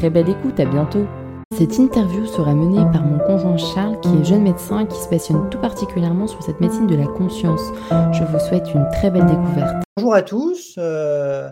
Très 0.00 0.08
belle 0.08 0.30
écoute, 0.30 0.58
à 0.58 0.64
bientôt 0.64 1.04
cette 1.52 1.76
interview 1.76 2.24
sera 2.24 2.54
menée 2.54 2.90
par 2.90 3.04
mon 3.04 3.18
conjoint 3.18 3.58
Charles, 3.58 4.00
qui 4.00 4.08
est 4.08 4.24
jeune 4.24 4.44
médecin 4.44 4.78
et 4.78 4.88
qui 4.88 4.96
se 4.96 5.10
passionne 5.10 5.50
tout 5.50 5.60
particulièrement 5.60 6.26
sur 6.26 6.42
cette 6.42 6.58
médecine 6.58 6.86
de 6.86 6.96
la 6.96 7.06
conscience. 7.06 7.60
Je 7.90 8.24
vous 8.24 8.38
souhaite 8.38 8.72
une 8.72 8.88
très 8.92 9.10
belle 9.10 9.26
découverte. 9.26 9.84
Bonjour 9.98 10.14
à 10.14 10.22
tous, 10.22 10.76
euh, 10.78 11.50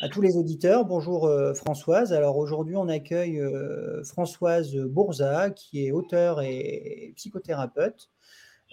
à 0.00 0.08
tous 0.08 0.20
les 0.22 0.36
auditeurs. 0.36 0.86
Bonjour 0.86 1.26
euh, 1.26 1.54
Françoise. 1.54 2.12
Alors 2.12 2.36
aujourd'hui, 2.36 2.74
on 2.74 2.88
accueille 2.88 3.38
euh, 3.38 4.02
Françoise 4.02 4.74
Bourza, 4.74 5.50
qui 5.50 5.86
est 5.86 5.92
auteure 5.92 6.40
et 6.40 7.12
psychothérapeute. 7.14 8.10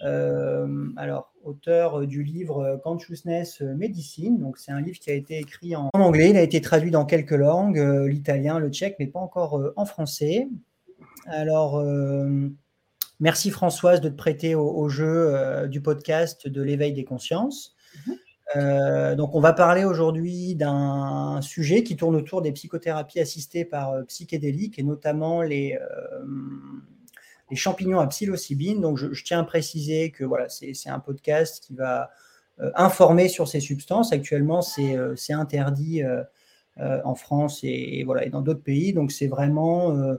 Alors, 0.02 1.32
auteur 1.44 2.06
du 2.06 2.22
livre 2.22 2.80
Consciousness 2.82 3.60
Medicine. 3.60 4.38
Donc, 4.38 4.58
c'est 4.58 4.72
un 4.72 4.80
livre 4.80 4.98
qui 4.98 5.10
a 5.10 5.14
été 5.14 5.38
écrit 5.38 5.76
en 5.76 5.90
anglais. 5.94 6.30
Il 6.30 6.36
a 6.36 6.42
été 6.42 6.60
traduit 6.60 6.90
dans 6.90 7.04
quelques 7.04 7.30
langues, 7.30 7.78
l'italien, 8.06 8.58
le 8.58 8.70
tchèque, 8.70 8.96
mais 8.98 9.06
pas 9.06 9.20
encore 9.20 9.72
en 9.76 9.84
français. 9.84 10.48
Alors, 11.26 11.78
euh, 11.78 12.48
merci 13.20 13.50
Françoise 13.50 14.00
de 14.00 14.08
te 14.08 14.14
prêter 14.14 14.54
au, 14.54 14.88
jeu 14.88 15.34
euh, 15.34 15.66
du 15.66 15.80
podcast 15.80 16.48
de 16.48 16.62
l'éveil 16.62 16.92
des 16.92 17.04
consciences. 17.04 17.74
Mhm. 18.06 18.16
Euh, 18.56 19.14
donc, 19.14 19.34
on 19.34 19.40
va 19.40 19.52
parler 19.52 19.84
aujourd'hui 19.84 20.54
d'un 20.54 21.40
sujet 21.40 21.84
qui 21.84 21.96
tourne 21.96 22.16
autour 22.16 22.42
des 22.42 22.52
psychothérapies 22.52 23.20
assistées 23.20 23.64
par 23.64 24.04
psychédéliques 24.06 24.78
et 24.78 24.82
notamment 24.82 25.42
les, 25.42 25.78
les 27.52 27.56
champignons 27.56 28.00
à 28.00 28.06
psilocybine. 28.08 28.80
Donc, 28.80 28.98
je, 28.98 29.22
tiens 29.22 29.40
à 29.40 29.44
préciser 29.44 30.10
que 30.10 30.24
voilà, 30.24 30.48
c'est 30.48 30.88
un 30.88 30.98
podcast 30.98 31.62
qui 31.64 31.74
va 31.74 32.10
informer 32.74 33.28
sur 33.28 33.46
ces 33.46 33.60
substances. 33.60 34.12
Actuellement, 34.12 34.62
c'est 34.62 35.32
interdit 35.32 36.02
en 36.78 37.14
France 37.14 37.60
et, 37.62 38.02
voilà, 38.04 38.26
et 38.26 38.30
dans 38.30 38.42
d'autres 38.42 38.62
pays. 38.62 38.92
Donc, 38.92 39.12
c'est 39.12 39.28
vraiment 39.28 40.18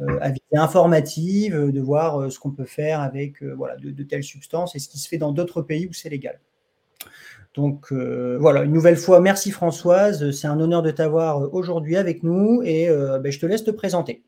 euh, 0.00 0.18
à 0.20 0.62
informative, 0.62 1.56
euh, 1.56 1.72
de 1.72 1.80
voir 1.80 2.20
euh, 2.20 2.30
ce 2.30 2.38
qu'on 2.38 2.52
peut 2.52 2.64
faire 2.64 3.00
avec 3.00 3.42
voilà, 3.42 3.76
de, 3.76 4.02
telles 4.04 4.22
substances 4.22 4.76
et 4.76 4.78
ce 4.78 4.88
qui 4.88 4.98
se 4.98 5.08
fait 5.08 5.18
dans 5.18 5.32
d'autres 5.32 5.60
pays 5.60 5.88
où 5.88 5.92
c'est 5.92 6.08
légal. 6.08 6.40
Donc 7.54 7.92
voilà, 7.92 8.62
une 8.62 8.72
nouvelle 8.72 8.96
fois, 8.96 9.20
merci 9.20 9.50
Françoise. 9.50 10.30
C'est 10.30 10.46
un 10.46 10.60
honneur 10.60 10.82
de 10.82 10.92
t'avoir 10.92 11.52
aujourd'hui 11.52 11.96
avec 11.96 12.22
nous 12.22 12.62
et 12.62 12.86
ben, 12.88 13.32
je 13.32 13.40
te 13.40 13.46
laisse 13.46 13.64
te 13.64 13.72
présenter. 13.72 14.22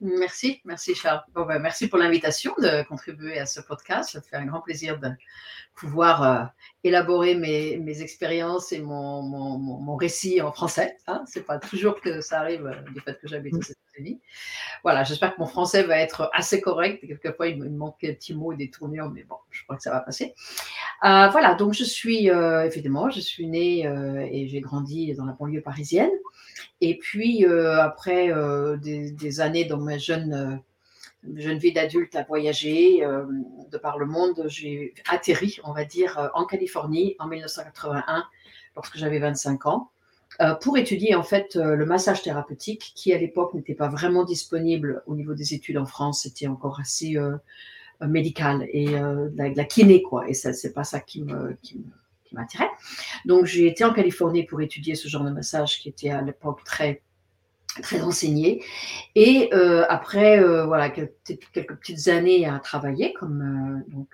Merci, 0.00 0.62
merci 0.64 0.94
Charles. 0.94 1.22
Ben, 1.34 1.58
merci 1.58 1.88
pour 1.88 1.98
l'invitation 1.98 2.54
de 2.58 2.82
contribuer 2.88 3.38
à 3.38 3.44
ce 3.44 3.60
podcast. 3.60 4.10
Ça 4.12 4.22
fait 4.22 4.36
un 4.36 4.46
grand 4.46 4.62
plaisir 4.62 4.98
de 4.98 5.10
pouvoir 5.74 6.52
élaborer 6.84 7.34
mes, 7.34 7.76
mes 7.76 8.00
expériences 8.00 8.72
et 8.72 8.80
mon, 8.80 9.22
mon, 9.22 9.58
mon, 9.58 9.96
récit 9.96 10.40
en 10.40 10.52
français. 10.52 10.96
Hein. 11.06 11.24
Ce 11.30 11.38
n'est 11.38 11.44
pas 11.44 11.58
toujours 11.58 12.00
que 12.00 12.20
ça 12.20 12.40
arrive 12.40 12.70
du 12.94 13.00
fait 13.00 13.18
que 13.20 13.28
j'habite 13.28 13.54
aux 13.54 13.58
mm. 13.58 13.60
États-Unis. 13.60 14.20
Voilà, 14.82 15.04
j'espère 15.04 15.34
que 15.34 15.40
mon 15.40 15.46
français 15.46 15.82
va 15.82 15.98
être 15.98 16.30
assez 16.32 16.60
correct. 16.60 17.06
Quelquefois, 17.06 17.48
il 17.48 17.58
me 17.58 17.68
manque 17.68 18.00
des 18.00 18.14
petits 18.14 18.34
mots 18.34 18.52
et 18.52 18.56
des 18.56 18.70
tournures, 18.70 19.10
mais 19.10 19.24
bon, 19.24 19.36
je 19.50 19.62
crois 19.64 19.76
que 19.76 19.82
ça 19.82 19.90
va 19.90 20.00
passer. 20.00 20.34
Euh, 21.04 21.28
voilà, 21.28 21.54
donc 21.54 21.74
je 21.74 21.84
suis, 21.84 22.30
euh, 22.30 22.64
évidemment, 22.64 23.10
je 23.10 23.20
suis 23.20 23.46
née 23.46 23.86
euh, 23.86 24.26
et 24.30 24.48
j'ai 24.48 24.60
grandi 24.60 25.14
dans 25.14 25.26
la 25.26 25.32
banlieue 25.32 25.62
parisienne. 25.62 26.10
Et 26.80 26.98
puis, 26.98 27.44
après 27.44 28.32
des, 28.80 29.10
des, 29.10 29.40
années 29.40 29.64
dans 29.64 29.78
ma 29.78 29.98
jeune 29.98 30.60
jeune 31.36 31.58
vie 31.58 31.72
d'adulte 31.72 32.14
à 32.16 32.22
voyager 32.22 33.04
euh, 33.04 33.24
de 33.70 33.78
par 33.78 33.98
le 33.98 34.06
monde. 34.06 34.44
J'ai 34.46 34.94
atterri, 35.08 35.58
on 35.64 35.72
va 35.72 35.84
dire, 35.84 36.18
euh, 36.18 36.28
en 36.34 36.44
Californie 36.44 37.16
en 37.18 37.26
1981, 37.26 38.24
lorsque 38.76 38.96
j'avais 38.96 39.18
25 39.18 39.66
ans, 39.66 39.90
euh, 40.40 40.54
pour 40.54 40.78
étudier 40.78 41.14
en 41.14 41.22
fait 41.22 41.56
le 41.56 41.84
massage 41.84 42.22
thérapeutique, 42.22 42.92
qui 42.94 43.12
à 43.12 43.18
l'époque 43.18 43.52
n'était 43.54 43.74
pas 43.74 43.88
vraiment 43.88 44.24
disponible 44.24 45.02
au 45.06 45.14
niveau 45.14 45.34
des 45.34 45.54
études 45.54 45.76
en 45.76 45.86
France. 45.86 46.22
C'était 46.22 46.46
encore 46.46 46.80
assez 46.80 47.16
médical 48.00 48.66
et 48.72 48.86
de 48.86 49.36
la, 49.36 49.50
la, 49.50 49.64
kiné, 49.64 50.02
quoi. 50.02 50.28
Et 50.28 50.34
ça, 50.34 50.52
c'est 50.52 50.72
pas 50.72 50.84
ça 50.84 51.00
qui 51.00 51.22
me, 51.22 51.58
m'attirait. 52.34 52.70
Donc 53.24 53.46
j'ai 53.46 53.66
été 53.66 53.84
en 53.84 53.92
Californie 53.92 54.44
pour 54.44 54.60
étudier 54.60 54.94
ce 54.94 55.08
genre 55.08 55.24
de 55.24 55.30
massage 55.30 55.78
qui 55.78 55.88
était 55.88 56.10
à 56.10 56.22
l'époque 56.22 56.64
très 56.64 57.02
très 57.82 58.00
enseigné. 58.02 58.64
Et 59.14 59.50
euh, 59.52 59.84
après, 59.88 60.42
euh, 60.42 60.66
voilà, 60.66 60.90
quelques, 60.90 61.12
quelques, 61.52 61.76
petites 61.76 62.08
années 62.08 62.46
à 62.46 62.58
travailler 62.58 63.12
comme 63.12 63.84
euh, 63.88 63.92
donc, 63.92 64.08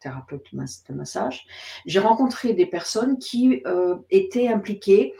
thérapeute 0.00 0.44
de 0.52 0.94
massage, 0.94 1.46
j'ai 1.86 2.00
rencontré 2.00 2.54
des 2.54 2.66
personnes 2.66 3.18
qui 3.20 3.62
étaient 4.10 4.48
impliquées 4.48 5.14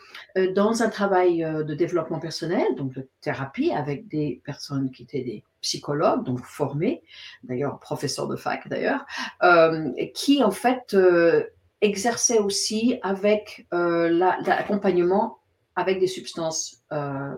dans 0.56 0.82
un 0.82 0.88
travail 0.88 1.38
de 1.38 1.72
développement 1.72 2.19
personnel, 2.19 2.66
donc 2.76 2.93
de 2.93 3.09
thérapie, 3.20 3.70
avec 3.70 4.09
des 4.09 4.43
personnes 4.44 4.91
qui 4.91 5.04
étaient 5.04 5.22
des 5.22 5.44
psychologues, 5.60 6.25
donc 6.25 6.41
formés, 6.41 7.00
d'ailleurs 7.44 7.78
professeurs 7.78 8.26
de 8.26 8.34
fac 8.34 8.66
d'ailleurs, 8.66 9.06
qui 10.14 10.43
en 10.43 10.50
fait 10.50 10.97
exerçaient 11.82 12.38
aussi 12.38 12.98
avec 13.03 13.66
l'accompagnement 13.70 15.38
avec 15.76 16.00
des 16.00 16.06
substances 16.06 16.82
euh, 16.93 17.34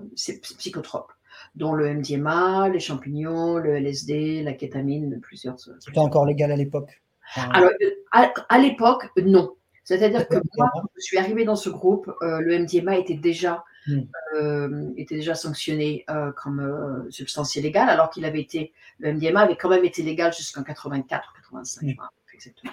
psychotropes, 0.59 1.13
dont 1.55 1.73
le 1.73 1.93
MDMA, 1.95 2.69
les 2.69 2.81
champignons, 2.81 3.59
le 3.59 3.77
LSD, 3.77 4.43
la 4.43 4.55
kétamine, 4.55 5.21
plusieurs. 5.21 5.57
C'était 5.59 5.99
encore 5.99 6.27
légal 6.27 6.51
à 6.53 6.57
l'époque? 6.57 7.03
Alors, 7.37 7.71
à, 8.13 8.59
l'époque, 8.59 9.09
non. 9.17 9.55
C'est-à-dire 9.83 10.27
que 10.29 10.37
moi, 10.57 10.71
quand 10.73 10.83
je 10.97 11.03
suis 11.03 11.19
arrivée 11.19 11.45
dans 11.45 11.57
ce 11.57 11.69
groupe, 11.69 12.11
euh, 12.23 12.41
le 12.41 12.59
MDMA 12.59 12.99
était 12.99 13.15
déjà, 13.15 13.65
hmm. 13.87 14.01
euh, 14.37 14.91
était 14.97 15.17
déjà 15.17 15.35
sanctionné 15.35 16.05
comme 16.37 17.07
substance 17.11 17.57
illégale, 17.57 17.89
alors 17.89 18.11
qu'il 18.11 18.25
avait 18.25 18.41
été, 18.41 18.73
le 18.99 19.13
MDMA 19.13 19.41
avait 19.41 19.57
quand 19.57 19.69
même 19.69 19.85
été 19.85 20.03
légal 20.03 20.33
jusqu'en 20.33 20.63
84 20.63 21.35
85, 21.37 21.83
hmm. 21.83 21.95
exactement. 22.35 22.73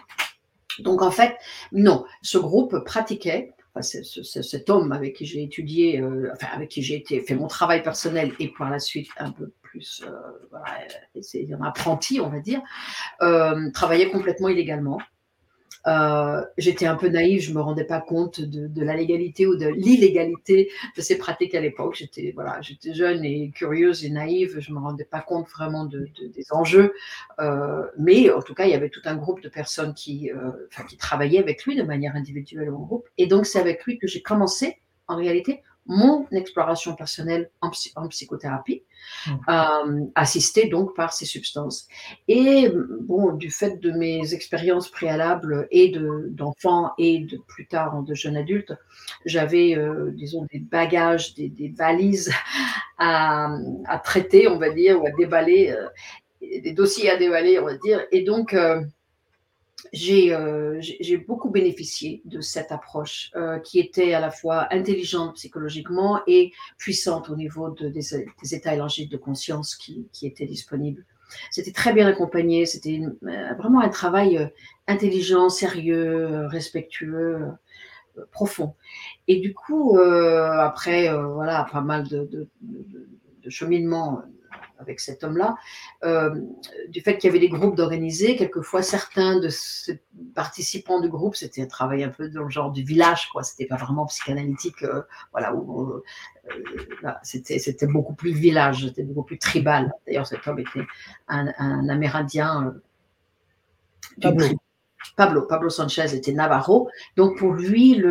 Donc 0.79 1.01
en 1.01 1.12
fait, 1.12 1.35
non, 1.71 2.06
ce 2.21 2.38
groupe 2.38 2.83
pratiquait 2.85 3.53
cet 3.79 4.69
homme 4.69 4.91
avec 4.91 5.15
qui 5.15 5.25
j'ai 5.25 5.44
étudié, 5.44 6.01
euh, 6.01 6.29
enfin 6.33 6.47
avec 6.53 6.69
qui 6.69 6.81
j'ai 6.81 6.95
été 6.95 7.21
fait 7.21 7.35
mon 7.35 7.47
travail 7.47 7.81
personnel 7.81 8.33
et 8.39 8.50
par 8.50 8.69
la 8.69 8.79
suite 8.79 9.09
un 9.18 9.31
peu 9.31 9.53
plus 9.62 10.03
euh, 10.06 10.12
voilà, 10.50 10.65
c'est 11.21 11.47
un 11.53 11.63
apprenti, 11.63 12.19
on 12.19 12.29
va 12.29 12.39
dire, 12.39 12.62
euh, 13.21 13.69
travaillait 13.71 14.09
complètement 14.09 14.50
illégalement. 14.50 15.00
Euh, 15.88 16.44
j'étais 16.57 16.86
un 16.86 16.95
peu 16.95 17.07
naïve, 17.07 17.42
je 17.42 17.54
me 17.54 17.62
rendais 17.62 17.86
pas 17.86 18.01
compte 18.01 18.39
de, 18.42 18.83
la 18.83 18.95
légalité 18.95 19.48
ou 19.48 19.56
de 19.56 19.68
l'illégalité 19.68 20.69
de 20.95 21.01
ces 21.01 21.18
pratiques 21.18 21.56
à 21.56 21.62
l'époque. 21.62 21.95
J'étais 21.95 22.31
voilà, 22.36 22.60
jeune 22.62 23.25
et 23.25 23.51
curieuse 23.51 24.06
et 24.06 24.10
naïve, 24.10 24.60
je 24.60 24.72
me 24.72 24.80
rendais 24.80 25.06
pas 25.06 25.22
compte 25.22 25.48
vraiment 25.50 25.86
de, 25.86 26.07
des 26.33 26.45
enjeux. 26.51 26.94
Euh, 27.39 27.83
mais 27.98 28.31
en 28.31 28.42
tout 28.42 28.54
cas, 28.54 28.66
il 28.66 28.72
y 28.72 28.75
avait 28.75 28.89
tout 28.89 29.01
un 29.06 29.16
groupe 29.16 29.42
de 29.42 29.50
personnes 29.50 29.94
qui, 29.94 30.31
euh, 30.31 30.51
qui 30.88 30.98
travaillaient 30.98 31.39
avec 31.39 31.66
lui 31.66 31.75
de 31.75 31.84
manière 31.84 32.16
individuelle 32.16 32.69
ou 32.69 32.77
en 32.77 32.86
groupe. 32.86 33.07
Et 33.18 33.27
donc 33.27 33.45
c'est 33.45 33.60
avec 33.60 33.84
lui 33.86 33.98
que 33.98 34.07
j'ai 34.07 34.22
commencé 34.22 34.81
en 35.07 35.16
réalité 35.16 35.62
mon 35.91 36.25
exploration 36.31 36.95
personnelle 36.95 37.51
en, 37.59 37.69
psychothérapie, 38.07 38.83
mmh. 39.27 39.31
euh, 39.49 40.05
assistée 40.15 40.69
donc 40.69 40.95
par 40.95 41.11
ces 41.11 41.25
substances. 41.25 41.88
Et 42.29 42.71
bon, 43.01 43.33
du 43.33 43.51
fait 43.51 43.77
de 43.81 43.91
mes 43.91 44.33
expériences 44.33 44.89
préalables 44.89 45.67
et 45.69 45.93
d'enfants 46.29 46.93
et 46.97 47.19
de 47.19 47.38
plus 47.45 47.67
tard 47.67 48.03
de 48.03 48.13
jeunes 48.13 48.38
adultes, 48.38 48.73
j'avais, 49.25 49.75
euh, 49.75 50.11
disons, 50.13 50.47
des 50.51 50.59
bagages, 50.59 51.35
des, 51.35 51.73
valises 51.77 52.31
à, 52.97 53.49
traiter, 54.03 54.47
on 54.47 54.57
va 54.57 54.69
dire, 54.69 55.01
ou 55.01 55.05
à 55.05 55.11
déballer, 55.11 55.71
euh, 55.71 55.88
des 56.41 56.71
dossiers 56.71 57.09
à 57.09 57.17
déballer, 57.17 57.59
on 57.59 57.65
va 57.65 57.75
dire. 57.75 58.01
Et 58.13 58.23
donc, 58.23 58.55
euh, 59.94 60.78
j'ai 60.80 61.18
beaucoup 61.18 61.50
bénéficié 61.50 62.22
de 62.25 62.42
cette 62.42 62.72
approche 62.72 63.31
euh, 63.36 63.60
qui 63.60 63.80
était 63.80 64.13
à 64.13 64.19
la 64.19 64.31
fois 64.31 64.68
intelligente 64.74 65.36
psychologiquement 65.36 66.22
et 66.28 66.51
puissante 66.78 67.30
au 67.30 67.36
niveau 67.36 67.69
de, 67.69 67.89
des, 67.89 68.16
états 68.54 68.74
élargis 68.74 69.07
de 69.07 69.18
conscience 69.18 69.75
qui, 69.75 70.07
étaient 70.22 70.45
disponibles. 70.45 71.06
C'était 71.50 71.72
très 71.72 71.94
bien 71.94 72.07
accompagné, 72.07 72.66
c'était 72.66 73.01
euh, 73.01 73.54
vraiment 73.57 73.80
un 73.81 73.89
travail 73.89 74.51
intelligent, 74.88 75.50
sérieux, 75.50 76.45
respectueux, 76.48 77.48
profond. 78.31 78.75
Et 79.27 79.39
du 79.39 79.54
coup, 79.54 79.98
après 79.98 81.13
voilà, 81.13 81.66
pas 81.72 81.81
mal 81.81 82.07
de, 82.07 82.25
de, 82.25 82.50
de 83.44 83.50
cheminement 83.50 84.22
avec 84.81 85.00
cet 85.00 85.24
homme-là, 85.24 85.56
euh, 86.04 86.42
du 86.89 87.01
fait 87.01 87.18
qu'il 87.18 87.28
y 87.28 87.31
avait 87.31 87.39
des 87.39 87.50
groupes 87.50 87.75
d'organisés, 87.75 88.36
quelquefois 88.36 88.81
certains 88.81 89.39
de 89.39 89.50
ces 89.50 90.01
participants 90.36 91.00
du 91.00 91.10
groupe, 91.10 91.36
c'était 91.36 91.62
un 91.62 91.68
travail 91.68 92.04
un 92.04 92.10
peu 92.10 92.30
dans 92.30 92.44
le 92.44 92.50
genre 92.50 92.72
du 92.72 92.83
village, 92.83 93.30
quoi. 93.30 93.44
C'était 93.44 93.66
pas 93.66 93.78
vraiment 93.78 94.06
psychanalytique, 94.07 94.83
euh, 94.83 95.01
voilà, 95.31 95.54
où, 95.56 95.89
euh, 95.89 96.04
c'était, 97.24 97.60
c'était 97.60 97.88
beaucoup 97.88 98.13
plus 98.13 98.33
village, 98.33 98.88
c'était 98.88 99.04
beaucoup 99.04 99.24
plus 99.24 99.38
tribal. 99.38 99.94
D'ailleurs, 100.06 100.28
cet 100.28 100.45
homme 100.48 100.60
était 100.60 100.86
un, 101.27 101.51
un 101.57 101.88
Amérindien 101.89 102.74
du, 104.18 104.27
Pablo, 105.15 105.44
Pablo 105.44 105.69
Sanchez 105.69 106.13
était 106.15 106.31
Navarro. 106.31 106.89
Donc 107.18 107.38
pour 107.38 107.53
lui, 107.53 108.01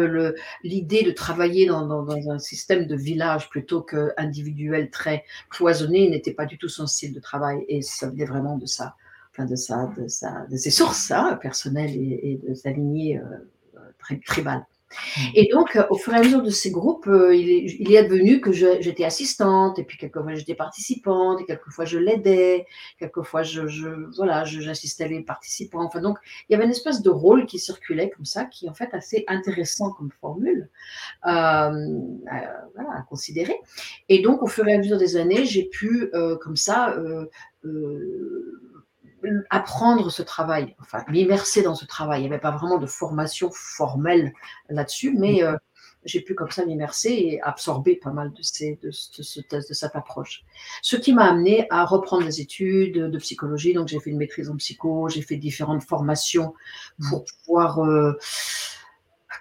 l'idée 0.63 1.03
de 1.03 1.11
travailler 1.11 1.67
dans, 1.67 2.11
un 2.11 2.39
système 2.39 2.87
de 2.87 2.97
village 2.97 3.49
plutôt 3.49 3.83
qu'individuel 3.83 4.91
très 4.91 5.25
cloisonné 5.51 6.09
n'était 6.09 6.35
pas 6.35 6.47
du 6.47 6.59
tout 6.59 6.69
son 6.69 6.87
style 6.87 7.15
de 7.15 7.21
travail. 7.21 7.65
Et 7.69 7.83
ça 7.83 8.09
venait 8.09 8.25
vraiment 8.25 8.57
de 8.57 8.67
ça, 8.67 8.95
enfin 9.33 9.45
de, 9.45 9.57
ça, 9.57 9.91
de, 9.97 10.03
de 10.51 10.57
ses 10.57 10.71
sources 10.71 11.11
hein, 11.11 11.39
personnelles 11.41 11.95
et, 11.95 12.41
de 12.47 12.55
sa 12.55 12.71
lignée 12.71 13.19
euh, 13.19 14.17
tribale. 14.27 14.65
Mmh. 14.91 15.21
Et 15.35 15.49
donc, 15.53 15.77
euh, 15.77 15.87
au 15.91 15.97
fur 15.97 16.13
et 16.15 16.17
à 16.17 16.23
mesure 16.23 16.43
de 16.43 16.51
ces 16.51 16.71
groupes, 16.71 17.07
euh, 17.07 17.35
il, 17.35 17.49
est, 17.51 17.77
il 17.79 17.97
advenu 17.97 18.41
que 18.41 18.53
j'étais 18.53 19.05
assistante, 19.05 19.79
et 19.79 19.85
puis 19.85 19.97
quelquefois 19.99 20.35
j'étais 20.35 20.55
participante, 20.55 21.41
et 21.41 21.45
quelquefois 21.45 21.85
je 21.85 21.99
l'aidais, 21.99 22.67
quelquefois 22.99 23.43
je, 23.43 23.67
je 23.69 23.89
voilà, 24.17 24.45
j'assistais 24.45 25.09
les 25.09 25.23
participants. 25.23 25.85
Enfin, 25.85 26.01
donc, 26.01 26.19
il 26.49 26.53
y 26.53 26.57
avait 26.57 26.65
une 26.65 26.71
espèce 26.71 27.03
de 27.03 27.11
rôle 27.11 27.47
qui 27.47 27.59
circulait 27.59 28.11
comme 28.11 28.25
ça, 28.25 28.45
qui 28.45 28.67
est 28.67 28.69
en 28.69 28.75
fait 28.75 28.93
assez 28.93 29.25
intéressant 29.29 29.93
comme 29.93 30.11
formule 30.21 30.69
euh, 31.27 31.31
à, 32.29 33.03
considérer. 33.09 33.57
Et 34.09 34.21
donc, 34.23 34.43
au 34.43 34.47
fur 34.47 34.67
et 34.69 34.75
à 34.75 34.79
mesure 34.79 34.99
des 34.99 35.17
années, 35.17 35.45
j'ai 35.45 35.65
pu, 35.65 36.11
comme 36.41 36.57
ça, 36.57 36.97
apprendre 39.51 40.11
ce 40.11 40.23
travail, 40.23 40.75
enfin 40.81 41.05
m'immerser 41.09 41.63
dans 41.63 41.75
ce 41.75 41.85
travail. 41.85 42.21
Il 42.21 42.23
n'y 42.23 42.33
avait 42.33 42.41
pas 42.41 42.51
vraiment 42.51 42.79
de 42.79 42.87
formation 42.87 43.51
formelle 43.53 44.33
là-dessus, 44.69 45.15
mais 45.17 45.43
euh, 45.43 45.57
j'ai 46.05 46.21
pu 46.21 46.35
comme 46.35 46.51
ça 46.51 46.65
m'immerser 46.65 47.11
et 47.11 47.43
absorber 47.43 47.97
pas 47.97 48.11
mal 48.11 48.33
de, 48.33 48.43
ces, 48.43 48.79
de, 48.83 48.89
de, 48.89 49.59
de, 49.59 49.75
cette 49.75 49.97
approche. 49.97 50.45
Ce 50.83 50.97
qui 50.97 51.13
m'a 51.13 51.25
amené 51.25 51.67
à 51.71 51.85
reprendre 51.85 52.25
des 52.25 52.41
études 52.41 52.95
de 52.95 53.19
psychologie. 53.19 53.75
Donc 53.75 53.89
j'ai 53.89 54.01
fait 54.01 54.11
une 54.11 54.19
maîtrise 54.19 54.49
en 54.49 54.57
psycho, 54.57 55.09
j'ai 55.09 55.23
fait 55.23 55.37
différentes 55.37 55.83
formations 55.83 56.55
pour 57.09 57.25
pouvoir 57.45 57.85
euh, 57.85 58.19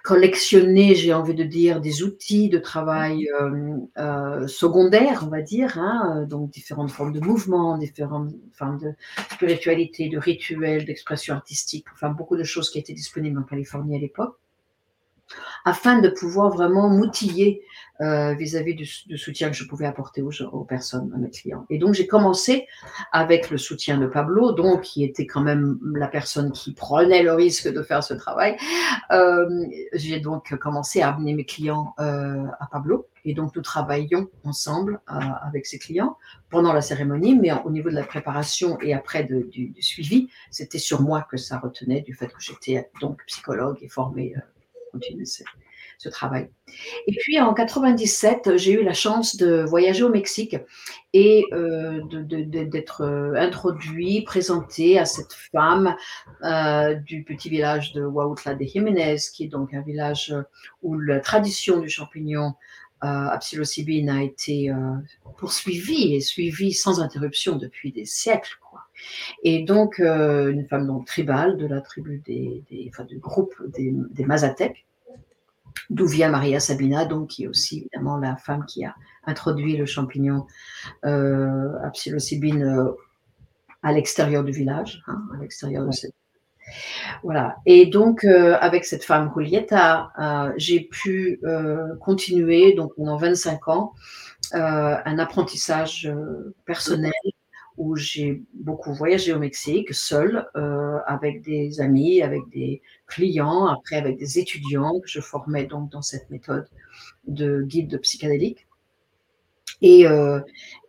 collectionner, 0.02 0.94
j'ai 0.94 1.12
envie 1.12 1.34
de 1.34 1.44
dire, 1.44 1.80
des 1.80 2.02
outils 2.02 2.48
de 2.48 2.58
travail 2.58 3.28
euh, 3.40 3.76
euh, 3.98 4.46
secondaires, 4.46 5.22
on 5.24 5.28
va 5.28 5.42
dire, 5.42 5.78
hein, 5.78 6.26
donc 6.28 6.50
différentes 6.50 6.90
formes 6.90 7.12
de 7.12 7.20
mouvement, 7.20 7.78
différentes 7.78 8.32
formes 8.52 8.78
de 8.78 8.92
spiritualité, 9.32 10.08
de 10.08 10.18
rituels, 10.18 10.84
d'expression 10.84 11.34
artistique, 11.34 11.86
enfin 11.92 12.10
beaucoup 12.10 12.36
de 12.36 12.44
choses 12.44 12.70
qui 12.70 12.78
étaient 12.78 12.94
disponibles 12.94 13.38
en 13.38 13.44
Californie 13.44 13.96
à 13.96 13.98
l'époque 13.98 14.36
afin 15.64 16.00
de 16.00 16.08
pouvoir 16.08 16.50
vraiment 16.50 16.88
m'outiller 16.88 17.62
euh, 18.00 18.32
vis-à-vis 18.32 18.74
du, 18.74 19.18
soutien 19.18 19.50
que 19.50 19.56
je 19.56 19.64
pouvais 19.64 19.84
apporter 19.84 20.22
aux, 20.22 20.64
personnes, 20.64 21.12
à 21.14 21.18
mes 21.18 21.28
clients. 21.28 21.66
Et 21.68 21.76
donc 21.76 21.92
j'ai 21.92 22.06
commencé 22.06 22.66
avec 23.12 23.50
le 23.50 23.58
soutien 23.58 23.98
de 23.98 24.06
Pablo, 24.06 24.52
donc 24.52 24.80
qui 24.80 25.04
était 25.04 25.26
quand 25.26 25.42
même 25.42 25.78
la 25.94 26.08
personne 26.08 26.50
qui 26.50 26.72
prenait 26.72 27.22
le 27.22 27.34
risque 27.34 27.68
de 27.68 27.82
faire 27.82 28.02
ce 28.02 28.14
travail. 28.14 28.56
Euh, 29.10 29.66
j'ai 29.92 30.18
donc 30.18 30.56
commencé 30.56 31.02
à 31.02 31.10
amener 31.10 31.34
mes 31.34 31.44
clients 31.44 31.94
euh, 32.00 32.46
à 32.58 32.68
Pablo. 32.72 33.06
Et 33.26 33.34
donc 33.34 33.54
nous 33.54 33.60
travaillions 33.60 34.30
ensemble 34.44 34.98
avec 35.06 35.66
ses 35.66 35.78
clients 35.78 36.16
pendant 36.48 36.72
la 36.72 36.80
cérémonie, 36.80 37.38
mais 37.38 37.52
au 37.66 37.70
niveau 37.70 37.90
de 37.90 37.94
la 37.94 38.04
préparation 38.04 38.80
et 38.80 38.94
après 38.94 39.24
du, 39.24 39.74
suivi, 39.80 40.30
c'était 40.50 40.78
sur 40.78 41.02
moi 41.02 41.26
que 41.30 41.36
ça 41.36 41.58
retenait 41.58 42.00
du 42.00 42.14
fait 42.14 42.28
que 42.28 42.40
j'étais 42.40 42.88
donc 43.02 43.22
psychologue 43.26 43.76
et 43.82 43.88
formée 43.90 44.34
continuer 44.90 45.24
ce, 45.24 46.08
travail. 46.08 46.48
Et 47.06 47.12
puis 47.12 47.38
en 47.40 47.52
97, 47.52 48.56
j'ai 48.56 48.72
eu 48.72 48.82
la 48.82 48.94
chance 48.94 49.36
de 49.36 49.62
voyager 49.68 50.02
au 50.02 50.08
Mexique 50.08 50.56
et 51.12 51.44
euh, 51.52 52.00
d'être 52.04 53.02
euh, 53.02 53.34
introduit, 53.34 54.22
présenté 54.22 54.98
à 54.98 55.04
cette 55.04 55.34
femme 55.34 55.94
euh, 56.42 56.94
du 56.94 57.22
petit 57.24 57.50
village 57.50 57.92
de 57.92 58.02
Huautla 58.02 58.54
de 58.54 58.64
Jiménez, 58.64 59.16
qui 59.32 59.44
est 59.44 59.48
donc 59.48 59.74
un 59.74 59.82
village 59.82 60.34
où 60.82 60.98
la 60.98 61.20
tradition 61.20 61.80
du 61.80 61.88
champignon 61.88 62.54
euh, 63.02 63.06
a 63.06 64.22
été 64.22 64.70
poursuivie 65.38 66.14
et 66.14 66.20
suivie 66.20 66.72
sans 66.72 67.00
interruption 67.00 67.56
depuis 67.56 67.92
des 67.92 68.04
siècles. 68.04 68.59
Et 69.42 69.64
donc, 69.64 69.98
une 69.98 70.66
femme 70.68 70.86
donc 70.86 71.06
tribale 71.06 71.56
de 71.56 71.66
la 71.66 71.80
tribu 71.80 72.22
des, 72.24 72.62
des 72.70 72.90
enfin, 72.92 73.04
du 73.04 73.18
groupe 73.18 73.54
des, 73.68 73.92
des 74.10 74.24
Mazatèques, 74.24 74.86
d'où 75.88 76.06
vient 76.06 76.30
Maria 76.30 76.60
Sabina, 76.60 77.04
donc 77.04 77.28
qui 77.28 77.44
est 77.44 77.48
aussi 77.48 77.80
évidemment 77.80 78.16
la 78.18 78.36
femme 78.36 78.64
qui 78.66 78.84
a 78.84 78.94
introduit 79.26 79.76
le 79.76 79.86
champignon 79.86 80.46
euh, 81.04 81.72
à 81.82 81.90
psilocybine 81.90 82.62
euh, 82.62 82.92
à 83.82 83.92
l'extérieur 83.92 84.44
du 84.44 84.52
village, 84.52 85.02
hein, 85.06 85.22
à 85.34 85.40
l'extérieur 85.40 85.86
de 85.86 85.92
cette 85.92 86.14
voilà. 87.22 87.56
Et 87.66 87.86
donc, 87.86 88.24
euh, 88.24 88.56
avec 88.60 88.84
cette 88.84 89.04
femme, 89.04 89.30
Julieta, 89.34 90.12
euh, 90.18 90.52
j'ai 90.56 90.80
pu 90.80 91.40
euh, 91.44 91.96
continuer, 92.00 92.74
donc 92.74 92.94
pendant 92.96 93.16
25 93.16 93.68
ans, 93.68 93.92
un 94.52 95.18
apprentissage 95.18 96.12
personnel 96.64 97.12
où 97.80 97.96
j'ai 97.96 98.42
beaucoup 98.52 98.92
voyagé 98.92 99.32
au 99.32 99.38
Mexique, 99.38 99.94
seul, 99.94 100.46
euh, 100.54 100.98
avec 101.06 101.40
des 101.40 101.80
amis, 101.80 102.20
avec 102.20 102.42
des 102.52 102.82
clients, 103.06 103.68
après 103.68 103.96
avec 103.96 104.18
des 104.18 104.38
étudiants 104.38 105.00
que 105.00 105.08
je 105.08 105.20
formais 105.20 105.64
donc 105.64 105.90
dans 105.90 106.02
cette 106.02 106.28
méthode 106.28 106.68
de 107.26 107.62
guide 107.62 107.88
de 107.88 107.96
psychédélique. 107.96 108.66
Et, 109.80 110.06
euh, 110.06 110.40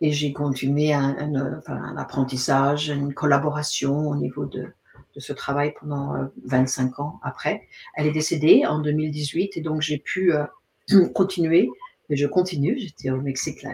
j'ai 0.02 0.34
continué 0.34 0.92
un, 0.92 1.96
apprentissage, 1.96 2.90
une 2.90 3.14
collaboration 3.14 4.10
au 4.10 4.16
niveau 4.16 4.44
de, 4.44 4.66
de 5.14 5.20
ce 5.20 5.32
travail 5.32 5.72
pendant 5.80 6.28
25 6.44 6.90
euh, 6.98 7.02
ans 7.02 7.20
après. 7.22 7.62
Elle 7.96 8.06
est 8.06 8.12
décédée 8.12 8.66
en 8.66 8.80
2018 8.80 9.56
et 9.56 9.62
donc 9.62 9.80
j'ai 9.80 9.96
pu 9.96 10.34
euh, 10.34 10.44
continuer 11.14 11.70
je 12.10 12.26
continue, 12.26 12.76
j'étais 12.78 13.10
au 13.10 13.20
Mexique 13.20 13.64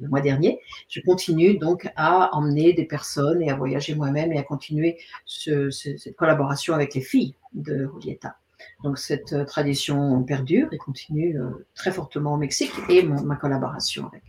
le 0.00 0.08
mois 0.08 0.20
dernier, 0.20 0.60
je 0.88 1.00
continue 1.00 1.58
donc 1.58 1.88
à 1.96 2.34
emmener 2.34 2.72
des 2.72 2.84
personnes 2.84 3.42
et 3.42 3.50
à 3.50 3.54
voyager 3.54 3.94
moi-même 3.94 4.32
et 4.32 4.38
à 4.38 4.42
continuer 4.42 4.98
cette 5.26 6.16
collaboration 6.16 6.74
avec 6.74 6.94
les 6.94 7.00
filles 7.00 7.34
de 7.52 7.88
Julieta. 8.00 8.36
Donc 8.82 8.98
cette 8.98 9.32
euh, 9.32 9.44
tradition 9.44 10.22
perdure 10.22 10.68
et 10.72 10.78
continue 10.78 11.38
euh, 11.38 11.66
très 11.74 11.90
fortement 11.90 12.34
au 12.34 12.36
Mexique 12.36 12.72
et 12.88 13.02
ma 13.02 13.36
collaboration 13.36 14.06
avec. 14.06 14.22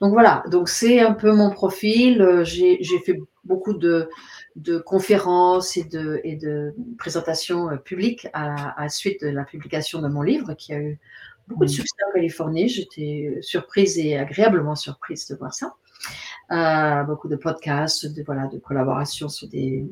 Donc 0.00 0.12
voilà, 0.12 0.42
donc 0.50 0.68
c'est 0.68 1.00
un 1.00 1.12
peu 1.12 1.32
mon 1.32 1.50
profil. 1.50 2.20
Euh, 2.20 2.44
j'ai 2.44 2.98
fait 3.04 3.18
beaucoup 3.44 3.74
de, 3.74 4.08
conférences 4.86 5.76
et 5.76 5.84
de, 5.84 6.20
et 6.24 6.36
de 6.36 6.74
présentations 6.98 7.76
publiques 7.78 8.28
à, 8.32 8.80
à, 8.80 8.88
suite 8.88 9.22
de 9.22 9.28
la 9.28 9.44
publication 9.44 10.00
de 10.00 10.08
mon 10.08 10.22
livre 10.22 10.54
qui 10.54 10.72
a 10.72 10.78
eu 10.78 11.00
beaucoup 11.48 11.64
de 11.64 11.70
mm. 11.70 11.74
succès 11.74 11.96
en 12.08 12.12
Californie. 12.12 12.68
J'étais 12.68 13.38
surprise 13.40 13.98
et 13.98 14.16
agréablement 14.16 14.74
surprise 14.74 15.26
de 15.28 15.36
voir 15.36 15.54
ça. 15.54 15.74
Euh, 16.50 17.04
beaucoup 17.04 17.28
de 17.28 17.36
podcasts, 17.36 18.06
de, 18.06 18.22
voilà, 18.22 18.46
de 18.46 18.58
collaborations 18.58 19.28
sur 19.28 19.48
des, 19.48 19.86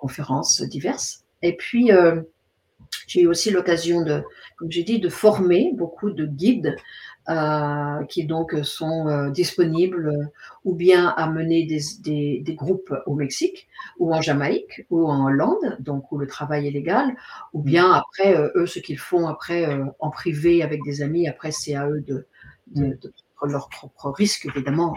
conférences 0.00 0.62
diverses. 0.62 1.24
Et 1.42 1.56
puis, 1.56 1.92
euh, 1.92 2.22
J'ai 3.06 3.22
eu 3.22 3.26
aussi 3.26 3.50
l'occasion 3.50 4.02
de, 4.02 4.22
comme 4.56 4.70
j'ai 4.70 4.84
dit, 4.84 5.00
de 5.00 5.08
former 5.08 5.72
beaucoup 5.74 6.10
de 6.10 6.26
guides 6.26 6.76
euh, 7.28 8.04
qui 8.06 8.24
donc 8.24 8.56
sont 8.64 9.06
euh, 9.06 9.30
disponibles 9.30 10.08
euh, 10.08 10.24
ou 10.64 10.74
bien 10.74 11.08
à 11.08 11.30
mener 11.30 11.64
des, 11.64 12.40
des, 12.40 12.54
groupes 12.54 12.92
au 13.06 13.14
Mexique 13.14 13.68
ou 13.98 14.12
en 14.14 14.20
Jamaïque 14.20 14.86
ou 14.90 15.06
en 15.06 15.26
Hollande, 15.26 15.76
donc 15.80 16.10
où 16.10 16.18
le 16.18 16.26
travail 16.26 16.66
est 16.66 16.70
légal, 16.70 17.14
ou 17.52 17.62
bien 17.62 17.92
après, 17.92 18.34
eux, 18.56 18.66
ce 18.66 18.78
qu'ils 18.80 18.98
font 18.98 19.28
après 19.28 19.78
en 20.00 20.10
privé 20.10 20.62
avec 20.62 20.82
des 20.82 21.02
amis, 21.02 21.28
après 21.28 21.52
c'est 21.52 21.74
à 21.74 21.88
eux 21.88 22.00
de, 22.00 22.26
de, 22.74 23.12
prendre 23.36 23.52
leur 23.52 23.68
propre 23.68 24.10
risque, 24.10 24.46
évidemment. 24.46 24.96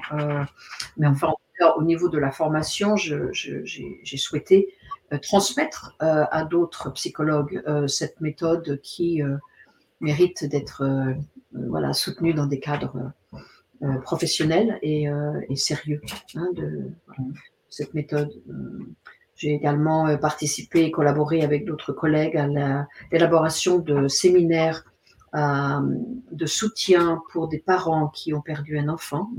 mais 0.97 1.07
enfin, 1.07 1.33
au 1.77 1.83
niveau 1.83 2.09
de 2.09 2.17
la 2.17 2.31
formation, 2.31 2.95
j'ai 2.95 4.17
souhaité 4.17 4.73
transmettre 5.21 5.95
à 5.99 6.43
d'autres 6.43 6.91
psychologues 6.91 7.61
cette 7.87 8.21
méthode 8.21 8.79
qui 8.81 9.21
mérite 10.03 10.43
d'être 10.45 10.83
euh, 10.83 11.13
voilà, 11.69 11.93
soutenu 11.93 12.33
dans 12.33 12.45
des 12.45 12.59
cadres 12.59 13.11
euh, 13.81 13.97
professionnels 13.99 14.77
et, 14.81 15.09
euh, 15.09 15.41
sérieux 15.55 16.01
hein, 16.35 16.49
de 16.53 16.91
cette 17.69 17.93
méthode. 17.93 18.31
J'ai 19.35 19.55
également 19.55 20.15
participé 20.17 20.83
et 20.83 20.91
collaboré 20.91 21.41
avec 21.41 21.65
d'autres 21.65 21.91
collègues 21.91 22.37
à 22.37 22.85
l'élaboration 23.11 23.79
de 23.79 24.07
séminaires 24.07 24.85
de 25.33 26.45
soutien 26.45 27.19
pour 27.31 27.47
des 27.47 27.57
parents 27.57 28.09
qui 28.09 28.31
ont 28.35 28.41
perdu 28.41 28.77
un 28.77 28.89
enfant, 28.89 29.31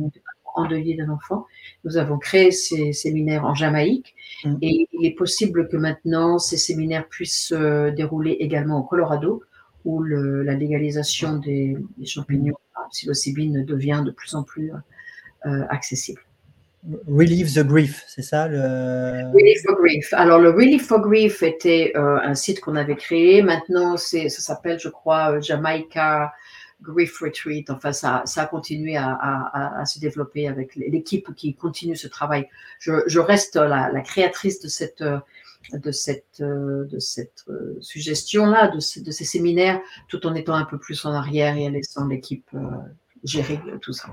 endeuillé 0.54 0.96
d'un 0.96 1.08
enfant. 1.08 1.46
Nous 1.84 1.96
avons 1.96 2.18
créé 2.18 2.50
ces 2.50 2.92
séminaires 2.92 3.44
en 3.44 3.54
Jamaïque 3.54 4.14
mmh. 4.44 4.56
et 4.62 4.88
il 4.92 5.06
est 5.06 5.14
possible 5.14 5.68
que 5.68 5.76
maintenant 5.76 6.38
ces 6.38 6.56
séminaires 6.56 7.08
puissent 7.08 7.48
se 7.48 7.90
dérouler 7.90 8.32
également 8.40 8.78
au 8.78 8.82
Colorado 8.82 9.42
où 9.84 10.02
la 10.02 10.54
légalisation 10.54 11.36
des, 11.36 11.76
champignons 12.04 12.56
à 12.74 12.88
psilocybine 12.90 13.64
devient 13.64 14.02
de 14.04 14.10
plus 14.10 14.34
en 14.34 14.42
plus 14.42 14.72
euh, 15.46 15.64
accessible. 15.68 16.22
Relieve 17.08 17.52
the 17.52 17.66
Grief, 17.66 18.04
c'est 18.06 18.22
ça 18.22 18.46
le... 18.46 19.32
Relief 19.32 19.62
for 19.66 19.76
Grief. 19.76 20.12
Alors, 20.12 20.38
le 20.38 20.50
Relief 20.50 20.86
for 20.86 21.00
Grief 21.00 21.42
était 21.42 21.92
euh, 21.96 22.18
un 22.22 22.34
site 22.34 22.60
qu'on 22.60 22.76
avait 22.76 22.96
créé. 22.96 23.42
Maintenant, 23.42 23.96
ça 23.96 24.28
s'appelle, 24.28 24.78
je 24.78 24.88
crois, 24.88 25.32
euh, 25.32 25.40
Jamaica 25.40 26.32
Grief 26.84 27.18
Retreat. 27.20 27.70
Enfin, 27.70 27.92
ça, 27.92 28.22
ça 28.26 28.42
a 28.42 28.46
continué 28.46 28.96
à, 28.96 29.82
se 29.86 29.98
développer 29.98 30.46
avec 30.48 30.76
l'équipe 30.76 31.34
qui 31.34 31.54
continue 31.54 31.96
ce 31.96 32.08
travail. 32.08 32.48
Je, 32.78 33.18
reste 33.18 33.56
la, 33.56 34.00
créatrice 34.02 34.60
de 34.60 34.68
cette, 34.68 35.02
de 35.72 35.90
cette, 35.92 36.40
euh, 36.40 36.84
de 36.86 36.98
cette 36.98 37.44
euh, 37.48 37.76
suggestion-là, 37.80 38.68
de, 38.68 38.80
ces 38.80 39.24
séminaires, 39.24 39.80
tout 40.08 40.26
en 40.26 40.34
étant 40.34 40.54
un 40.54 40.64
peu 40.64 40.78
plus 40.78 41.04
en 41.04 41.12
arrière 41.12 41.56
et 41.56 41.66
en 41.66 41.70
laissant 41.70 42.06
l'équipe 42.06 42.48
euh, 42.54 42.60
gérer 43.22 43.60
tout 43.80 43.92
ça. 43.92 44.08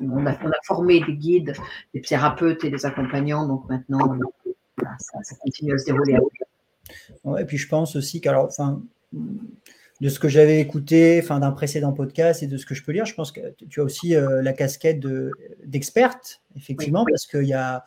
On 0.00 0.26
a, 0.26 0.36
formé 0.64 1.00
des 1.04 1.14
guides, 1.14 1.54
des 1.92 2.00
thérapeutes 2.00 2.64
et 2.64 2.70
des 2.70 2.84
accompagnants, 2.84 3.46
donc 3.46 3.68
maintenant, 3.68 4.18
ça, 4.98 5.36
continue 5.40 5.72
à 5.72 5.78
se 5.78 5.84
dérouler. 5.84 6.18
Ouais, 7.22 7.42
et 7.42 7.44
puis 7.44 7.58
je 7.58 7.68
pense 7.68 7.94
aussi 7.94 8.20
qu'alors, 8.20 8.46
enfin, 8.46 8.82
de 10.00 10.08
ce 10.08 10.18
que 10.18 10.28
j'avais 10.28 10.60
écouté 10.60 11.20
enfin, 11.22 11.38
d'un 11.38 11.52
précédent 11.52 11.92
podcast 11.92 12.42
et 12.42 12.46
de 12.46 12.56
ce 12.56 12.66
que 12.66 12.74
je 12.74 12.82
peux 12.82 12.92
lire, 12.92 13.06
je 13.06 13.14
pense 13.14 13.32
que 13.32 13.40
tu 13.68 13.80
as 13.80 13.84
aussi 13.84 14.14
la 14.16 14.52
casquette 14.52 15.00
d'experte, 15.64 16.42
effectivement, 16.56 17.04
parce 17.08 17.26
qu'il 17.26 17.46
y 17.46 17.54
a 17.54 17.84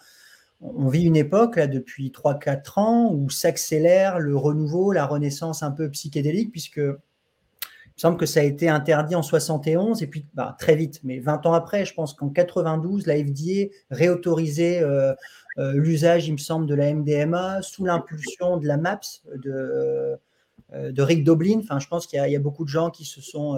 on 0.62 0.88
vit 0.88 1.04
une 1.04 1.16
époque 1.16 1.56
là 1.58 1.68
depuis 1.68 2.10
3-4 2.10 2.80
ans 2.80 3.14
où 3.14 3.30
s'accélère 3.30 4.20
le 4.20 4.36
renouveau, 4.36 4.92
la 4.92 5.06
renaissance 5.06 5.64
un 5.64 5.72
peu 5.72 5.90
psychédélique, 5.90 6.52
puisque 6.52 6.78
il 6.78 8.02
me 8.02 8.02
semble 8.02 8.18
que 8.18 8.26
ça 8.26 8.42
a 8.42 8.44
été 8.44 8.70
interdit 8.70 9.16
en 9.16 9.22
71 9.22 10.02
et 10.04 10.08
puis 10.08 10.26
bah, 10.34 10.56
très 10.60 10.76
vite, 10.76 11.00
mais 11.04 11.20
20 11.20 11.46
ans 11.46 11.54
après, 11.54 11.86
je 11.86 11.94
pense 11.94 12.14
qu'en 12.14 12.30
92, 12.30 13.06
la 13.08 13.16
FDA 13.18 13.72
réautorisait 13.92 14.82
euh, 14.82 15.14
euh, 15.58 15.74
l'usage, 15.74 16.28
il 16.28 16.34
me 16.34 16.38
semble, 16.38 16.68
de 16.68 16.76
la 16.76 16.94
MDMA 16.94 17.62
sous 17.62 17.86
l'impulsion 17.86 18.58
de 18.58 18.68
la 18.68 18.78
MAPS 18.78 19.24
de, 19.36 19.52
euh, 19.52 20.16
de 20.74 21.02
Rick 21.02 21.24
Doblin. 21.24 21.60
Enfin, 21.60 21.80
je 21.80 21.88
pense 21.88 22.08
qu'il 22.08 22.20
y, 22.20 22.36
a 22.36 22.40
beaucoup 22.40 22.64
de 22.64 22.70
gens 22.70 22.90
qui 22.90 23.06
se 23.06 23.22
sont 23.22 23.56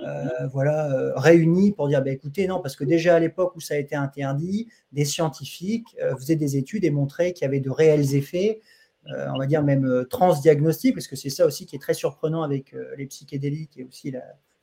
euh, 0.00 0.46
voilà, 0.46 0.90
euh, 0.90 1.12
réunis 1.16 1.72
pour 1.72 1.86
dire 1.88 2.02
bah, 2.02 2.10
écoutez, 2.10 2.46
non, 2.46 2.60
parce 2.60 2.76
que 2.76 2.84
déjà 2.84 3.16
à 3.16 3.18
l'époque 3.18 3.54
où 3.56 3.60
ça 3.60 3.74
a 3.74 3.76
été 3.76 3.94
interdit, 3.94 4.68
des 4.92 5.04
scientifiques 5.04 5.96
euh, 6.00 6.16
faisaient 6.16 6.36
des 6.36 6.56
études 6.56 6.84
et 6.84 6.90
montraient 6.90 7.32
qu'il 7.32 7.44
y 7.44 7.48
avait 7.48 7.60
de 7.60 7.70
réels 7.70 8.14
effets, 8.14 8.60
on 9.04 9.36
va 9.36 9.46
dire 9.46 9.64
même 9.64 10.06
transdiagnostiques, 10.08 10.94
parce 10.94 11.08
que 11.08 11.16
c'est 11.16 11.28
ça 11.28 11.44
aussi 11.44 11.66
qui 11.66 11.74
est 11.74 11.80
très 11.80 11.92
surprenant 11.92 12.44
avec 12.44 12.72
les 12.96 13.06
psychédéliques 13.06 13.76
et 13.76 13.82
aussi 13.82 14.14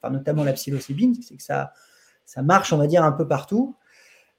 notamment 0.09 0.45
la 0.45 0.53
psilocybine, 0.53 1.13
c'est 1.21 1.35
que 1.35 1.43
ça, 1.43 1.73
ça 2.23 2.41
marche, 2.41 2.71
on 2.71 2.77
va 2.77 2.87
dire, 2.87 3.03
un 3.03 3.11
peu 3.11 3.27
partout. 3.27 3.75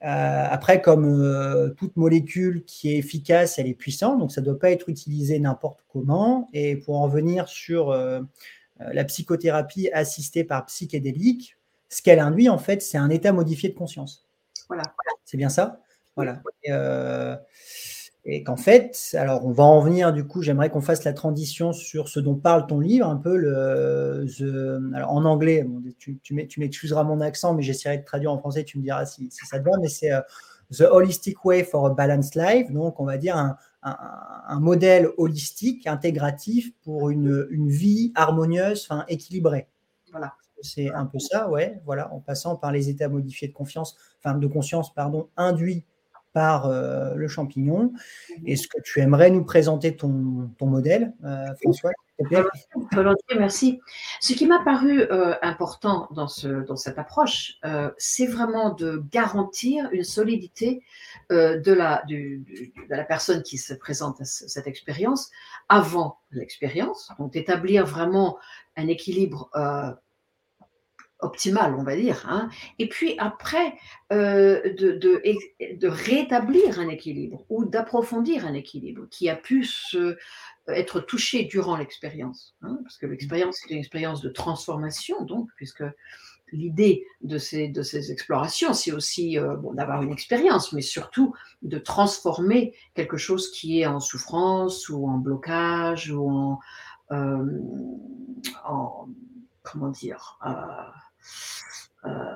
Après, 0.01 0.81
comme 0.81 1.75
toute 1.77 1.97
molécule 1.97 2.65
qui 2.65 2.93
est 2.93 2.99
efficace, 2.99 3.59
elle 3.59 3.67
est 3.67 3.75
puissante, 3.75 4.19
donc 4.19 4.33
ça 4.33 4.41
ne 4.41 4.47
doit 4.47 4.59
pas 4.59 4.71
être 4.71 4.89
utilisé 4.89 5.39
n'importe 5.39 5.85
comment. 5.89 6.49
Et 6.53 6.77
pour 6.77 7.01
en 7.01 7.09
venir 7.09 7.49
sur 7.49 7.91
euh, 8.81 8.93
la 8.93 9.05
psychothérapie 9.05 9.91
assistée 9.93 10.45
par 10.45 10.65
psychédélique, 10.67 11.57
ce 11.89 12.03
qu'elle 12.03 12.21
induit, 12.21 12.49
en 12.49 12.59
fait, 12.59 12.83
c'est 12.83 12.99
un 12.99 13.11
état 13.11 13.33
modifié 13.33 13.69
de 13.69 13.75
conscience. 13.75 14.27
Voilà. 14.69 14.85
C'est 15.25 15.37
bien 15.37 15.49
ça? 15.49 15.81
Voilà. 16.17 16.41
Euh, 16.69 17.37
et, 18.25 18.43
qu'en 18.43 18.57
fait, 18.57 19.17
alors 19.19 19.47
on 19.47 19.53
va 19.53 19.65
en 19.65 19.81
venir, 19.81 20.13
du 20.13 20.27
coup, 20.27 20.43
j'aimerais 20.43 20.71
qu'on 20.71 20.81
fasse 20.81 21.05
la 21.05 21.13
transition 21.13 21.73
sur 21.73 22.09
ce 22.09 22.21
dont 22.21 22.35
parle 22.35 22.67
ton 22.67 22.79
livre, 22.79 23.07
un 23.07 23.17
peu 23.17 23.37
le. 23.37 24.27
alors 24.95 25.13
en 25.13 25.25
anglais, 25.25 25.67
tu, 25.99 26.19
tu 26.19 26.35
m'excuseras 26.61 27.05
mon 27.05 27.21
accent, 27.21 27.55
mais 27.55 27.63
j'essaierai 27.63 27.99
de 27.99 28.05
traduire 28.05 28.33
en 28.33 28.39
français, 28.39 28.65
tu 28.65 28.79
me 28.79 28.83
diras 28.83 29.07
si, 29.07 29.29
ça 29.31 29.59
te 29.59 29.65
va, 29.65 29.77
mais 29.81 29.89
c'est 29.89 30.13
euh, 30.13 30.21
The 30.73 30.83
Holistic 30.83 31.45
Way 31.45 31.65
for 31.65 31.87
a 31.87 31.91
Balanced 31.91 32.35
Life, 32.37 32.71
donc 32.71 33.01
on 33.01 33.05
va 33.05 33.17
dire 33.17 33.37
un, 33.37 33.57
un, 33.83 34.61
modèle 34.61 35.09
holistique, 35.17 35.87
intégratif 35.87 36.73
pour 36.83 37.11
une, 37.11 37.69
vie 37.69 38.13
harmonieuse, 38.15 38.87
enfin 38.89 39.05
équilibrée. 39.09 39.69
Voilà. 40.11 40.35
C'est 40.63 40.93
un 40.93 41.07
peu 41.07 41.19
ça, 41.19 41.49
ouais. 41.49 41.81
Voilà, 41.87 42.13
en 42.13 42.21
passant 42.21 42.55
par 42.55 42.71
les 42.71 42.91
états 42.91 43.09
modifiés 43.09 43.49
de 43.49 43.55
confiance, 43.55 43.97
enfin 44.19 44.37
de 44.37 44.47
conscience, 44.47 44.93
pardon, 44.93 45.31
induits 45.39 45.87
par 46.33 46.67
euh, 46.67 47.15
le 47.15 47.29
champignon. 47.29 47.93
Mhm. 48.31 48.49
Est-ce 48.49 48.69
que 48.69 48.81
tu 48.83 49.01
aimerais 49.01 49.31
nous 49.31 49.45
présenter 49.45 49.97
ton, 49.97 50.51
modèle, 50.61 51.13
euh, 51.25 51.47
François 51.63 51.91
Volontiers, 52.93 53.39
merci. 53.39 53.81
Ce 54.21 54.35
qui 54.35 54.45
m'a 54.45 54.63
paru 54.63 55.01
euh, 55.01 55.35
important 55.41 56.07
dans, 56.11 56.29
ce, 56.29 56.67
dans 56.67 56.77
cette 56.77 56.99
approche, 56.99 57.55
c'est 57.97 58.27
vraiment 58.27 58.75
de 58.75 59.03
garantir 59.11 59.89
une 59.93 60.05
solidité 60.05 60.83
de, 61.31 61.73
la, 61.73 62.03
de 62.11 62.43
la 62.91 63.05
personne 63.05 63.43
qui 63.43 63.57
se 63.57 63.73
présente 63.73 64.21
à 64.21 64.27
cette 64.27 64.67
expérience 64.67 65.31
avant 65.71 66.19
l'expérience, 66.31 67.11
donc 67.19 67.33
d'établir 67.33 67.87
vraiment 67.87 68.37
un 68.77 68.87
équilibre 68.87 69.49
optimale, 71.23 71.75
on 71.79 71.83
va 71.83 71.97
dire. 71.97 72.25
Hein. 72.29 72.49
Et 72.79 72.89
puis 72.89 73.15
après, 73.19 73.75
euh, 74.13 74.61
de, 74.75 74.93
de, 74.93 75.89
rétablir 75.89 76.79
un 76.79 76.89
équilibre 76.89 77.45
ou 77.49 77.65
d'approfondir 77.65 78.47
un 78.47 78.55
équilibre 78.55 79.07
qui 79.11 79.29
a 79.29 79.37
pu 79.37 79.67
être 80.69 81.01
touché 81.01 81.45
durant 81.45 81.77
l'expérience. 81.77 82.55
Hein, 82.63 82.79
parce 82.83 82.97
que 82.97 83.07
l'expérience 83.07 83.59
est 83.65 83.73
une 83.73 83.79
expérience 83.79 84.21
de 84.21 84.29
transformation, 84.29 85.25
donc, 85.25 85.49
puisque 85.57 85.85
l'idée 86.53 87.07
de 87.21 87.39
ces, 87.39 87.69
de 87.69 87.83
ces 87.83 88.13
explorations, 88.13 88.75
c'est 88.75 88.93
aussi 88.93 89.39
euh, 89.39 89.57
d'avoir 89.75 90.03
une 90.03 90.13
expérience, 90.13 90.73
mais 90.73 90.83
surtout 90.83 91.35
de 91.63 91.79
transformer 91.79 92.75
quelque 92.95 93.17
chose 93.17 93.51
qui 93.53 93.81
est 93.81 93.87
en 93.87 94.01
souffrance 94.01 94.89
ou 94.89 95.09
en 95.09 95.19
blocage 95.19 96.11
ou 96.11 96.29
en, 96.29 96.59
euh, 97.13 97.45
en 98.65 99.09
comment 99.63 99.89
dire, 99.89 100.39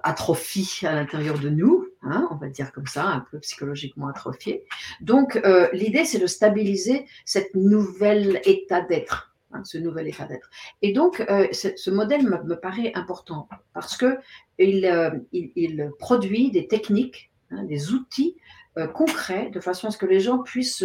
atrophie 0.02 0.86
à 0.86 0.92
l'intérieur 0.92 1.38
de 1.38 1.48
nous, 1.48 1.88
hein, 2.02 2.28
on 2.30 2.36
va 2.36 2.48
dire 2.48 2.72
comme 2.72 2.86
ça, 2.86 3.06
un 3.06 3.20
peu 3.30 3.38
psychologiquement 3.40 4.08
atrophié. 4.08 4.64
Donc, 5.00 5.36
euh, 5.44 5.68
l'idée, 5.72 6.04
c'est 6.04 6.18
de 6.18 6.26
stabiliser 6.26 7.06
cette 7.24 7.52
état 8.44 8.80
d'être. 8.82 9.34
Hein, 9.52 9.62
ce 9.64 9.78
nouvel 9.78 10.08
état 10.08 10.26
d'être. 10.26 10.50
Et 10.82 10.92
donc, 10.92 11.20
euh, 11.20 11.46
ce 11.52 11.90
modèle 11.90 12.24
me, 12.24 12.54
paraît 12.56 12.92
important 12.94 13.48
parce 13.72 13.96
que 13.96 14.18
il, 14.58 15.24
il, 15.32 15.92
produit 15.98 16.50
des 16.50 16.66
techniques, 16.66 17.30
hein, 17.50 17.62
des 17.64 17.92
outils 17.92 18.36
concrets 18.92 19.50
de 19.50 19.60
façon 19.60 19.86
à 19.86 19.90
ce 19.92 19.98
que 19.98 20.06
les 20.06 20.18
gens 20.18 20.42
puissent 20.42 20.84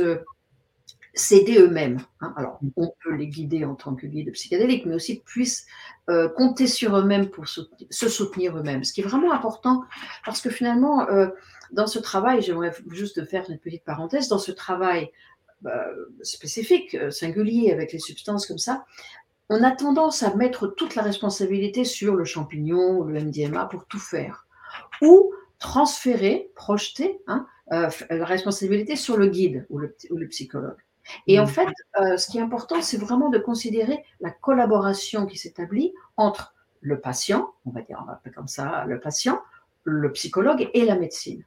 s'aider 1.20 1.60
eux-mêmes. 1.60 2.00
Hein. 2.22 2.34
Alors, 2.38 2.60
on 2.76 2.94
peut 3.04 3.14
les 3.14 3.28
guider 3.28 3.66
en 3.66 3.76
tant 3.76 3.96
que 3.96 4.08
guide 4.08 4.32
psychédélique, 4.32 4.86
mais 4.86 4.96
aussi 4.96 5.20
puissent 5.20 5.68
euh, 6.10 6.30
compter 6.30 6.66
sur 6.66 6.98
eux-mêmes 6.98 7.30
pour 7.30 7.48
se, 7.48 7.62
soutenir 7.90 8.58
eux-mêmes. 8.58 8.84
Ce 8.84 8.94
qui 8.94 9.02
est 9.02 9.04
vraiment 9.04 9.32
important, 9.32 9.84
parce 10.26 10.42
que 10.42 10.50
finalement, 10.50 11.08
euh, 11.10 11.28
dans 11.72 11.88
ce 11.88 12.00
travail, 12.00 12.42
j'aimerais 12.42 12.74
juste 12.90 13.26
faire 13.26 13.50
une 13.50 13.60
petite 13.60 13.84
parenthèse, 13.84 14.30
dans 14.30 14.40
ce 14.40 14.52
travail 14.52 15.12
bah, 15.62 15.86
spécifique, 16.22 16.96
euh, 16.96 17.12
singulier, 17.12 17.72
avec 17.72 17.92
les 17.92 18.00
substances 18.00 18.48
comme 18.48 18.58
ça, 18.58 18.86
on 19.50 19.64
a 19.64 19.72
tendance 19.72 20.24
à 20.24 20.34
mettre 20.36 20.68
toute 20.68 20.96
la 20.96 21.02
responsabilité 21.02 21.84
sur 21.84 22.16
le 22.16 22.24
champignon 22.24 23.04
le 23.04 23.20
MDMA 23.20 23.66
pour 23.66 23.86
tout 23.86 24.00
faire. 24.00 24.48
Ou 25.02 25.34
transférer, 25.58 26.52
projeter 26.56 27.20
hein, 27.28 27.46
la 27.70 28.26
responsabilité 28.26 28.96
sur 28.96 29.18
le 29.18 29.28
guide 29.28 29.66
ou 29.70 29.80
le 29.80 30.28
psychologue. 30.28 30.78
Et 31.28 31.40
en 31.40 31.44
mmh. 31.44 31.48
fait, 31.48 31.68
euh, 32.00 32.18
ce 32.18 32.28
qui 32.28 32.38
est 32.38 32.42
important, 32.42 32.82
c'est 32.82 32.98
vraiment 32.98 33.30
de 33.30 33.38
considérer 33.38 34.04
la 34.20 34.32
collaboration 34.32 35.26
qui 35.26 35.38
s'établit 35.38 35.94
entre 36.18 36.54
le 36.82 37.00
patient, 37.00 37.54
on 37.66 37.72
va 37.72 37.82
dire, 37.82 38.00
on 38.02 38.06
va 38.06 38.14
appeler 38.14 38.34
comme 38.34 38.48
ça, 38.48 38.86
le 38.86 39.00
patient, 39.00 39.42
le 39.84 40.12
psychologue 40.14 40.70
et 40.74 40.86
la 40.86 40.96
médecine, 40.96 41.44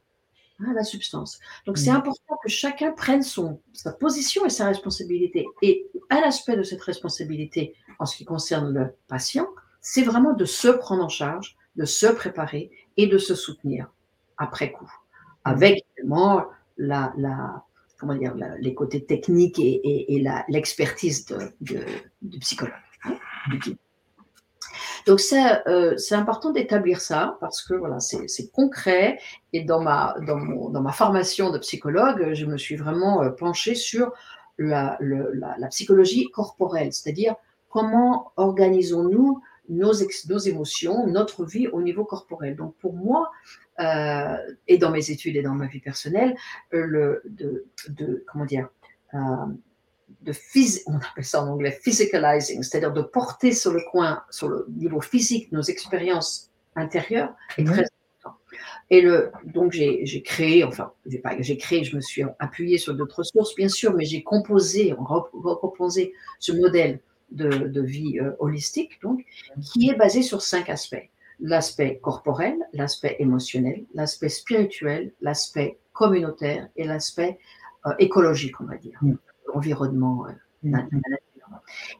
hein, 0.59 0.73
la 0.75 0.83
substance. 0.83 1.39
Donc 1.65 1.77
c'est 1.77 1.91
mmh. 1.91 1.97
important 1.97 2.37
que 2.43 2.49
chacun 2.49 2.91
prenne 2.91 3.23
son, 3.23 3.59
sa 3.73 3.91
position 3.91 4.45
et 4.45 4.49
sa 4.49 4.65
responsabilité. 4.65 5.47
Et 5.61 5.87
un 6.09 6.21
aspect 6.21 6.57
de 6.57 6.63
cette 6.63 6.81
responsabilité 6.81 7.75
en 7.99 8.05
ce 8.05 8.15
qui 8.15 8.25
concerne 8.25 8.73
le 8.73 8.95
patient, 9.07 9.47
c'est 9.81 10.03
vraiment 10.03 10.33
de 10.33 10.45
se 10.45 10.67
prendre 10.67 11.03
en 11.03 11.09
charge, 11.09 11.57
de 11.75 11.85
se 11.85 12.07
préparer 12.07 12.71
et 12.97 13.07
de 13.07 13.17
se 13.17 13.35
soutenir 13.35 13.91
après 14.37 14.71
coup, 14.71 14.85
mmh. 14.85 14.89
avec 15.45 15.85
évidemment 15.97 16.45
la, 16.77 17.13
la, 17.17 17.63
les 18.59 18.73
côtés 18.73 19.03
techniques 19.05 19.59
et, 19.59 20.23
l'expertise 20.49 21.25
du 21.61 22.39
psychologue. 22.39 22.73
Hein, 23.05 23.17
Donc 25.07 25.19
euh, 25.67 25.97
c'est 25.97 26.15
important 26.15 26.51
d'établir 26.51 27.01
ça 27.01 27.37
parce 27.39 27.61
que 27.61 27.73
voilà, 27.73 27.99
c'est 27.99 28.51
concret 28.51 29.19
et 29.51 29.63
dans 29.63 29.81
ma, 29.81 30.15
formation 30.93 31.51
de 31.51 31.57
psychologue, 31.59 32.33
je 32.33 32.45
me 32.45 32.57
suis 32.57 32.75
vraiment 32.75 33.23
euh, 33.23 33.29
penchée 33.29 33.75
sur 33.75 34.13
la 34.57 34.97
psychologie 35.69 36.29
corporelle, 36.29 36.93
c'est-à-dire 36.93 37.35
comment 37.69 38.31
organisons-nous 38.37 39.41
nos, 39.69 39.93
nos, 40.29 40.37
émotions, 40.39 41.07
notre 41.07 41.45
vie 41.45 41.67
au 41.67 41.81
niveau 41.81 42.05
corporel. 42.05 42.55
Donc 42.55 42.75
pour 42.77 42.93
moi, 42.93 43.31
euh, 43.79 44.37
et 44.67 44.77
dans 44.77 44.91
mes 44.91 45.11
études 45.11 45.35
et 45.35 45.41
dans 45.41 45.53
ma 45.53 45.67
vie 45.67 45.79
personnelle, 45.79 46.35
euh, 46.73 46.85
le, 46.85 47.21
de, 47.25 47.65
de, 47.89 48.23
comment 48.27 48.45
dire, 48.45 48.69
euh, 49.13 49.17
de 50.21 50.31
phys 50.31 50.83
on 50.85 50.97
appelle 50.97 51.23
ça 51.23 51.43
en 51.43 51.47
anglais 51.47 51.77
physicalizing, 51.81 52.61
c'est-à-dire 52.61 52.93
de 52.93 53.01
porter 53.01 53.51
sur 53.51 53.73
le 53.73 53.81
coin, 53.91 54.23
sur 54.29 54.47
le 54.47 54.65
niveau 54.69 55.01
physique, 55.01 55.51
nos 55.51 55.61
expériences 55.61 56.51
intérieures 56.75 57.33
est 57.57 57.63
très 57.63 57.81
important. 57.81 58.39
Et 58.89 59.01
le, 59.01 59.31
donc 59.45 59.71
j'ai 59.71 60.21
créé, 60.23 60.63
enfin 60.63 60.91
j'ai 61.05 61.57
créé, 61.57 61.83
je 61.83 61.95
me 61.95 62.01
suis 62.01 62.23
appuyé 62.39 62.77
sur 62.77 62.93
d'autres 62.93 63.23
sources 63.23 63.55
bien 63.55 63.69
sûr, 63.69 63.93
mais 63.93 64.05
j'ai 64.05 64.23
composé, 64.23 64.93
recomposé 64.97 66.13
ce 66.39 66.51
modèle 66.51 66.99
de, 67.33 67.49
de 67.49 67.81
vie 67.81 68.19
holistique 68.39 69.01
donc 69.01 69.25
qui 69.61 69.89
est 69.89 69.95
basé 69.95 70.21
sur 70.21 70.41
cinq 70.41 70.69
aspects 70.69 71.09
l'aspect 71.39 71.99
corporel, 72.01 72.55
l'aspect 72.73 73.17
émotionnel, 73.19 73.83
l'aspect 73.93 74.29
spirituel, 74.29 75.11
l'aspect 75.21 75.77
communautaire 75.91 76.69
et 76.75 76.85
l'aspect 76.85 77.37
euh, 77.85 77.91
écologique, 77.99 78.59
on 78.61 78.65
va 78.65 78.77
dire, 78.77 78.97
mm. 79.01 79.13
environnement, 79.53 80.25
euh, 80.27 80.69
mm. 80.69 80.89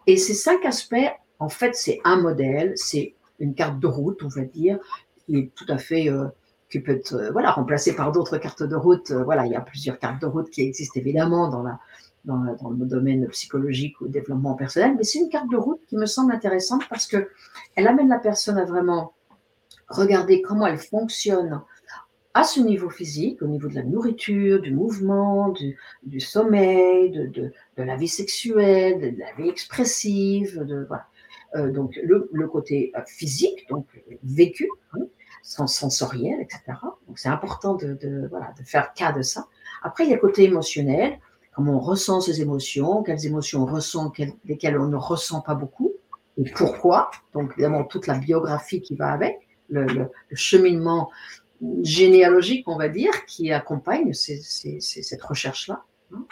Et 0.07 0.17
ces 0.17 0.33
cinq 0.33 0.65
aspects, 0.65 1.11
en 1.39 1.49
fait, 1.49 1.75
c'est 1.75 1.99
un 2.05 2.15
modèle, 2.15 2.73
c'est 2.75 3.15
une 3.39 3.53
carte 3.53 3.79
de 3.79 3.87
route, 3.87 4.23
on 4.23 4.29
va 4.29 4.43
dire, 4.45 4.79
qui 5.25 5.37
est 5.37 5.51
tout 5.53 5.65
à 5.67 5.77
fait, 5.77 6.09
euh, 6.09 6.27
qui 6.69 6.79
peut 6.79 6.93
être, 6.93 7.29
voilà, 7.33 7.51
remplacée 7.51 7.95
par 7.95 8.11
d'autres 8.11 8.37
cartes 8.37 8.63
de 8.63 8.75
route. 8.75 9.11
voilà, 9.11 9.45
il 9.45 9.51
y 9.51 9.55
a 9.55 9.61
plusieurs 9.61 9.99
cartes 9.99 10.21
de 10.21 10.25
route 10.25 10.49
qui 10.49 10.61
existent 10.61 10.99
évidemment 10.99 11.49
dans 11.49 11.61
la, 11.61 11.79
dans, 12.25 12.55
dans, 12.61 12.69
le 12.69 12.85
domaine 12.85 13.27
psychologique 13.29 13.99
ou 14.01 14.07
développement 14.07 14.55
personnel, 14.55 14.95
mais 14.97 15.03
c'est 15.03 15.19
une 15.19 15.29
carte 15.29 15.49
de 15.49 15.57
route 15.57 15.81
qui 15.87 15.97
me 15.97 16.05
semble 16.05 16.31
intéressante 16.31 16.83
parce 16.89 17.05
que 17.07 17.29
elle 17.75 17.87
amène 17.87 18.09
la 18.09 18.19
personne 18.19 18.57
à 18.57 18.65
vraiment 18.65 19.13
regarder 19.89 20.41
comment 20.41 20.65
elle 20.65 20.77
fonctionne 20.77 21.61
à 22.33 22.43
ce 22.43 22.59
niveau 22.59 22.89
physique, 22.89 23.41
au 23.41 23.47
niveau 23.47 23.67
de 23.67 23.75
la 23.75 23.83
nourriture, 23.83 24.59
du 24.59 24.73
mouvement, 24.73 25.53
du, 26.03 26.19
sommeil, 26.19 27.11
de, 27.11 27.27
de, 27.27 27.83
la 27.83 27.95
vie 27.95 28.07
sexuelle, 28.07 28.99
de, 28.99 29.19
la 29.19 29.31
vie 29.37 29.49
expressive, 29.49 30.63
de. 30.65 30.87
Euh, 31.55 31.71
donc 31.71 31.99
le, 32.03 32.29
le, 32.33 32.47
côté 32.47 32.91
euh, 32.95 33.01
physique, 33.05 33.67
donc 33.69 33.85
vécu, 34.23 34.67
hein, 34.93 35.05
sensoriel, 35.43 36.41
etc. 36.41 36.61
Donc 37.07 37.19
c'est 37.19 37.29
important 37.29 37.75
de, 37.75 38.27
voilà, 38.31 38.51
de 38.57 38.63
faire 38.63 38.93
cas 38.93 39.11
de 39.11 39.21
ça. 39.21 39.45
Après, 39.83 40.03
il 40.05 40.09
y 40.09 40.13
a 40.13 40.15
le 40.15 40.21
côté 40.21 40.45
émotionnel, 40.45 41.19
comment 41.55 41.73
on 41.73 41.79
ressent 41.79 42.21
ses 42.21 42.41
émotions, 42.41 43.03
quelles 43.03 43.25
émotions 43.25 43.63
on 43.63 43.65
ressent, 43.65 44.11
lesquelles 44.45 44.77
on 44.77 44.87
ne 44.87 44.97
ressent 44.97 45.41
pas 45.41 45.55
beaucoup, 45.55 45.93
et 46.37 46.49
pourquoi. 46.51 47.11
Donc 47.33 47.51
évidemment 47.53 47.83
toute 47.83 48.07
la 48.07 48.17
biographie 48.17 48.81
qui 48.81 48.95
va 48.95 49.11
avec 49.11 49.47
le, 49.69 50.09
cheminement 50.33 51.09
généalogique, 51.81 52.67
on 52.67 52.77
va 52.77 52.89
dire, 52.89 53.25
qui 53.25 53.51
accompagne 53.51 54.13
cette 54.13 55.21
recherche-là. 55.21 55.83
Hein. 56.13 56.25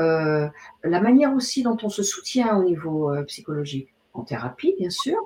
Euh, 0.00 0.48
la 0.84 1.00
manière 1.00 1.34
aussi 1.34 1.62
dont 1.62 1.76
on 1.82 1.88
se 1.88 2.02
soutient 2.02 2.56
au 2.56 2.64
niveau 2.64 3.12
euh, 3.12 3.24
psychologique, 3.24 3.94
en 4.12 4.22
thérapie, 4.22 4.74
bien 4.78 4.90
sûr, 4.90 5.16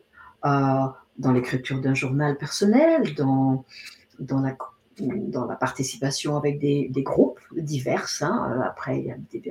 euh, 0.45 0.87
dans 1.18 1.33
l'écriture 1.33 1.81
d'un 1.81 1.95
journal 1.95 2.37
personnel, 2.37 3.14
dans, 3.14 3.64
dans, 4.18 4.40
la, 4.40 4.57
dans 4.98 5.46
la 5.46 5.57
participation 5.57 6.37
avec 6.37 6.59
des, 6.59 6.90
groupes 6.96 7.40
divers. 7.57 8.09
Hein. 8.20 8.61
Après, 8.64 8.98
il 8.98 9.07
y 9.07 9.11
a 9.11 9.16
des, 9.33 9.42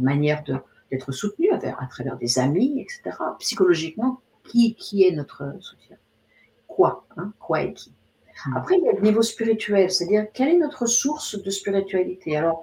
manières 0.00 0.42
d'être 0.90 1.12
soutenu 1.12 1.50
à, 1.50 1.56
à, 1.56 1.86
travers 1.86 2.16
des 2.16 2.38
amis, 2.38 2.80
etc. 2.80 3.16
Psychologiquement, 3.38 4.20
qui, 4.44 4.74
qui 4.74 5.04
est 5.04 5.12
notre 5.12 5.54
soutien? 5.60 5.96
Quoi, 6.66 7.06
hein, 7.16 7.32
quoi 7.38 7.62
et 7.62 7.72
qui? 7.72 7.92
Hmm. 8.46 8.56
Après, 8.56 8.76
il 8.78 8.84
y 8.84 8.88
a 8.88 8.92
le 8.92 9.00
niveau 9.00 9.22
spirituel, 9.22 9.90
c'est-à-dire 9.90 10.26
quelle 10.32 10.48
est 10.48 10.58
notre 10.58 10.86
source 10.86 11.40
de 11.40 11.50
spiritualité? 11.50 12.36
Alors, 12.36 12.62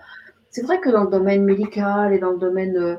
c'est 0.50 0.62
vrai 0.62 0.80
que 0.80 0.90
dans 0.90 1.04
le 1.04 1.10
domaine 1.10 1.44
médical 1.44 2.14
et 2.14 2.20
dans 2.20 2.32
le 2.32 2.38
domaine 2.38 2.78
euh, 2.78 2.96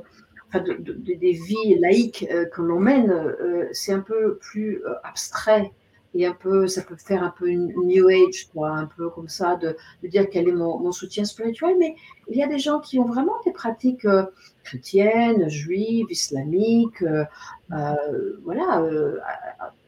enfin, 0.49 0.63
des 0.63 1.33
vies 1.33 1.79
laïques 1.81 2.27
euh, 2.31 2.45
que 2.47 2.61
l'on 2.61 2.79
mène, 2.79 3.11
euh, 3.11 3.67
c'est 3.73 3.93
un 3.93 4.01
peu 4.01 4.37
plus 4.37 4.83
abstrait 5.05 5.73
et 6.17 6.27
un 6.27 6.33
peu, 6.33 6.67
ça 6.67 6.83
peut 6.83 6.97
faire 6.97 7.23
un 7.23 7.35
peu 7.37 7.49
une 7.49 7.73
new 7.85 8.09
age, 8.09 8.49
quoi, 8.53 8.71
un 8.71 8.87
peu 8.87 9.11
comme 9.11 9.29
ça, 9.29 9.57
de, 9.57 9.77
dire 10.05 10.29
quel 10.31 10.49
est 10.49 10.53
mon, 10.53 10.93
soutien 10.93 11.25
spirituel. 11.25 11.77
Mais 11.79 11.95
il 12.29 12.37
y 12.37 12.43
a 12.43 12.47
des 12.47 12.59
gens 12.59 12.81
qui 12.81 12.99
ont 12.99 13.05
vraiment 13.07 13.35
des 13.45 13.53
pratiques 13.53 14.07
chrétiennes, 14.65 15.49
juives, 15.49 16.07
islamiques, 16.11 17.05
voilà, 17.69 18.85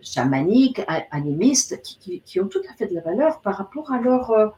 chamaniques, 0.02 0.82
animistes, 1.10 1.80
qui, 1.82 2.40
ont 2.40 2.48
tout 2.48 2.62
à 2.70 2.74
fait 2.74 2.86
de 2.86 2.94
la 2.94 3.00
valeur 3.00 3.40
par 3.40 3.56
rapport 3.56 3.90
à 3.92 4.00
leur 4.00 4.54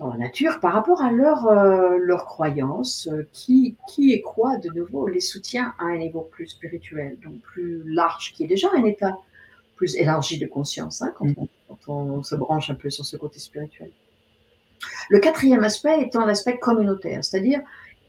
euh, 0.00 0.16
nature, 0.16 0.60
par 0.60 0.72
rapport 0.72 1.02
à 1.02 1.12
leur, 1.12 1.46
euh, 1.46 1.98
leur 1.98 2.24
croyance, 2.24 3.06
euh, 3.12 3.28
qui, 3.32 3.76
qui 3.86 4.18
quoi 4.22 4.56
de 4.56 4.70
nouveau 4.70 5.06
les 5.06 5.20
soutient 5.20 5.74
à 5.78 5.84
un 5.84 5.98
niveau 5.98 6.22
plus 6.22 6.46
spirituel, 6.46 7.18
donc 7.22 7.38
plus 7.40 7.82
large, 7.84 8.32
qui 8.32 8.44
est 8.44 8.46
déjà 8.46 8.68
un 8.74 8.84
état 8.84 9.18
plus 9.80 9.96
élargi 9.96 10.38
de 10.38 10.46
conscience, 10.46 11.00
hein, 11.00 11.10
quand, 11.16 11.26
on, 11.88 12.22
se 12.22 12.34
branche 12.34 12.68
un 12.68 12.74
peu 12.74 12.90
sur 12.90 13.06
ce 13.06 13.16
côté 13.16 13.38
spirituel. 13.38 13.90
Le 15.08 15.20
quatrième 15.20 15.64
aspect 15.64 16.02
étant 16.02 16.26
l'aspect 16.26 16.58
communautaire, 16.58 17.24
c'est-à-dire 17.24 17.60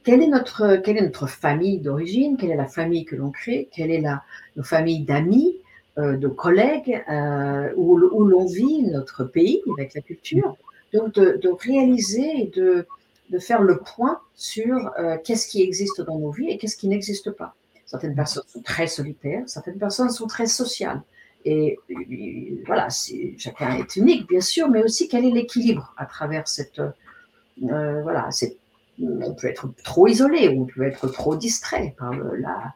quelle 0.04 0.22
est 0.22 0.28
notre, 0.28 0.76
quelle 0.84 0.98
est 0.98 1.02
notre 1.02 1.28
famille 1.28 1.80
d'origine, 1.80 2.36
quelle 2.36 2.52
est 2.52 2.58
la 2.58 2.66
famille 2.66 3.06
que 3.06 3.16
l'on 3.16 3.32
crée, 3.32 3.70
quelle 3.72 3.90
est 3.90 4.02
la, 4.02 4.22
nos 4.58 4.64
familles 4.64 5.06
d'amis, 5.06 5.56
euh, 5.98 6.18
de 6.18 6.28
collègues 6.28 7.02
euh, 7.10 7.72
où, 7.78 7.98
l'on 7.98 8.46
vit 8.48 8.84
notre 8.84 9.24
pays 9.24 9.62
avec 9.78 9.94
la 9.94 10.02
culture. 10.02 10.58
Donc 10.94 11.14
de, 11.14 11.40
de 11.42 11.50
réaliser 11.52 12.42
et 12.42 12.52
de, 12.54 12.86
de, 13.30 13.40
faire 13.40 13.62
le 13.62 13.78
point 13.78 14.20
sur 14.36 14.92
euh, 15.00 15.16
qu'est-ce 15.24 15.48
qui 15.48 15.62
existe 15.62 16.02
dans 16.02 16.20
nos 16.20 16.32
vies 16.32 16.50
et 16.50 16.58
qu'est-ce 16.58 16.76
qui 16.76 16.90
n'existe 16.90 17.32
pas. 17.32 17.56
Certaines 17.86 18.16
personnes 18.16 18.44
sont 18.46 18.62
très 18.62 18.88
solitaires, 18.88 19.44
certaines 19.48 19.78
personnes 19.78 20.10
sont 20.10 20.28
très 20.28 20.48
sociales. 20.48 21.02
Et, 21.46 21.80
voilà, 22.66 22.88
chacun 23.38 23.78
est 23.78 23.96
unique, 23.96 24.28
bien 24.28 24.42
sûr, 24.42 24.70
mais 24.70 24.84
aussi 24.84 25.08
quel 25.08 25.26
est 25.26 25.32
l'équilibre 25.32 25.94
à 25.98 26.06
travers 26.06 26.48
cette. 26.48 26.80
Euh, 26.80 28.02
voilà, 28.04 28.30
on 29.02 29.34
peut 29.34 29.48
être 29.48 29.70
trop 29.84 30.08
isolé, 30.08 30.50
on 30.50 30.66
peut 30.66 30.84
être 30.84 31.08
trop 31.08 31.36
distrait 31.36 31.96
par 31.98 32.14
la, 32.14 32.74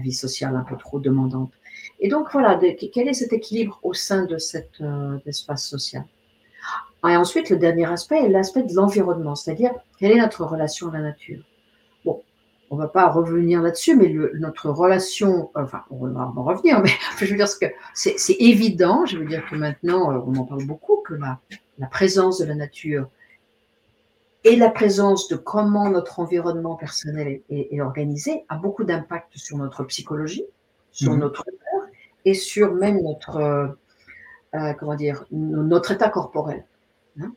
vie 0.00 0.12
sociale 0.12 0.56
un 0.56 0.64
peu 0.64 0.76
trop 0.76 0.98
demandante. 0.98 1.52
Et 2.00 2.08
donc 2.08 2.28
voilà, 2.32 2.58
quel 2.92 3.08
est 3.08 3.14
cet 3.14 3.32
équilibre 3.32 3.78
au 3.82 3.94
sein 3.94 4.24
de 4.24 4.38
cet 4.38 4.80
euh, 4.80 5.18
espace 5.26 5.66
social? 5.66 6.04
Et 7.08 7.16
ensuite, 7.16 7.50
le 7.50 7.56
dernier 7.56 7.86
aspect 7.86 8.24
est 8.24 8.28
l'aspect 8.28 8.62
de 8.62 8.74
l'environnement, 8.74 9.36
c'est-à-dire 9.36 9.72
quelle 9.98 10.12
est 10.12 10.20
notre 10.20 10.44
relation 10.44 10.88
à 10.88 10.94
la 10.94 11.00
nature? 11.00 11.42
On 12.70 12.76
ne 12.76 12.82
va 12.82 12.88
pas 12.88 13.08
revenir 13.08 13.62
là-dessus, 13.62 13.96
mais 13.96 14.12
notre 14.34 14.70
relation, 14.70 15.50
enfin, 15.54 15.84
on 15.90 16.08
va 16.08 16.32
en 16.36 16.42
revenir, 16.42 16.80
mais 16.82 16.90
je 17.18 17.26
veux 17.26 17.36
dire 17.36 17.46
que 17.60 17.66
c'est 17.94 18.16
évident, 18.40 19.06
je 19.06 19.18
veux 19.18 19.24
dire 19.24 19.44
que 19.48 19.54
maintenant, 19.54 20.12
euh, 20.12 20.20
on 20.26 20.34
en 20.36 20.44
parle 20.44 20.64
beaucoup, 20.64 21.02
que 21.04 21.14
la, 21.14 21.38
la 21.78 21.86
présence 21.86 22.38
de 22.38 22.44
la 22.46 22.54
nature 22.54 23.08
et 24.44 24.56
la 24.56 24.70
présence 24.70 25.28
de 25.28 25.36
comment 25.36 25.90
notre 25.90 26.20
environnement 26.20 26.76
personnel 26.76 27.40
est, 27.50 27.74
est 27.74 27.80
organisé 27.80 28.44
a 28.48 28.56
beaucoup 28.56 28.84
d'impact 28.84 29.36
sur 29.36 29.56
notre 29.58 29.82
psychologie, 29.84 30.44
sur 30.92 31.12
mmh. 31.12 31.18
notre 31.18 31.44
humeur 31.48 31.88
et 32.24 32.34
sur 32.34 32.74
même 32.74 33.02
notre, 33.02 33.76
comment 34.78 34.94
dire, 34.94 35.24
notre 35.30 35.92
état 35.92 36.08
corporel. 36.08 36.64
Hein. 37.20 37.32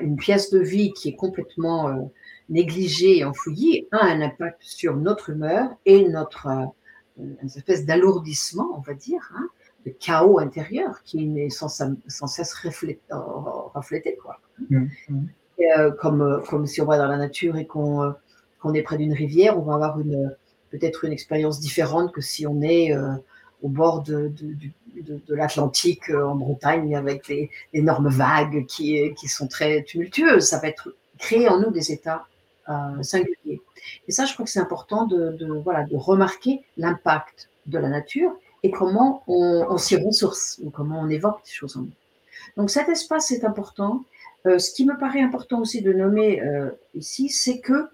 une 0.00 0.16
pièce 0.16 0.50
de 0.50 0.58
vie 0.58 0.92
qui 0.92 1.10
est 1.10 1.16
complètement 1.16 2.10
négligée 2.48 3.18
et 3.18 3.24
enfouie 3.24 3.88
a 3.92 4.04
un 4.04 4.20
impact 4.20 4.62
sur 4.62 4.96
notre 4.96 5.30
humeur 5.30 5.70
et 5.84 6.08
notre 6.08 6.48
une 7.18 7.46
espèce 7.46 7.86
d'alourdissement, 7.86 8.68
on 8.76 8.80
va 8.80 8.94
dire, 8.94 9.30
hein, 9.34 9.48
de 9.86 9.90
chaos 9.90 10.38
intérieur 10.38 11.02
qui 11.02 11.38
est 11.38 11.50
sans, 11.50 11.68
cesse 11.68 12.54
reflété. 12.54 13.00
reflété 13.10 14.16
quoi. 14.16 14.38
Mmh, 14.70 14.86
mmh. 15.08 15.26
Euh, 15.78 15.90
comme, 15.92 16.42
comme 16.48 16.66
si 16.66 16.80
on 16.82 16.84
va 16.84 16.98
dans 16.98 17.06
la 17.06 17.16
nature 17.16 17.56
et 17.56 17.66
qu'on 17.66 18.02
euh, 18.02 18.72
est 18.74 18.82
près 18.82 18.98
d'une 18.98 19.14
rivière, 19.14 19.58
on 19.58 19.62
va 19.62 19.74
avoir 19.74 19.96
peut-être 20.70 21.04
une 21.04 21.12
expérience 21.12 21.60
différente 21.60 22.12
que 22.12 22.20
si 22.20 22.46
on 22.46 22.60
est 22.60 22.94
euh, 22.94 23.14
au 23.62 23.68
bord 23.68 24.02
de, 24.02 24.28
de, 24.28 25.20
de, 25.26 25.34
l'Atlantique 25.34 26.10
en 26.10 26.34
Bretagne 26.34 26.94
avec 26.94 27.28
les 27.28 27.50
énormes 27.72 28.08
vagues 28.08 28.66
qui, 28.66 29.14
qui 29.14 29.28
sont 29.28 29.46
très 29.46 29.82
tumultueuses. 29.82 30.44
Ça 30.44 30.58
va 30.58 30.68
être 30.68 30.94
créer 31.18 31.48
en 31.48 31.60
nous 31.60 31.70
des 31.70 31.90
états 31.90 32.26
singuliers. 33.02 33.60
Et 34.08 34.12
ça, 34.12 34.24
je 34.24 34.32
crois 34.32 34.44
que 34.44 34.50
c'est 34.50 34.60
important 34.60 35.06
de, 35.06 35.60
voilà, 35.62 35.84
de 35.84 35.96
remarquer 35.96 36.62
l'impact 36.76 37.48
de 37.66 37.78
la 37.78 37.88
nature 37.88 38.36
et 38.62 38.70
comment 38.70 39.22
on, 39.26 39.76
s'y 39.78 39.96
ressource, 39.96 40.60
ou 40.62 40.70
comment 40.70 41.00
on 41.00 41.08
évoque 41.08 41.44
des 41.44 41.52
choses 41.52 41.76
en 41.76 41.82
nous. 41.82 41.92
Donc 42.56 42.70
cet 42.70 42.88
espace 42.88 43.30
est 43.30 43.44
important. 43.44 44.04
Euh, 44.46 44.58
ce 44.58 44.72
qui 44.72 44.84
me 44.84 44.98
paraît 44.98 45.20
important 45.20 45.60
aussi 45.60 45.82
de 45.82 45.92
nommer 45.92 46.40
euh, 46.42 46.70
ici, 46.94 47.28
c'est 47.28 47.60
que 47.60 47.88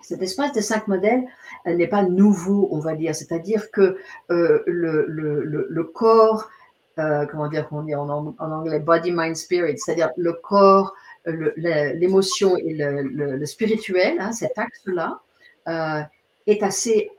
cet 0.00 0.22
espace 0.22 0.52
des 0.52 0.62
cinq 0.62 0.88
modèles 0.88 1.24
n'est 1.64 1.86
pas 1.86 2.02
nouveau, 2.02 2.68
on 2.72 2.80
va 2.80 2.94
dire. 2.94 3.14
C'est-à-dire 3.14 3.70
que 3.70 3.98
euh, 4.30 4.62
le, 4.66 5.06
le, 5.06 5.66
le, 5.68 5.84
corps, 5.84 6.50
comment 6.96 7.48
dire, 7.48 7.68
dit 7.84 7.94
en, 7.94 8.08
en, 8.08 8.34
anglais, 8.38 8.80
body, 8.80 9.12
mind, 9.12 9.36
spirit, 9.36 9.78
c'est-à-dire 9.78 10.10
le 10.16 10.32
corps, 10.32 10.94
l'émotion 11.26 12.56
et 12.56 12.74
le, 12.74 13.46
spirituel, 13.46 14.16
hein, 14.20 14.32
cet 14.32 14.58
axe-là, 14.58 15.20
euh, 15.68 16.02
est 16.46 16.62
assez, 16.62 17.10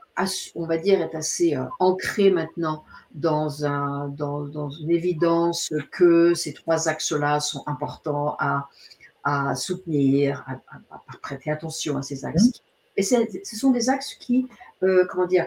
on 0.54 0.66
va 0.66 0.76
dire, 0.76 1.00
est 1.00 1.14
assez 1.14 1.56
euh, 1.56 1.64
ancré 1.78 2.30
maintenant 2.30 2.84
dans, 3.14 3.64
un, 3.64 4.08
dans, 4.08 4.70
une 4.70 4.90
évidence 4.90 5.72
que 5.92 6.34
ces 6.34 6.52
trois 6.52 6.88
axes-là 6.88 7.40
sont 7.40 7.62
importants 7.66 8.36
à, 8.38 8.68
à 9.22 9.54
soutenir, 9.54 10.44
à, 10.90 11.16
prêter 11.22 11.50
attention 11.50 11.96
à 11.96 12.02
ces 12.02 12.24
axes. 12.24 12.48
Mmh. 12.48 12.50
Et 12.96 13.02
ce 13.02 13.56
sont 13.56 13.70
des 13.70 13.88
axes 13.88 14.14
qui, 14.14 14.46
euh, 14.82 15.06
comment 15.10 15.26
dire, 15.26 15.46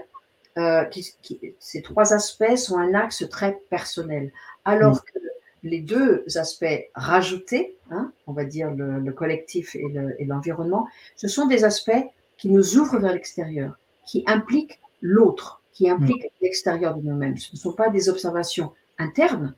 ces 1.59 1.83
trois 1.83 2.13
aspects 2.13 2.55
sont 2.55 2.79
un 2.79 2.95
axe 2.95 3.29
très 3.29 3.59
personnel. 3.69 4.33
Alors 4.65 4.95
mmh. 4.95 5.01
que 5.13 5.26
les 5.67 5.81
deux 5.81 6.23
aspects 6.35 6.89
rajoutés, 6.95 7.75
hein, 7.91 8.11
on 8.25 8.33
va 8.33 8.45
dire 8.45 8.71
le, 8.71 9.11
collectif 9.11 9.75
et 9.75 10.25
l'environnement, 10.25 10.87
ce 11.15 11.27
sont 11.27 11.47
des 11.47 11.63
aspects 11.63 12.05
qui 12.37 12.49
nous 12.49 12.77
ouvrent 12.77 12.99
vers 12.99 13.13
l'extérieur, 13.13 13.77
qui 14.05 14.23
impliquent 14.27 14.79
l'autre, 15.01 15.61
qui 15.73 15.89
impliquent 15.89 16.25
mm. 16.25 16.43
l'extérieur 16.43 16.95
de 16.95 17.01
nous-mêmes. 17.01 17.37
Ce 17.37 17.53
ne 17.53 17.57
sont 17.57 17.73
pas 17.73 17.89
des 17.89 18.09
observations 18.09 18.71
internes 18.97 19.55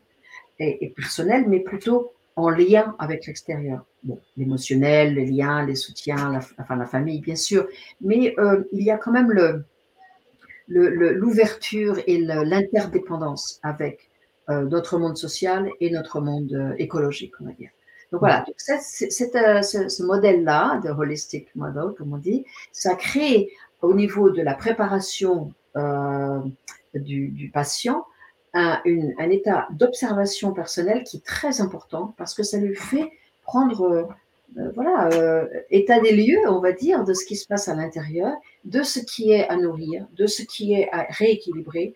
et, 0.59 0.93
personnelles, 0.95 1.45
mais 1.47 1.59
plutôt 1.59 2.11
en 2.35 2.49
lien 2.49 2.95
avec 2.99 3.27
l'extérieur. 3.27 3.85
Bon, 4.03 4.19
l'émotionnel, 4.37 5.15
les 5.15 5.25
liens, 5.25 5.65
les 5.65 5.75
soutiens, 5.75 6.31
la, 6.31 6.39
enfin 6.57 6.75
la 6.75 6.85
famille, 6.85 7.19
bien 7.19 7.35
sûr, 7.35 7.67
mais 8.01 8.33
euh, 8.37 8.63
il 8.71 8.83
y 8.83 8.91
a 8.91 8.97
quand 8.97 9.11
même 9.11 9.31
l'ouverture 10.67 11.95
le, 11.95 12.09
et 12.09 12.17
l'interdépendance 12.17 13.59
avec 13.61 14.08
notre 14.49 14.97
monde 14.97 15.15
social 15.15 15.69
et 15.79 15.91
notre 15.91 16.19
monde 16.21 16.51
euh, 16.53 16.73
écologique, 16.79 17.33
on 17.39 17.45
va 17.45 17.51
dire. 17.51 17.69
Donc 18.11 18.21
voilà, 18.21 18.43
euh, 18.47 19.61
ce, 19.61 20.03
modèle-là, 20.03 20.81
de 20.83 20.89
holistic 20.89 21.55
model, 21.55 21.93
comme 21.95 22.13
on 22.13 22.17
dit, 22.17 22.43
ça 22.71 22.95
crée 22.95 23.51
au 23.83 23.93
niveau 23.93 24.31
de 24.31 24.41
la 24.41 24.55
préparation 24.55 25.53
du, 26.95 27.51
patient 27.53 28.03
un, 28.55 28.81
un 29.19 29.29
état 29.29 29.67
d'observation 29.69 30.51
personnelle 30.51 31.03
qui 31.03 31.17
est 31.17 31.25
très 31.25 31.61
important 31.61 32.15
parce 32.17 32.33
que 32.33 32.41
ça 32.41 32.57
lui 32.57 32.75
fait 32.75 33.11
prendre 33.43 34.09
voilà, 34.73 35.09
état 35.69 35.99
des 35.99 36.15
lieux, 36.15 36.41
on 36.47 36.59
va 36.59 36.71
dire, 36.71 37.03
de 37.03 37.13
ce 37.13 37.23
qui 37.23 37.35
se 37.35 37.45
passe 37.45 37.67
à 37.67 37.75
l'intérieur, 37.75 38.35
de 38.65 38.81
ce 38.81 38.99
qui 38.99 39.31
est 39.31 39.47
à 39.47 39.55
nourrir, 39.55 40.07
de 40.17 40.25
ce 40.25 40.41
qui 40.41 40.73
est 40.73 40.89
à 40.91 41.05
rééquilibrer. 41.09 41.93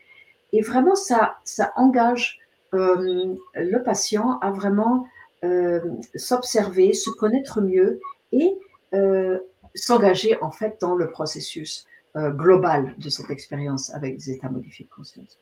Et 0.54 0.62
vraiment, 0.62 0.94
ça, 0.94 1.38
ça 1.44 1.74
engage 1.76 2.43
euh, 2.76 3.36
le 3.56 3.84
patient 3.84 4.40
à 4.40 4.52
vraiment 4.52 5.06
euh, 5.44 5.80
s'observer, 6.16 6.94
se 6.94 7.10
connaître 7.10 7.62
mieux 7.62 8.00
et 8.32 8.54
euh, 8.94 9.40
s'engager 9.76 10.38
en 10.42 10.52
fait 10.52 10.78
dans 10.82 10.96
le 10.96 11.10
processus 11.10 11.86
global 12.16 12.94
de 13.00 13.10
cette 13.10 13.32
expérience 13.32 13.92
avec 13.92 14.18
des 14.18 14.30
états 14.30 14.48
modifiés 14.48 14.86
de 14.86 14.96
conscience. 14.96 15.40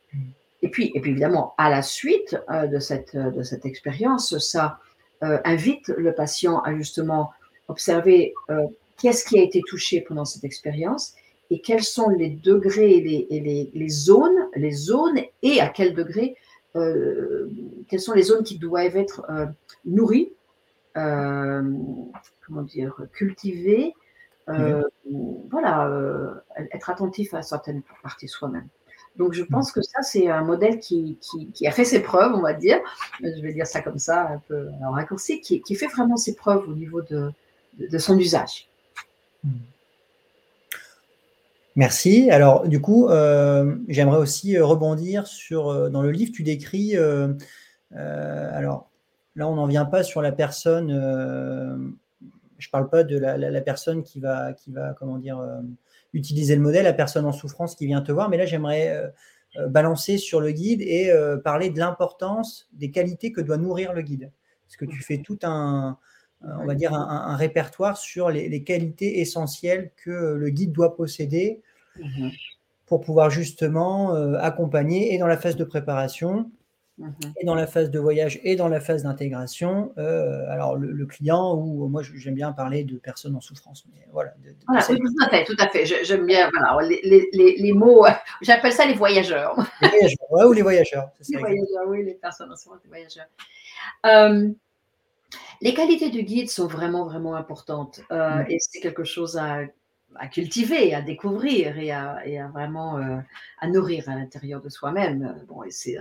Et 0.62 0.70
puis, 0.70 0.90
et 0.96 1.02
puis 1.02 1.12
évidemment, 1.12 1.54
à 1.58 1.70
la 1.70 1.82
suite 1.82 2.38
de 2.50 2.80
cette, 2.80 3.18
de 3.18 3.44
cette 3.44 3.66
expérience, 3.66 4.38
ça 4.38 4.80
invite 5.20 5.90
le 5.90 6.16
patient 6.16 6.60
à 6.60 6.74
justement 6.74 7.32
observer 7.68 8.34
qu'est-ce 8.98 9.26
qui 9.26 9.38
a 9.38 9.44
été 9.44 9.62
touché 9.68 10.00
pendant 10.00 10.24
cette 10.24 10.46
expérience 10.46 11.14
et 11.50 11.60
quels 11.60 11.84
sont 11.84 12.10
les 12.10 12.30
degrés 12.30 12.94
et 12.94 13.02
les, 13.02 13.28
et 13.30 13.40
les, 13.42 13.70
les, 13.74 13.90
zones, 13.90 14.48
les 14.56 14.72
zones 14.72 15.20
et 15.44 15.60
à 15.60 15.68
quel 15.68 15.94
degré 15.94 16.38
quelles 16.74 18.00
sont 18.00 18.14
les 18.14 18.24
zones 18.24 18.44
qui 18.44 18.58
doivent 18.58 18.96
être 18.96 19.26
euh, 19.30 19.46
nourries, 19.86 20.34
euh, 20.98 21.64
comment 22.46 22.62
dire, 22.64 22.96
cultivées, 23.14 23.94
voilà, 25.50 25.90
être 26.72 26.90
attentif 26.90 27.34
à 27.34 27.42
certaines 27.42 27.82
parties 28.04 28.28
soi-même. 28.28 28.68
Donc, 29.18 29.34
je 29.34 29.44
pense 29.44 29.72
que 29.72 29.82
ça, 29.82 30.02
c'est 30.02 30.30
un 30.30 30.44
modèle 30.44 30.80
qui, 30.80 31.18
qui, 31.54 31.68
a 31.68 31.72
fait 31.72 31.84
ses 31.84 32.02
preuves, 32.02 32.34
on 32.34 32.42
va 32.42 32.54
dire. 32.54 32.80
Je 33.22 33.42
vais 33.42 33.54
dire 33.54 33.68
ça 33.68 33.82
comme 33.82 34.00
ça, 34.00 34.30
un 34.30 34.38
peu 34.48 34.70
en 34.84 34.92
raccourci, 34.92 35.42
qui, 35.42 35.62
qui 35.62 35.76
fait 35.76 35.88
vraiment 35.88 36.18
ses 36.18 36.36
preuves 36.36 36.68
au 36.68 36.74
niveau 36.74 37.02
de, 37.02 37.32
de, 37.78 37.98
son 37.98 38.18
usage. 38.18 38.70
Hmm. 39.44 39.50
Merci. 41.82 42.30
Alors, 42.30 42.68
du 42.68 42.80
coup, 42.80 43.08
euh, 43.08 43.76
j'aimerais 43.88 44.20
aussi 44.20 44.56
euh, 44.56 44.64
rebondir 44.64 45.26
sur, 45.26 45.70
euh, 45.70 45.90
dans 45.90 46.04
le 46.04 46.12
livre, 46.12 46.32
tu 46.32 46.44
décris, 46.44 46.96
alors 46.96 48.92
là, 49.36 49.48
on 49.48 49.56
n'en 49.56 49.66
vient 49.66 49.86
pas 49.86 50.04
sur 50.04 50.22
la 50.22 50.32
personne, 50.32 50.92
je 50.92 52.68
ne 52.68 52.72
parle 52.72 52.88
pas 52.88 53.04
de 53.04 53.18
la, 53.18 53.62
personne 53.62 54.04
qui 54.04 54.20
va, 54.20 54.54
qui 54.54 54.72
va, 54.72 54.94
comment 54.94 55.18
dire, 55.18 55.42
utiliser 56.14 56.56
le 56.56 56.62
modèle, 56.62 56.84
la 56.84 56.94
personne 56.94 57.26
en 57.26 57.32
souffrance 57.32 57.74
qui 57.74 57.88
vient 57.88 58.02
te 58.02 58.12
voir, 58.12 58.30
mais 58.30 58.38
là, 58.38 58.46
j'aimerais 58.46 59.12
balancer 59.70 60.20
sur 60.20 60.40
le 60.40 60.52
guide 60.52 60.82
et 60.82 61.12
parler 61.44 61.72
de 61.72 61.80
l'importance 61.80 62.70
des 62.74 62.92
qualités 62.92 63.32
que 63.32 63.42
doit 63.42 63.58
nourrir 63.58 63.94
le 63.94 64.04
guide. 64.04 64.32
Parce 64.68 64.78
que 64.78 64.86
tu 64.86 65.02
fais 65.02 65.18
tout 65.18 65.40
un, 65.42 65.98
on 66.44 66.66
va 66.66 66.76
dire, 66.76 66.94
un, 66.94 67.36
répertoire 67.36 67.98
sur 67.98 68.30
les, 68.30 68.64
qualités 68.64 69.20
essentielles 69.20 69.90
que 69.98 70.36
le 70.36 70.50
guide 70.50 70.72
doit 70.72 70.96
posséder 70.96 71.64
mhm. 72.00 72.32
pour 72.86 73.02
pouvoir 73.02 73.30
justement 73.30 74.16
euh, 74.16 74.38
accompagner 74.40 75.14
et 75.14 75.18
dans 75.18 75.28
la 75.28 75.38
phase 75.38 75.56
de 75.56 75.64
préparation, 75.64 76.52
mhm. 76.98 77.14
et 77.40 77.46
dans 77.46 77.56
la 77.56 77.68
phase 77.68 77.92
de 77.92 78.00
voyage, 78.00 78.40
et 78.44 78.56
dans 78.56 78.68
la 78.68 78.80
phase 78.80 79.04
d'intégration. 79.04 79.94
Euh, 79.98 80.50
alors, 80.50 80.76
le, 80.76 81.06
client, 81.06 81.56
ou 81.56 81.88
moi 81.88 82.02
j'aime 82.04 82.36
bien 82.36 82.52
parler 82.52 82.84
de 82.84 82.98
personnes 82.98 83.36
en 83.36 83.42
souffrance. 83.42 83.86
Mais 83.94 84.08
voilà, 84.12 84.32
tout 84.32 84.76
à 84.76 85.30
fait, 85.30 85.44
tout 85.46 85.58
à 85.60 85.68
fait. 85.70 85.86
J'aime 85.86 86.26
bien 86.26 86.50
les, 86.82 87.74
mots, 87.74 88.06
j'appelle 88.42 88.74
ça 88.74 88.86
les 88.86 88.96
voyageurs. 88.96 89.56
Les 89.82 89.90
voyageurs, 89.90 90.50
ou 90.50 90.54
les 90.54 90.62
voyageurs. 90.62 91.10
Les 91.30 91.38
voyageurs, 91.38 91.88
oui, 91.88 92.06
les 92.06 92.16
personnes 92.16 92.52
en 92.52 92.56
souffrance, 92.56 92.80
les 92.84 92.90
voyageurs. 92.90 93.28
Euh, 94.06 94.50
les 95.62 95.74
qualités 95.74 96.10
du 96.10 96.24
guide 96.24 96.50
sont 96.50 96.68
vraiment, 96.68 97.06
vraiment 97.06 97.36
importantes 97.36 98.02
euh, 98.12 98.36
mm. 98.36 98.46
et 98.50 98.58
c'est 98.60 98.80
quelque 98.80 99.04
chose 99.04 99.38
à, 99.38 99.62
cultiver, 100.28 100.94
à 100.94 101.02
découvrir 101.02 101.78
et 101.78 101.92
à, 101.92 102.48
vraiment 102.54 102.98
euh, 102.98 103.18
à 103.60 103.68
nourrir 103.68 104.10
à 104.10 104.16
l'intérieur 104.16 104.62
de 104.62 104.70
soi-même. 104.70 105.44
Bon, 105.48 105.64
et 105.64 105.72
c'est, 105.72 105.98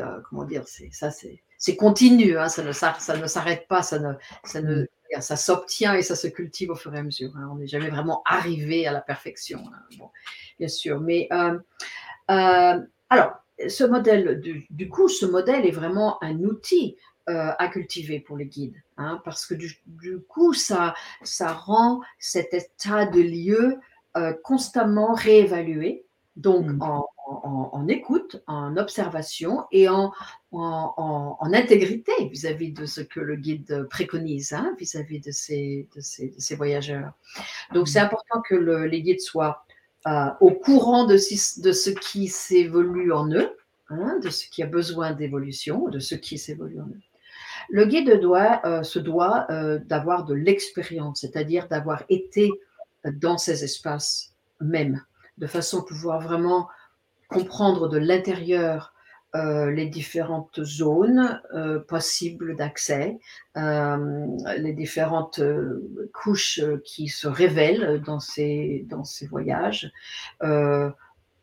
euh, 0.00 0.20
comment 0.28 0.44
dire, 0.44 0.64
c'est 0.66 0.90
ça, 0.92 1.10
c'est 1.10 1.76
continu, 1.76 2.38
hein, 2.38 2.48
ça 2.48 2.62
ne, 2.62 2.72
ça, 2.72 2.96
ne 3.16 3.26
s'arrête 3.26 3.66
pas, 3.68 3.82
ça 3.82 3.98
ne, 3.98 4.14
ça 4.44 4.62
ne, 4.62 4.82
mm. 4.82 5.20
ça 5.20 5.36
s'obtient 5.36 5.94
et 5.94 6.02
ça 6.02 6.16
se 6.16 6.26
cultive 6.26 6.70
au 6.70 6.76
fur 6.76 6.94
et 6.94 6.98
à 6.98 7.02
mesure. 7.02 7.32
Hein. 7.36 7.48
On 7.52 7.56
n'est 7.56 7.66
jamais 7.66 7.90
vraiment 7.90 8.22
arrivé 8.24 8.86
à 8.86 8.92
la 8.92 9.00
perfection, 9.00 9.60
hein. 9.66 9.96
bon, 9.98 10.10
bien 10.58 10.68
sûr. 10.68 11.00
Mais 11.00 11.28
alors, 12.28 13.34
ce 13.68 13.84
modèle, 13.84 14.40
du, 14.70 14.88
coup, 14.88 15.08
ce 15.08 15.26
modèle 15.26 15.66
est 15.66 15.72
vraiment 15.72 16.22
un 16.22 16.38
outil 16.40 16.96
euh, 17.30 17.52
à 17.58 17.68
cultiver 17.68 18.20
pour 18.20 18.36
les 18.36 18.46
guides, 18.46 18.76
hein, 18.96 19.20
parce 19.24 19.46
que 19.46 19.54
du, 19.54 19.80
coup, 20.28 20.52
ça, 20.52 20.94
ça 21.22 21.52
rend 21.52 22.00
cet 22.18 22.52
état 22.52 23.06
de 23.06 23.20
lieu 23.20 23.78
euh, 24.16 24.32
constamment 24.42 25.14
réévalué 25.14 26.04
Donc, 26.36 26.66
mm. 26.66 26.82
en, 26.82 27.88
écoute, 27.88 28.42
en 28.46 28.76
observation 28.76 29.64
et 29.70 29.88
en, 29.88 30.12
en 30.52 31.52
intégrité 31.52 32.12
vis-à-vis 32.28 32.72
de 32.72 32.86
ce 32.86 33.00
que 33.00 33.20
le 33.20 33.36
guide 33.36 33.86
préconise, 33.88 34.52
hein, 34.52 34.74
vis-à-vis 34.78 35.20
de, 35.20 35.30
ces, 35.30 35.86
voyageurs. 36.56 37.12
Donc, 37.72 37.88
c'est 37.88 38.00
mm. 38.00 38.06
important 38.06 38.42
que 38.42 38.54
les 38.56 39.02
guides 39.02 39.20
soient 39.20 39.64
euh, 40.06 40.30
au 40.40 40.52
courant 40.52 41.04
de, 41.04 41.14
de 41.14 41.72
ce 41.72 41.90
qui 41.90 42.28
s'évolue 42.28 43.12
en 43.12 43.30
eux, 43.32 43.54
hein, 43.90 44.18
de 44.22 44.30
ce 44.30 44.48
qui 44.48 44.62
a 44.62 44.66
besoin 44.66 45.12
d'évolution, 45.12 45.88
de 45.88 45.98
ce 45.98 46.14
qui 46.14 46.38
s'évolue 46.38 46.80
en 46.80 46.86
eux. 46.86 47.02
Le 47.70 47.84
guide 47.84 48.20
doit, 48.20 48.60
euh, 48.64 48.82
se 48.82 48.98
doit 48.98 49.46
euh, 49.50 49.78
d'avoir 49.78 50.24
de 50.24 50.34
l'expérience, 50.34 51.20
c'est-à-dire 51.20 51.68
d'avoir 51.68 52.02
été 52.08 52.50
dans 53.04 53.38
ces 53.38 53.64
espaces 53.64 54.34
même 54.60 55.02
de 55.38 55.46
façon 55.46 55.80
à 55.80 55.84
pouvoir 55.84 56.20
vraiment 56.20 56.68
comprendre 57.28 57.88
de 57.88 57.96
l'intérieur 57.96 58.92
euh, 59.36 59.70
les 59.70 59.86
différentes 59.86 60.62
zones 60.64 61.40
possibles 61.86 62.56
d'accès, 62.56 63.18
les 63.54 64.72
différentes 64.72 65.40
couches 66.12 66.60
qui 66.84 67.08
se 67.08 67.28
révèlent 67.28 68.02
dans 68.04 68.20
ces, 68.20 68.84
dans 68.90 69.04
ces 69.04 69.26
voyages. 69.26 69.90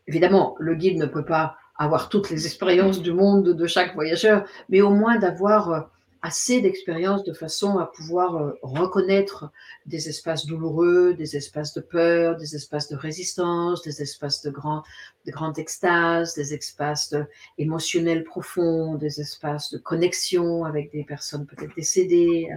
évidemment, 0.07 0.55
le 0.59 0.75
guide 0.75 0.97
ne 0.97 1.05
peut 1.05 1.25
pas 1.25 1.55
avoir 1.77 2.09
toutes 2.09 2.29
les 2.29 2.45
expériences 2.45 3.01
du 3.01 3.13
monde 3.13 3.49
de 3.49 3.67
chaque 3.67 3.95
voyageur, 3.95 4.45
mais 4.69 4.81
au 4.81 4.91
moins 4.91 5.17
d'avoir 5.17 5.89
assez 6.21 6.61
d'expérience 6.61 7.23
de 7.23 7.33
façon 7.33 7.77
à 7.77 7.85
pouvoir 7.85 8.35
euh, 8.35 8.51
reconnaître 8.61 9.51
des 9.85 10.09
espaces 10.09 10.45
douloureux, 10.45 11.13
des 11.13 11.35
espaces 11.35 11.73
de 11.73 11.81
peur, 11.81 12.37
des 12.37 12.55
espaces 12.55 12.89
de 12.89 12.95
résistance, 12.95 13.81
des 13.81 14.01
espaces 14.01 14.41
de, 14.41 14.49
grand, 14.49 14.83
de 15.25 15.31
grande 15.31 15.57
extase, 15.59 16.33
des 16.35 16.53
espaces 16.53 17.15
émotionnels 17.57 18.23
profonds, 18.23 18.95
des 18.95 19.21
espaces 19.21 19.71
de 19.71 19.77
connexion 19.77 20.65
avec 20.65 20.91
des 20.91 21.03
personnes 21.03 21.45
peut-être 21.45 21.75
décédées. 21.75 22.49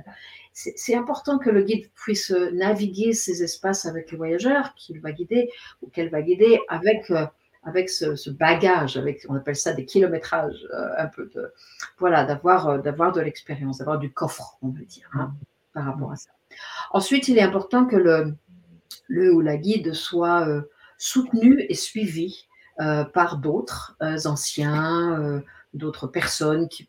C'est 0.53 0.95
important 0.95 1.39
que 1.39 1.49
le 1.49 1.63
guide 1.63 1.89
puisse 1.95 2.33
naviguer 2.53 3.13
ces 3.13 3.43
espaces 3.43 3.87
avec 3.87 4.11
les 4.11 4.17
voyageurs 4.17 4.75
qu'il 4.75 5.01
va 5.01 5.13
guider 5.13 5.51
ou 5.81 5.89
qu'elle 5.89 6.11
va 6.11 6.23
guider 6.23 6.61
avec 6.69 7.11
euh, 7.11 7.27
avec 7.63 7.91
ce, 7.91 8.31
bagage, 8.31 8.97
avec, 8.97 9.27
on 9.29 9.35
appelle 9.35 9.57
ça 9.57 9.73
des 9.73 9.85
kilométrages, 9.85 10.67
euh, 10.73 10.89
un 10.97 11.07
peu 11.07 11.31
voilà, 11.99 12.25
d'avoir, 12.25 12.69
euh, 12.69 12.79
d'avoir 12.79 13.13
de 13.13 13.21
l'expérience, 13.21 13.79
d'avoir 13.79 13.99
du 13.99 14.13
coffre, 14.13 14.57
on 14.63 14.69
veut 14.69 14.85
dire, 14.85 15.09
hein, 15.13 15.33
par 15.75 15.85
rapport 15.85 16.13
à 16.13 16.17
ça. 16.17 16.31
Ensuite, 16.91 17.29
il 17.29 17.39
est 17.39 17.43
important 17.43 17.85
que 17.85 17.97
le, 17.97 18.35
le 19.09 19.33
ou 19.33 19.41
la 19.41 19.57
guide 19.57 19.93
soit 19.93 20.49
euh, 20.49 20.63
soutenu 20.99 21.65
et 21.69 21.75
suivi 21.75 22.47
par 23.13 23.37
d'autres 23.37 23.95
anciens, 24.25 25.43
d'autres 25.75 26.07
personnes 26.07 26.67
qui, 26.67 26.89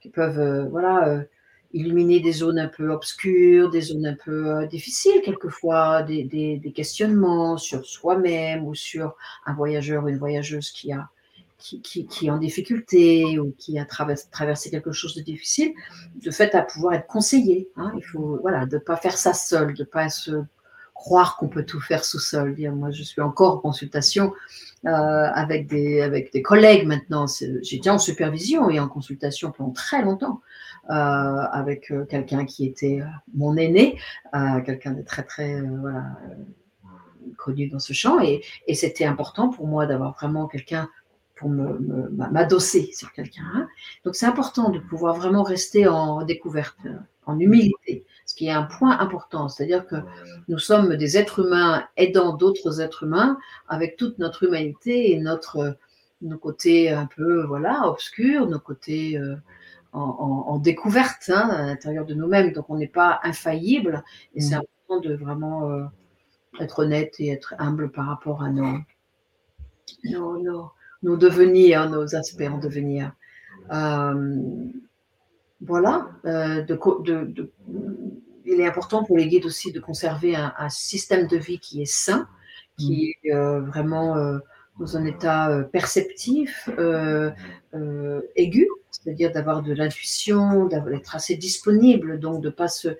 qui 0.00 0.08
peuvent, 0.10 0.68
voilà, 0.68 1.24
illuminer 1.72 2.20
des 2.20 2.32
zones 2.32 2.58
un 2.58 2.68
peu 2.68 2.90
obscures, 2.90 3.70
des 3.70 3.80
zones 3.80 4.06
un 4.06 4.16
peu 4.24 4.48
euh, 4.48 4.66
difficiles 4.66 5.20
quelquefois, 5.24 6.02
des, 6.02 6.24
des, 6.24 6.72
questionnements 6.72 7.56
sur 7.56 7.84
soi-même 7.84 8.64
ou 8.66 8.74
sur 8.74 9.14
un 9.46 9.54
voyageur 9.54 10.04
ou 10.04 10.08
une 10.08 10.18
voyageuse 10.18 10.70
qui 10.70 10.92
a 10.92 11.08
qui, 11.58 11.82
qui, 11.82 12.06
qui 12.06 12.26
est 12.26 12.30
en 12.30 12.38
difficulté 12.38 13.38
ou 13.38 13.54
qui 13.58 13.78
a 13.78 13.84
traversé, 13.84 14.70
quelque 14.70 14.92
chose 14.92 15.14
de 15.14 15.20
difficile, 15.20 15.74
de 16.14 16.30
fait 16.30 16.54
à 16.54 16.62
pouvoir 16.62 16.94
être 16.94 17.06
conseillé. 17.06 17.68
Hein. 17.76 17.92
Il 17.96 18.02
faut 18.02 18.38
voilà 18.40 18.64
de 18.64 18.78
pas 18.78 18.96
faire 18.96 19.16
ça 19.16 19.34
seul, 19.34 19.74
de 19.74 19.84
pas 19.84 20.08
se 20.08 20.42
croire 21.00 21.38
qu'on 21.38 21.48
peut 21.48 21.64
tout 21.64 21.80
faire 21.80 22.04
sous 22.04 22.18
seul. 22.18 22.54
Moi, 22.74 22.90
je 22.90 23.02
suis 23.02 23.22
encore 23.22 23.54
en 23.54 23.58
consultation 23.58 24.34
euh, 24.84 24.90
avec 24.90 25.66
des 25.66 26.42
collègues 26.44 26.86
maintenant. 26.86 27.24
J'étais 27.62 27.88
en 27.88 27.98
supervision 27.98 28.68
et 28.68 28.78
en 28.78 28.86
consultation 28.86 29.50
pendant 29.50 29.70
très 29.70 30.02
longtemps. 30.02 30.42
Euh, 30.90 30.92
avec 30.92 31.90
euh, 31.90 32.04
quelqu'un 32.04 32.44
qui 32.44 32.66
était 32.66 33.00
mon 33.34 33.56
aîné, 33.56 33.98
quelqu'un 34.66 34.92
de 34.92 35.02
très 35.02 35.22
très 35.22 35.62
connu 37.38 37.68
dans 37.68 37.78
ce 37.78 37.94
champ. 37.94 38.20
Et, 38.20 38.42
et 38.66 38.74
c'était 38.74 39.06
important 39.06 39.48
pour 39.48 39.66
moi 39.66 39.86
d'avoir 39.86 40.12
vraiment 40.12 40.46
quelqu'un 40.48 40.88
pour 41.36 41.48
m'adosser 41.48 42.90
sur 42.92 43.10
quelqu'un. 43.12 43.44
Hein. 43.54 43.68
Donc 44.04 44.14
c'est 44.16 44.26
important 44.26 44.68
de 44.68 44.78
pouvoir 44.78 45.14
vraiment 45.14 45.42
rester 45.42 45.88
en 45.88 46.22
découverte, 46.22 46.76
en 47.30 47.38
humilité, 47.38 48.04
ce 48.26 48.34
qui 48.34 48.46
est 48.46 48.52
un 48.52 48.64
point 48.64 48.98
important. 48.98 49.48
C'est-à-dire 49.48 49.86
que 49.86 49.96
nous 50.48 50.58
sommes 50.58 50.96
des 50.96 51.16
êtres 51.16 51.46
humains 51.46 51.84
aidant 51.96 52.34
d'autres 52.34 52.80
êtres 52.80 53.04
humains 53.04 53.38
avec 53.68 53.96
toute 53.96 54.18
notre 54.18 54.44
humanité 54.44 55.12
et 55.12 55.18
notre, 55.18 55.76
nos 56.20 56.38
côtés 56.38 56.90
un 56.90 57.06
peu 57.06 57.44
voilà 57.44 57.88
obscurs, 57.88 58.46
nos 58.48 58.60
côtés 58.60 59.18
en, 59.92 60.58
découverte 60.58 61.30
hein, 61.32 61.48
à 61.50 61.66
l'intérieur 61.66 62.04
de 62.06 62.14
nous-mêmes. 62.14 62.52
Donc 62.52 62.66
on 62.68 62.76
n'est 62.76 62.88
pas 62.88 63.20
infaillible 63.22 64.02
et 64.34 64.40
c'est 64.40 64.56
mm. 64.56 64.62
important 64.88 65.08
de 65.08 65.14
vraiment 65.14 65.70
euh, 65.70 65.84
être 66.60 66.80
honnête 66.80 67.14
et 67.18 67.30
être 67.30 67.54
humble 67.58 67.90
par 67.90 68.06
rapport 68.06 68.42
à 68.42 68.50
nos, 68.50 68.78
nos, 70.04 70.72
nos, 71.02 71.16
devenirs, 71.16 71.88
nos 71.90 72.14
aspects 72.14 72.48
en 72.48 72.58
devenir. 72.58 73.12
Euh, 73.72 74.44
voilà, 75.60 76.10
euh, 76.24 76.62
de, 76.62 76.78
de, 77.02 77.52
il 78.44 78.60
est 78.60 78.66
important 78.66 79.04
pour 79.04 79.16
les 79.16 79.28
guides 79.28 79.46
aussi 79.46 79.72
de 79.72 79.80
conserver 79.80 80.34
un, 80.34 80.68
système 80.68 81.26
de 81.26 81.36
vie 81.36 81.58
qui 81.58 81.82
est 81.82 81.92
sain, 81.92 82.26
qui 82.78 83.14
mm. 83.24 83.28
est 83.28 83.60
vraiment 83.60 84.16
dans 84.78 84.96
un 84.96 85.04
état 85.04 85.64
perceptif, 85.70 86.68
aigu, 88.36 88.68
c'est-à-dire 88.90 89.32
d'avoir 89.32 89.62
de 89.62 89.72
l'intuition, 89.74 90.66
d'être 90.66 91.14
assez 91.14 91.36
disponible, 91.36 92.18
donc 92.18 92.42
de 92.42 92.48
pas 92.48 92.68
se, 92.68 92.96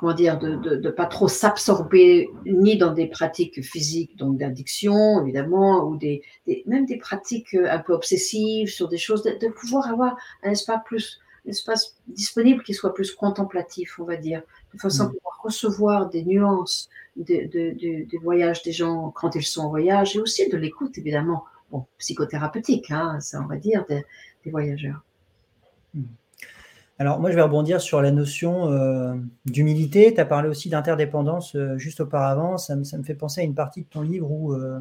comment 0.00 0.14
dire, 0.14 0.38
de 0.38 0.76
ne 0.76 0.90
pas 0.90 1.06
trop 1.06 1.28
s'absorber 1.28 2.30
ni 2.46 2.78
dans 2.78 2.92
des 2.92 3.06
pratiques 3.06 3.62
physiques, 3.62 4.16
donc 4.16 4.38
d'addiction 4.38 5.22
évidemment, 5.22 5.84
ou 5.84 5.96
des, 5.96 6.22
même 6.66 6.86
des 6.86 6.96
pratiques 6.96 7.54
un 7.54 7.78
peu 7.78 7.92
obsessives 7.92 8.68
sur 8.68 8.88
des 8.88 8.98
choses, 8.98 9.22
de, 9.22 9.48
pouvoir 9.48 9.88
avoir 9.88 10.16
un 10.42 10.50
espace 10.50 10.80
plus 10.84 11.20
un 11.44 11.50
espace 11.50 11.96
disponible 12.06 12.62
qui 12.62 12.72
soit 12.72 12.94
plus 12.94 13.12
contemplatif, 13.12 13.98
on 13.98 14.04
va 14.04 14.16
dire, 14.16 14.42
de 14.72 14.78
façon 14.78 15.02
à 15.02 15.06
mmh. 15.06 15.12
pouvoir 15.14 15.40
recevoir 15.42 16.08
des 16.08 16.24
nuances 16.24 16.88
des 17.16 18.08
voyages 18.22 18.62
des 18.62 18.72
gens 18.72 19.10
quand 19.10 19.34
ils 19.34 19.44
sont 19.44 19.62
en 19.62 19.68
voyage 19.68 20.16
et 20.16 20.20
aussi 20.20 20.48
de 20.48 20.56
l'écoute 20.56 20.96
évidemment 20.98 21.44
psychothérapeutique, 21.98 22.90
hein, 22.90 23.18
ça 23.20 23.40
on 23.40 23.46
va 23.46 23.56
dire, 23.56 23.84
des, 23.86 24.04
voyageurs. 24.50 25.02
Hmm. 25.94 26.04
Alors 27.02 27.18
moi 27.18 27.32
je 27.32 27.34
vais 27.34 27.42
rebondir 27.42 27.80
sur 27.80 28.00
la 28.00 28.12
notion 28.12 28.70
euh, 28.70 29.14
d'humilité. 29.44 30.14
Tu 30.14 30.20
as 30.20 30.24
parlé 30.24 30.48
aussi 30.48 30.68
d'interdépendance 30.68 31.56
euh, 31.56 31.76
juste 31.76 31.98
auparavant. 31.98 32.58
Ça 32.58 32.76
me, 32.76 32.84
fait 33.02 33.16
penser 33.16 33.40
à 33.40 33.44
une 33.44 33.56
partie 33.56 33.82
de 33.82 33.88
ton 33.88 34.02
livre 34.02 34.30
où, 34.30 34.52
euh, 34.52 34.78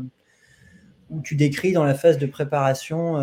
tu 1.23 1.36
décris 1.36 1.73
dans 1.73 1.84
la 1.84 1.95
phase 1.95 2.19
de 2.19 2.27
préparation 2.27 3.17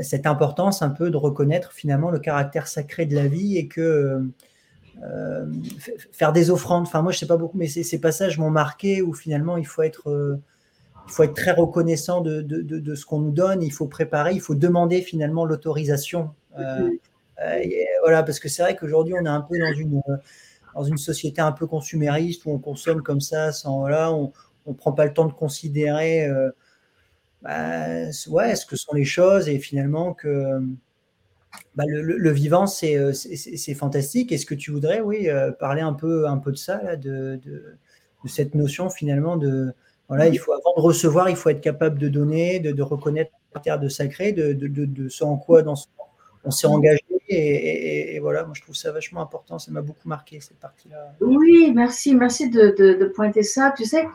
cette 0.00 0.26
importance 0.26 0.80
un 0.80 0.88
peu 0.88 1.10
de 1.10 1.18
reconnaître 1.18 1.72
finalement 1.72 2.10
le 2.10 2.20
caractère 2.20 2.66
sacré 2.66 3.04
de 3.04 3.14
la 3.14 3.28
vie 3.28 3.58
et 3.58 3.68
que 3.68 4.26
faire 6.10 6.32
des 6.32 6.50
offrandes, 6.50 6.84
enfin 6.86 7.02
moi 7.02 7.12
je 7.12 7.18
sais 7.18 7.26
pas 7.26 7.36
beaucoup, 7.36 7.58
mais 7.58 7.68
ces 7.68 8.00
passages 8.00 8.38
m'ont 8.38 8.50
marqué 8.50 9.02
où 9.02 9.12
finalement 9.12 9.58
il 9.58 9.66
faut 9.66 9.82
être 9.82 10.40
il 11.08 11.12
faut 11.12 11.22
être 11.22 11.34
très 11.34 11.52
reconnaissant 11.52 12.20
de, 12.20 12.94
ce 12.94 13.06
qu'on 13.06 13.20
nous 13.20 13.30
donne, 13.30 13.62
il 13.62 13.72
faut 13.72 13.86
préparer, 13.86 14.32
il 14.34 14.40
faut 14.40 14.54
demander 14.54 15.00
finalement 15.00 15.44
l'autorisation. 15.44 16.30
Euh, 16.58 16.90
euh, 17.44 17.64
voilà, 18.02 18.22
parce 18.22 18.40
que 18.40 18.48
c'est 18.48 18.62
vrai 18.62 18.76
qu'aujourd'hui, 18.76 19.14
on 19.14 19.24
est 19.24 19.28
un 19.28 19.40
peu 19.40 19.58
dans 19.58 19.72
une, 19.72 20.02
dans 20.74 20.84
une 20.84 20.98
société 20.98 21.40
un 21.40 21.52
peu 21.52 21.66
consumériste 21.66 22.44
où 22.44 22.50
on 22.50 22.58
consomme 22.58 23.02
comme 23.02 23.20
ça, 23.20 23.52
sans, 23.52 23.80
voilà, 23.80 24.12
on 24.12 24.32
ne 24.66 24.72
prend 24.72 24.92
pas 24.92 25.04
le 25.04 25.12
temps 25.12 25.26
de 25.26 25.32
considérer 25.32 26.26
euh, 26.26 26.50
bah, 27.42 28.06
ouais, 28.28 28.56
ce 28.56 28.66
que 28.66 28.76
sont 28.76 28.94
les 28.94 29.04
choses 29.04 29.48
et 29.48 29.58
finalement 29.58 30.14
que 30.14 30.60
bah, 31.76 31.84
le, 31.86 32.30
vivant, 32.30 32.66
c'est 32.66 33.74
fantastique. 33.74 34.32
Est-ce 34.32 34.46
que 34.46 34.54
tu 34.54 34.72
voudrais, 34.72 35.00
oui, 35.00 35.28
parler 35.58 35.82
un 35.82 35.94
peu, 35.94 36.26
un 36.26 36.38
peu 36.38 36.50
de 36.52 36.56
ça, 36.56 36.96
de, 36.96 37.40
de, 37.44 37.78
cette 38.26 38.54
notion 38.54 38.90
finalement 38.90 39.36
de 39.36 39.72
voilà, 40.08 40.26
il 40.28 40.38
faut, 40.38 40.52
avant 40.52 40.74
de 40.74 40.80
recevoir, 40.80 41.28
il 41.28 41.36
faut 41.36 41.50
être 41.50 41.60
capable 41.60 41.98
de 41.98 42.08
donner, 42.08 42.60
de, 42.60 42.82
reconnaître 42.82 43.30
la 43.54 43.60
terre 43.60 43.78
de 43.78 43.88
sacré, 43.88 44.32
de, 44.32 45.08
ce 45.08 45.22
en 45.22 45.36
quoi 45.36 45.62
dans 45.62 45.76
on 46.44 46.50
s'est 46.50 46.66
engagé. 46.66 47.04
Et, 47.30 48.18
voilà, 48.20 48.44
moi 48.44 48.54
je 48.56 48.62
trouve 48.62 48.74
ça 48.74 48.90
vachement 48.90 49.20
important. 49.20 49.58
Ça 49.58 49.70
m'a 49.70 49.82
beaucoup 49.82 50.08
marqué 50.08 50.40
cette 50.40 50.58
partie-là. 50.58 51.14
Oui, 51.20 51.72
merci, 51.74 52.14
merci 52.14 52.48
de, 52.48 53.12
pointer 53.14 53.42
ça. 53.42 53.72
Tu 53.76 53.84
sais, 53.84 54.08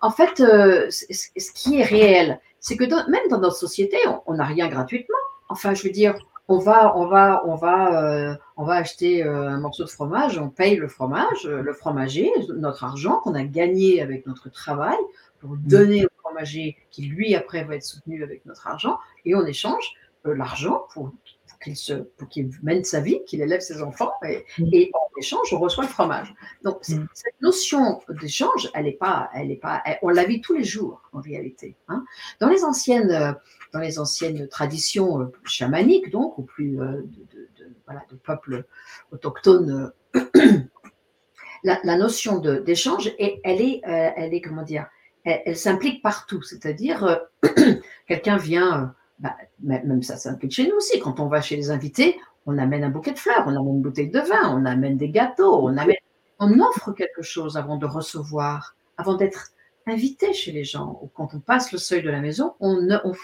en 0.00 0.10
fait, 0.10 0.40
euh, 0.40 0.90
ce 0.90 1.52
qui 1.52 1.80
est 1.80 1.84
réel, 1.84 2.40
c'est 2.60 2.76
que 2.76 2.84
même 3.10 3.28
dans 3.30 3.38
notre 3.38 3.56
société, 3.56 3.96
on 4.26 4.34
n'a 4.34 4.44
rien 4.44 4.68
gratuitement. 4.68 5.16
Enfin, 5.48 5.74
je 5.74 5.84
veux 5.84 5.90
dire, 5.90 6.16
on 6.48 6.58
va, 6.58 6.96
on 6.96 7.06
va, 7.06 7.42
on 7.46 7.54
va, 7.54 8.36
on 8.56 8.64
va 8.64 8.74
acheter 8.74 9.22
un 9.22 9.58
morceau 9.58 9.84
de 9.84 9.90
fromage, 9.90 10.38
on 10.38 10.48
paye 10.48 10.76
le 10.76 10.88
fromage, 10.88 11.44
le 11.44 11.72
fromager, 11.72 12.30
notre 12.56 12.84
argent 12.84 13.20
qu'on 13.20 13.34
a 13.34 13.44
gagné 13.44 14.02
avec 14.02 14.26
notre 14.26 14.50
travail 14.50 14.98
pour 15.40 15.50
mmh. 15.50 15.58
donner 15.66 16.06
au 16.06 16.08
fromager 16.20 16.76
qui 16.90 17.02
lui 17.02 17.34
après 17.34 17.64
va 17.64 17.76
être 17.76 17.84
soutenu 17.84 18.22
avec 18.22 18.44
notre 18.46 18.66
argent 18.66 18.98
et 19.24 19.34
on 19.34 19.44
échange 19.44 19.94
l'argent 20.24 20.86
pour 20.92 21.12
qu'il 21.58 21.76
se, 21.76 21.92
pour 21.94 22.28
qu'il 22.28 22.50
mène 22.62 22.84
sa 22.84 23.00
vie, 23.00 23.20
qu'il 23.26 23.40
élève 23.40 23.60
ses 23.60 23.82
enfants, 23.82 24.12
et, 24.24 24.44
mm. 24.58 24.68
et, 24.72 24.90
en 24.94 25.18
échange, 25.18 25.52
on 25.52 25.58
reçoit 25.58 25.84
le 25.84 25.90
fromage. 25.90 26.34
Donc, 26.62 26.88
mm. 26.88 27.06
cette 27.14 27.40
notion 27.40 28.00
d'échange, 28.08 28.70
elle 28.74 28.86
est 28.86 28.98
pas, 28.98 29.30
elle 29.34 29.50
est 29.50 29.56
pas, 29.56 29.82
on 30.02 30.08
la 30.08 30.24
vit 30.24 30.40
tous 30.40 30.54
les 30.54 30.64
jours, 30.64 31.02
en 31.12 31.20
réalité. 31.20 31.76
Hein. 31.88 32.04
Dans 32.40 32.48
les 32.48 32.64
anciennes, 32.64 33.10
euh, 33.10 33.32
dans 33.72 33.80
les 33.80 33.98
anciennes 33.98 34.48
traditions 34.48 35.20
euh, 35.20 35.32
chamaniques, 35.44 36.10
donc, 36.10 36.38
ou 36.38 36.42
plus 36.42 36.80
euh, 36.80 37.02
de, 37.02 37.64
de, 37.64 37.72
voilà, 37.86 38.02
de 38.10 38.16
peuples 38.16 38.64
autochtones, 39.12 39.92
la, 41.64 41.80
la, 41.82 41.96
notion 41.96 42.38
d'échange, 42.38 43.12
elle 43.18 43.60
est, 43.60 43.80
elle 43.84 44.34
est, 44.34 44.40
comment 44.40 44.62
dire, 44.62 44.86
elle, 45.24 45.42
elle 45.46 45.56
s'implique 45.56 46.02
partout. 46.02 46.42
C'est-à-dire, 46.42 47.26
quelqu'un 48.08 48.36
vient 48.36 48.94
bah, 49.18 49.36
même 49.60 50.02
ça 50.02 50.16
s'implique 50.16 50.52
chez 50.52 50.68
nous 50.68 50.76
aussi. 50.76 51.00
Quand 51.00 51.20
on 51.20 51.26
va 51.26 51.40
chez 51.40 51.56
les 51.56 51.70
invités, 51.70 52.18
on 52.46 52.58
amène 52.58 52.84
un 52.84 52.90
bouquet 52.90 53.12
de 53.12 53.18
fleurs, 53.18 53.44
on 53.46 53.56
amène 53.56 53.76
une 53.76 53.82
bouteille 53.82 54.10
de 54.10 54.20
vin, 54.20 54.54
on 54.54 54.64
amène 54.64 54.96
des 54.96 55.10
gâteaux, 55.10 55.58
on, 55.62 55.76
amène, 55.76 55.96
on 56.38 56.60
offre 56.60 56.92
quelque 56.92 57.22
chose 57.22 57.56
avant 57.56 57.76
de 57.76 57.86
recevoir, 57.86 58.76
avant 58.96 59.14
d'être 59.14 59.50
invité 59.86 60.32
chez 60.32 60.52
les 60.52 60.64
gens. 60.64 60.98
Ou 61.02 61.08
quand 61.08 61.34
on 61.34 61.40
passe 61.40 61.72
le 61.72 61.78
seuil 61.78 62.02
de 62.02 62.10
la 62.10 62.20
maison, 62.20 62.54
on, 62.60 62.88
on 63.04 63.14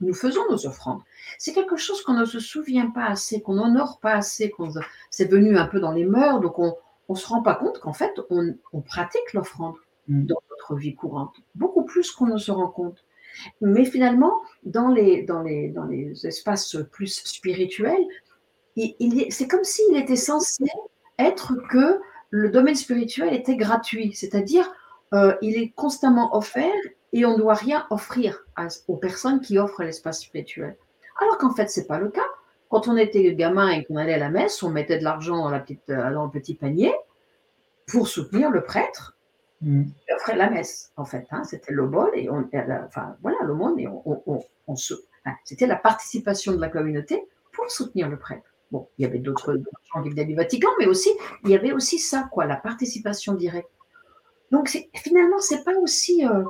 nous 0.00 0.14
faisons 0.14 0.42
nos 0.50 0.66
offrandes. 0.66 1.00
C'est 1.38 1.52
quelque 1.52 1.76
chose 1.76 2.02
qu'on 2.02 2.14
ne 2.14 2.24
se 2.24 2.40
souvient 2.40 2.90
pas 2.90 3.06
assez, 3.06 3.40
qu'on 3.40 3.54
n'honore 3.54 4.00
pas 4.00 4.12
assez, 4.14 4.50
qu'on 4.50 4.70
c'est 5.10 5.30
venu 5.30 5.56
un 5.56 5.66
peu 5.66 5.80
dans 5.80 5.92
les 5.92 6.04
mœurs, 6.04 6.40
donc 6.40 6.58
on 6.58 6.74
ne 7.08 7.14
se 7.14 7.26
rend 7.26 7.42
pas 7.42 7.54
compte 7.54 7.78
qu'en 7.78 7.92
fait, 7.92 8.12
on, 8.30 8.54
on 8.72 8.80
pratique 8.80 9.32
l'offrande 9.32 9.76
mm. 10.08 10.26
dans 10.26 10.42
notre 10.50 10.76
vie 10.76 10.94
courante, 10.94 11.34
beaucoup 11.54 11.84
plus 11.84 12.10
qu'on 12.10 12.26
ne 12.26 12.38
se 12.38 12.50
rend 12.50 12.68
compte. 12.68 13.03
Mais 13.60 13.84
finalement, 13.84 14.40
dans 14.64 14.88
les, 14.88 15.22
dans 15.22 15.42
les, 15.42 15.68
dans 15.68 15.84
les 15.84 16.26
espaces 16.26 16.76
plus 16.90 17.22
spirituels, 17.24 18.04
c'est 18.76 19.48
comme 19.48 19.64
s'il 19.64 19.96
était 19.96 20.16
censé 20.16 20.64
être 21.18 21.54
que 21.70 22.00
le 22.30 22.48
domaine 22.50 22.74
spirituel 22.74 23.32
était 23.32 23.56
gratuit, 23.56 24.12
c'est-à-dire 24.14 24.68
euh, 25.12 25.34
il 25.42 25.56
est 25.56 25.70
constamment 25.70 26.36
offert 26.36 26.72
et 27.12 27.24
on 27.24 27.34
ne 27.34 27.38
doit 27.38 27.54
rien 27.54 27.86
offrir 27.90 28.44
aux 28.88 28.96
personnes 28.96 29.40
qui 29.40 29.58
offrent 29.58 29.84
l'espace 29.84 30.22
spirituel. 30.22 30.76
Alors 31.20 31.38
qu'en 31.38 31.54
fait, 31.54 31.70
ce 31.70 31.80
n'est 31.80 31.86
pas 31.86 32.00
le 32.00 32.08
cas. 32.08 32.26
Quand 32.68 32.88
on 32.88 32.96
était 32.96 33.34
gamin 33.34 33.70
et 33.70 33.84
qu'on 33.84 33.96
allait 33.96 34.14
à 34.14 34.18
la 34.18 34.30
messe, 34.30 34.60
on 34.64 34.70
mettait 34.70 34.98
de 34.98 35.04
l'argent 35.04 35.48
dans, 35.48 35.54
euh, 35.54 36.12
dans 36.12 36.24
le 36.24 36.30
petit 36.30 36.54
panier 36.54 36.92
pour 37.86 38.08
soutenir 38.08 38.50
le 38.50 38.64
prêtre 38.64 39.13
Mm. 39.64 39.84
Il 40.08 40.14
offrait 40.14 40.36
la 40.36 40.50
messe, 40.50 40.92
en 40.96 41.04
fait. 41.04 41.26
Hein, 41.30 41.42
c'était 41.44 41.72
l'aumône 41.72 42.10
et 42.14 42.28
enfin 42.28 43.16
voilà, 43.22 43.38
l'aumône 43.42 43.78
et 43.80 43.88
on, 43.88 44.76
se, 44.76 44.94
c'était 45.44 45.66
la 45.66 45.76
participation 45.76 46.52
de 46.52 46.60
la 46.60 46.68
communauté 46.68 47.26
pour 47.52 47.70
soutenir 47.70 48.08
le 48.08 48.18
prêtre. 48.18 48.44
Bon, 48.70 48.88
il 48.98 49.02
y 49.02 49.04
avait 49.06 49.18
d'autres 49.18 49.56
gens 49.94 50.02
qui 50.02 50.10
venaient 50.10 50.24
du 50.26 50.34
Vatican, 50.34 50.68
mais 50.78 50.86
aussi 50.86 51.10
il 51.44 51.50
y 51.50 51.54
avait 51.54 51.72
aussi 51.72 51.98
ça, 51.98 52.28
quoi, 52.30 52.44
la 52.44 52.56
participation 52.56 53.34
directe. 53.34 53.70
Donc 54.50 54.68
finalement, 54.94 55.38
c'est 55.40 55.64
pas 55.64 55.76
aussi 55.78 56.26
euh, 56.26 56.44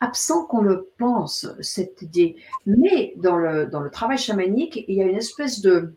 absent 0.00 0.46
qu'on 0.46 0.62
le 0.62 0.90
pense 0.98 1.46
cette 1.60 2.02
idée. 2.02 2.36
Mais 2.66 3.12
dans 3.16 3.36
le 3.36 3.66
dans 3.66 3.80
le 3.80 3.90
travail 3.90 4.18
chamanique, 4.18 4.84
il 4.88 4.96
y 4.96 5.02
a 5.02 5.04
une 5.04 5.16
espèce 5.16 5.60
de 5.60 5.94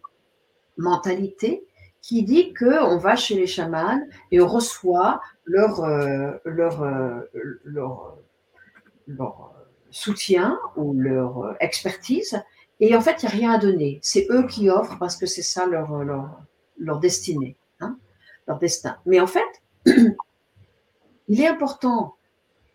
mentalité 0.77 1.65
qui 2.01 2.23
dit 2.23 2.53
qu'on 2.53 2.97
va 2.97 3.15
chez 3.15 3.35
les 3.35 3.47
chamans 3.47 4.01
et 4.31 4.41
on 4.41 4.47
reçoit 4.47 5.21
leur, 5.45 5.83
euh, 5.83 6.31
euh, 6.45 7.27
soutien 9.91 10.59
ou 10.75 10.93
leur 10.93 11.55
expertise. 11.59 12.41
Et 12.79 12.95
en 12.95 13.01
fait, 13.01 13.21
il 13.21 13.27
n'y 13.27 13.31
a 13.31 13.35
rien 13.35 13.51
à 13.51 13.57
donner. 13.59 13.99
C'est 14.01 14.27
eux 14.31 14.47
qui 14.47 14.69
offrent 14.69 14.97
parce 14.97 15.15
que 15.15 15.25
c'est 15.25 15.43
ça 15.43 15.67
leur, 15.67 16.03
leur, 16.03 16.41
leur 16.77 16.99
destinée, 16.99 17.55
hein, 17.79 17.97
leur 18.47 18.57
destin. 18.57 18.97
Mais 19.05 19.19
en 19.19 19.27
fait, 19.27 19.61
il 21.27 21.41
est 21.41 21.47
important, 21.47 22.15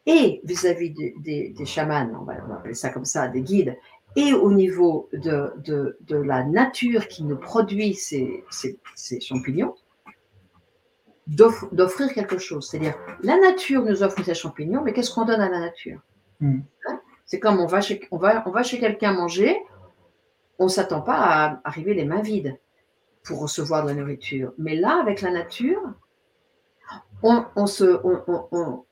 et 0.07 0.41
vis-à-vis 0.45 0.91
des, 0.91 1.51
des, 1.51 1.67
chamans, 1.67 2.09
on 2.21 2.25
va, 2.25 2.35
appeler 2.35 2.75
ça 2.75 2.91
comme 2.91 3.05
ça, 3.05 3.27
des 3.27 3.43
guides, 3.43 3.77
et 4.17 4.33
au 4.33 4.51
niveau 4.51 5.09
de, 5.13 5.53
de, 5.59 5.99
de 6.01 6.17
la 6.17 6.43
nature 6.43 7.07
qui 7.07 7.23
nous 7.23 7.37
produit 7.37 7.95
ces, 7.95 8.45
ces, 8.51 8.79
ces 8.95 9.21
champignons, 9.21 9.75
d'offrir 11.27 12.13
quelque 12.15 12.39
chose. 12.39 12.69
C'est-à-dire, 12.69 12.95
la 13.23 13.39
nature 13.39 13.83
nous 13.85 14.03
offre 14.03 14.25
ces 14.25 14.35
champignons, 14.35 14.83
mais 14.83 14.93
qu'est-ce 14.93 15.13
qu'on 15.13 15.27
donne 15.27 15.41
à 15.41 15.51
la 15.51 15.61
nature? 15.61 16.01
Hmm. 16.41 16.61
hein? 16.89 17.01
C'est 17.27 17.41
comme 17.41 17.61
on 17.61 17.67
va 17.67 17.81
chez, 17.81 18.01
on 18.11 18.17
va, 18.17 18.43
on 18.47 18.51
va 18.51 18.63
chez 18.63 18.79
quelqu'un 18.79 19.13
manger, 19.13 19.61
on 20.59 20.65
ne 20.65 20.71
s'attend 20.71 21.03
pas 21.03 21.19
à 21.19 21.61
arriver 21.65 21.93
les 21.93 22.05
mains 22.05 22.23
vides 22.23 22.59
pour 23.25 23.41
recevoir 23.41 23.83
de 23.83 23.89
la 23.89 23.95
nourriture. 23.95 24.53
Mais 24.57 24.77
là, 24.77 25.01
avec 25.03 25.21
la 25.21 25.33
nature, 25.33 25.83
on, 27.23 27.45
on 27.57 27.67
se, 27.67 28.01
on, 28.05 28.85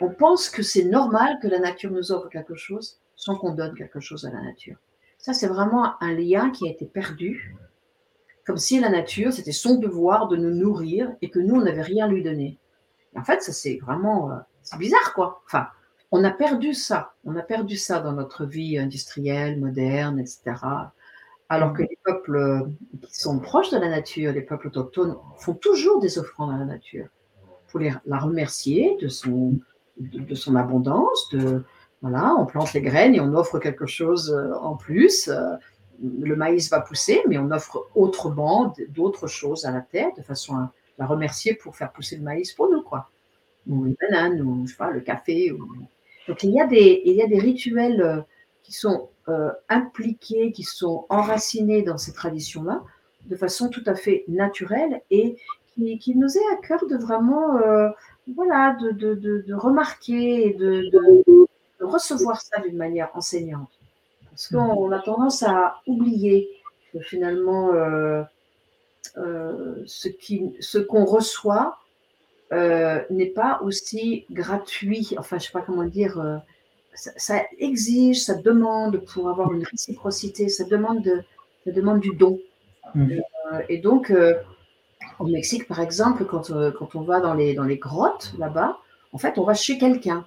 on 0.00 0.10
pense 0.10 0.50
que 0.50 0.62
c'est 0.62 0.84
normal 0.84 1.38
que 1.40 1.46
la 1.46 1.60
nature 1.60 1.92
nous 1.92 2.12
offre 2.12 2.28
quelque 2.28 2.56
chose 2.56 3.00
sans 3.16 3.36
qu'on 3.36 3.54
donne 3.54 3.74
quelque 3.74 4.00
chose 4.00 4.24
à 4.26 4.30
la 4.30 4.42
nature. 4.42 4.76
Ça, 5.18 5.32
c'est 5.32 5.48
vraiment 5.48 6.00
un 6.02 6.12
lien 6.12 6.50
qui 6.50 6.68
a 6.68 6.70
été 6.70 6.84
perdu 6.84 7.56
comme 8.46 8.58
si 8.58 8.78
la 8.78 8.88
nature, 8.88 9.32
c'était 9.32 9.52
son 9.52 9.74
devoir 9.74 10.28
de 10.28 10.36
nous 10.36 10.54
nourrir 10.54 11.12
et 11.20 11.30
que 11.30 11.40
nous, 11.40 11.56
on 11.56 11.62
n'avait 11.64 11.82
rien 11.82 12.06
à 12.06 12.08
lui 12.08 12.22
donner. 12.22 12.58
en 13.16 13.24
fait, 13.24 13.42
ça, 13.42 13.52
c'est 13.52 13.78
vraiment, 13.82 14.30
euh, 14.30 14.36
c'est 14.62 14.78
bizarre, 14.78 15.14
quoi. 15.14 15.42
Enfin, 15.46 15.66
on 16.12 16.22
a 16.22 16.30
perdu 16.30 16.72
ça. 16.72 17.14
On 17.24 17.34
a 17.34 17.42
perdu 17.42 17.76
ça 17.76 17.98
dans 17.98 18.12
notre 18.12 18.44
vie 18.46 18.78
industrielle, 18.78 19.58
moderne, 19.58 20.20
etc. 20.20 20.42
Alors 21.48 21.72
que 21.72 21.82
les 21.82 21.98
peuples 22.04 22.36
euh, 22.36 22.60
qui 23.02 23.20
sont 23.20 23.40
proches 23.40 23.70
de 23.70 23.78
la 23.78 23.88
nature, 23.88 24.32
les 24.32 24.42
peuples 24.42 24.68
autochtones, 24.68 25.16
font 25.38 25.54
toujours 25.54 26.00
des 26.00 26.18
offrandes 26.18 26.54
à 26.54 26.58
la 26.58 26.66
nature 26.66 27.08
pour 27.68 27.80
la 27.80 28.18
remercier 28.18 28.96
de 29.00 29.08
son, 29.08 29.58
de, 29.98 30.34
son 30.36 30.54
abondance. 30.54 31.28
De, 31.30 31.64
voilà, 32.02 32.34
on 32.38 32.46
plante 32.46 32.72
les 32.72 32.82
graines 32.82 33.14
et 33.14 33.20
on 33.20 33.34
offre 33.34 33.58
quelque 33.58 33.86
chose 33.86 34.30
euh, 34.30 34.54
en 34.56 34.76
plus 34.76 35.30
le 36.02 36.36
maïs 36.36 36.70
va 36.70 36.80
pousser, 36.80 37.22
mais 37.28 37.38
on 37.38 37.50
offre 37.50 37.88
autrement 37.94 38.74
d'autres 38.88 39.26
choses 39.26 39.64
à 39.64 39.70
la 39.70 39.80
terre 39.80 40.10
de 40.16 40.22
façon 40.22 40.56
à 40.56 40.72
la 40.98 41.06
remercier 41.06 41.54
pour 41.54 41.76
faire 41.76 41.92
pousser 41.92 42.16
le 42.16 42.22
maïs 42.22 42.52
pour 42.52 42.70
nous, 42.70 42.82
quoi. 42.82 43.10
Ou 43.66 43.86
une 43.86 43.96
banane, 44.00 44.40
ou 44.40 44.66
je 44.66 44.72
sais 44.72 44.76
pas, 44.76 44.90
le 44.90 45.00
café. 45.00 45.52
Donc 46.28 46.42
il 46.42 46.50
y, 46.50 46.60
a 46.60 46.66
des, 46.66 47.38
rituels 47.38 48.00
euh, 48.00 48.20
qui 48.62 48.72
sont 48.72 49.08
euh, 49.28 49.50
impliqués, 49.68 50.52
qui 50.52 50.62
sont 50.62 51.06
enracinés 51.08 51.82
dans 51.82 51.98
ces 51.98 52.12
traditions-là, 52.12 52.82
de 53.26 53.36
façon 53.36 53.68
tout 53.68 53.82
à 53.86 53.94
fait 53.94 54.24
naturelle 54.28 55.02
et 55.10 55.36
qui, 55.74 56.14
nous 56.16 56.38
est 56.38 56.52
à 56.52 56.56
cœur 56.56 56.86
de 56.86 56.96
vraiment, 56.96 57.58
euh, 57.58 57.90
voilà, 58.34 58.76
de, 58.80 58.92
de, 58.92 59.54
remarquer 59.54 60.48
et 60.48 60.54
de 60.54 60.90
recevoir 61.86 62.40
ça 62.40 62.60
d'une 62.60 62.76
manière 62.76 63.10
enseignante. 63.14 63.70
Parce 64.30 64.48
qu'on 64.48 64.92
a 64.92 64.98
tendance 64.98 65.42
à 65.42 65.80
oublier 65.86 66.48
que 66.92 67.00
finalement, 67.00 67.72
euh, 67.72 68.22
euh, 69.16 69.82
ce 69.86 70.08
qu'on 70.08 70.52
ce 70.60 70.78
reçoit 70.78 71.78
euh, 72.52 73.00
n'est 73.10 73.30
pas 73.30 73.60
aussi 73.62 74.26
gratuit. 74.30 75.14
Enfin, 75.18 75.38
je 75.38 75.44
ne 75.44 75.46
sais 75.46 75.52
pas 75.52 75.62
comment 75.62 75.84
dire. 75.84 76.42
Ça, 76.94 77.42
exige, 77.58 78.24
ça 78.24 78.34
demande 78.34 78.98
pour 79.04 79.28
avoir 79.28 79.52
une 79.52 79.64
réciprocité, 79.64 80.48
ça 80.48 80.64
demande, 80.64 81.02
de, 81.02 81.22
ça 81.64 81.70
demande 81.70 82.00
du 82.00 82.14
don. 82.14 82.40
Mmh. 82.94 83.20
et 83.68 83.78
donc, 83.78 84.10
au 85.18 85.26
Mexique, 85.26 85.68
par 85.68 85.80
exemple, 85.80 86.24
quand, 86.24 86.50
quand 86.72 86.94
on 86.94 87.02
va 87.02 87.20
dans 87.20 87.34
les, 87.34 87.52
dans 87.52 87.64
les 87.64 87.76
grottes 87.76 88.32
là-bas, 88.38 88.78
en 89.12 89.18
fait, 89.18 89.38
on 89.38 89.44
va 89.44 89.54
chez 89.54 89.76
quelqu'un. 89.76 90.26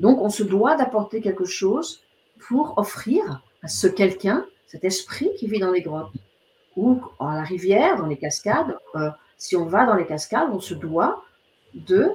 Donc, 0.00 0.22
on 0.22 0.30
se 0.30 0.42
doit 0.42 0.76
d'apporter 0.76 1.20
quelque 1.20 1.44
chose 1.44 2.02
pour 2.48 2.78
offrir 2.78 3.42
à 3.62 3.68
ce 3.68 3.86
quelqu'un, 3.86 4.46
cet 4.66 4.82
esprit 4.84 5.30
qui 5.38 5.46
vit 5.46 5.58
dans 5.58 5.70
les 5.70 5.82
grottes 5.82 6.12
ou 6.74 7.02
à 7.18 7.34
la 7.36 7.42
rivière, 7.42 7.98
dans 7.98 8.06
les 8.06 8.16
cascades. 8.16 8.78
Euh, 8.94 9.10
si 9.36 9.56
on 9.56 9.66
va 9.66 9.84
dans 9.84 9.96
les 9.96 10.06
cascades, 10.06 10.48
on 10.50 10.60
se 10.60 10.72
doit 10.72 11.22
de, 11.74 12.10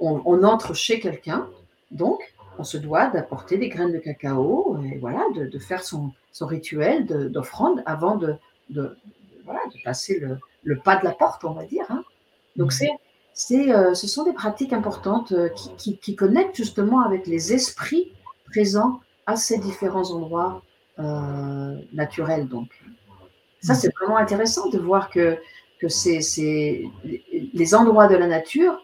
on, 0.00 0.42
entre 0.42 0.74
chez 0.74 0.98
quelqu'un, 0.98 1.48
donc 1.92 2.34
on 2.58 2.64
se 2.64 2.76
doit 2.76 3.06
d'apporter 3.06 3.56
des 3.56 3.68
graines 3.68 3.92
de 3.92 3.98
cacao 3.98 4.76
et 4.84 4.98
voilà, 4.98 5.24
de, 5.32 5.58
faire 5.60 5.84
son, 5.84 6.10
son 6.32 6.46
rituel 6.46 7.06
d'offrande 7.06 7.84
avant 7.86 8.16
de, 8.16 8.34
de, 8.68 8.96
voilà, 9.44 9.60
de 9.72 9.80
passer 9.84 10.20
le, 10.64 10.78
pas 10.80 10.96
de 10.96 11.04
la 11.04 11.12
porte, 11.12 11.44
on 11.44 11.52
va 11.52 11.64
dire. 11.66 11.86
Hein. 11.88 12.02
Donc 12.56 12.72
mmh. 12.72 12.76
c'est, 12.78 12.90
euh, 13.52 13.94
ce 13.94 14.06
sont 14.06 14.24
des 14.24 14.32
pratiques 14.32 14.72
importantes 14.72 15.32
euh, 15.32 15.48
qui, 15.78 15.98
qui, 15.98 16.16
connectent 16.16 16.56
justement 16.56 17.00
avec 17.00 17.26
les 17.26 17.52
esprits 17.52 18.12
présents 18.46 19.00
à 19.26 19.36
ces 19.36 19.58
différents 19.58 20.10
endroits 20.10 20.62
euh, 20.98 21.76
naturels. 21.92 22.48
Donc. 22.48 22.68
Ça, 23.62 23.74
c'est 23.74 23.92
vraiment 24.00 24.16
intéressant 24.16 24.70
de 24.70 24.78
voir 24.78 25.10
que, 25.10 25.38
que 25.80 25.88
c'est, 25.88 26.82
les 27.04 27.74
endroits 27.74 28.08
de 28.08 28.16
la 28.16 28.26
nature, 28.26 28.82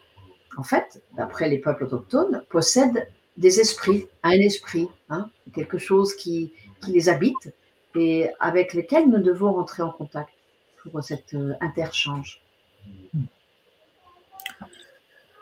en 0.59 0.63
fait, 0.63 1.03
d'après 1.17 1.49
les 1.49 1.59
peuples 1.59 1.85
autochtones, 1.85 2.43
possèdent 2.51 3.09
des 3.39 3.61
esprits, 3.61 4.07
un 4.23 4.33
esprit, 4.33 4.89
hein, 5.09 5.31
quelque 5.55 5.79
chose 5.79 6.15
qui, 6.15 6.53
qui, 6.83 6.93
les 6.93 7.09
habite 7.09 7.55
et 7.95 8.29
avec 8.39 8.75
lesquels 8.75 9.09
nous 9.09 9.23
devons 9.23 9.53
rentrer 9.53 9.83
en 9.83 9.91
contact 9.91 10.31
pour 10.83 11.03
cet 11.03 11.35
euh, 11.35 11.55
interchange. 11.61 12.43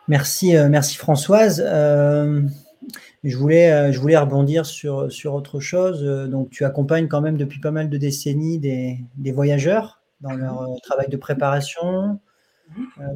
Merci, 0.09 0.57
euh, 0.57 0.69
merci 0.69 0.97
Françoise. 0.97 1.63
Euh, 1.65 2.43
je, 3.23 3.37
voulais, 3.37 3.93
je 3.93 3.99
voulais 3.99 4.17
rebondir 4.17 4.67
sur, 4.67 5.11
sur 5.11 5.35
autre 5.35 5.61
chose. 5.61 6.03
Donc, 6.29 6.51
tu 6.51 6.65
accompagnes 6.65 7.09
quand 7.09 7.23
même 7.23 7.37
depuis 7.37 7.61
pas 7.61 7.71
mal 7.71 7.89
de 7.89 7.97
décennies 7.97 8.59
des, 8.59 8.99
des 9.17 9.33
voyageurs 9.33 10.03
dans 10.21 10.33
leur 10.33 10.77
travail 10.83 11.09
de 11.09 11.17
préparation, 11.17 12.21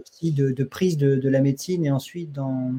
aussi 0.03 0.33
de, 0.33 0.51
de 0.51 0.65
prise 0.65 0.97
de, 0.97 1.29
la 1.29 1.41
médecine 1.41 1.85
et 1.85 1.91
ensuite 1.91 2.33
dans, 2.33 2.73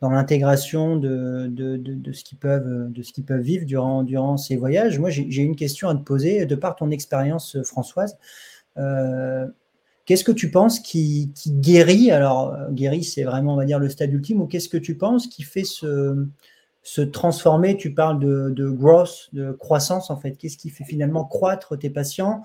dans 0.00 0.10
l'intégration 0.10 0.96
de, 0.96 1.46
de, 1.48 2.12
ce 2.12 2.24
qu'ils 2.24 2.38
peuvent, 2.38 2.90
de 2.90 3.22
peuvent 3.22 3.40
vivre 3.40 3.66
durant, 3.66 4.02
durant 4.02 4.36
ces 4.36 4.56
voyages. 4.56 4.98
Moi, 4.98 5.10
j'ai 5.10 5.42
une 5.42 5.56
question 5.56 5.88
à 5.88 5.94
te 5.94 6.02
poser 6.02 6.46
de 6.46 6.54
par 6.54 6.76
ton 6.76 6.90
expérience, 6.90 7.58
Françoise. 7.64 8.16
Euh, 8.76 9.46
qu'est-ce 10.04 10.24
que 10.24 10.32
tu 10.32 10.50
penses 10.50 10.80
qui, 10.80 11.32
qui 11.34 11.52
guérit 11.52 12.10
Alors, 12.10 12.56
guérit, 12.70 13.04
c'est 13.04 13.24
vraiment, 13.24 13.54
on 13.54 13.56
va 13.56 13.64
dire, 13.64 13.78
le 13.78 13.88
stade 13.88 14.12
ultime, 14.12 14.40
ou 14.40 14.46
qu'est-ce 14.46 14.68
que 14.68 14.76
tu 14.76 14.96
penses 14.96 15.26
qui 15.26 15.42
fait 15.42 15.64
se, 15.64 16.26
se 16.82 17.00
transformer? 17.00 17.76
Tu 17.76 17.94
parles 17.94 18.18
de, 18.18 18.50
de 18.50 18.68
growth, 18.68 19.30
de 19.32 19.52
croissance, 19.52 20.10
en 20.10 20.16
fait. 20.16 20.32
Qu'est-ce 20.36 20.58
qui 20.58 20.70
fait 20.70 20.84
finalement 20.84 21.24
croître 21.24 21.78
tes 21.78 21.90
patients 21.90 22.42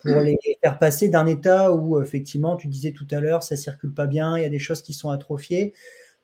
pour 0.00 0.20
les 0.20 0.36
faire 0.62 0.78
passer 0.80 1.08
d'un 1.08 1.26
état 1.26 1.72
où, 1.72 2.02
effectivement, 2.02 2.56
tu 2.56 2.66
disais 2.66 2.90
tout 2.90 3.06
à 3.12 3.20
l'heure, 3.20 3.44
ça 3.44 3.56
circule 3.56 3.94
pas 3.94 4.06
bien, 4.06 4.36
il 4.36 4.42
y 4.42 4.46
a 4.46 4.48
des 4.48 4.58
choses 4.58 4.82
qui 4.82 4.94
sont 4.94 5.10
atrophiées, 5.10 5.74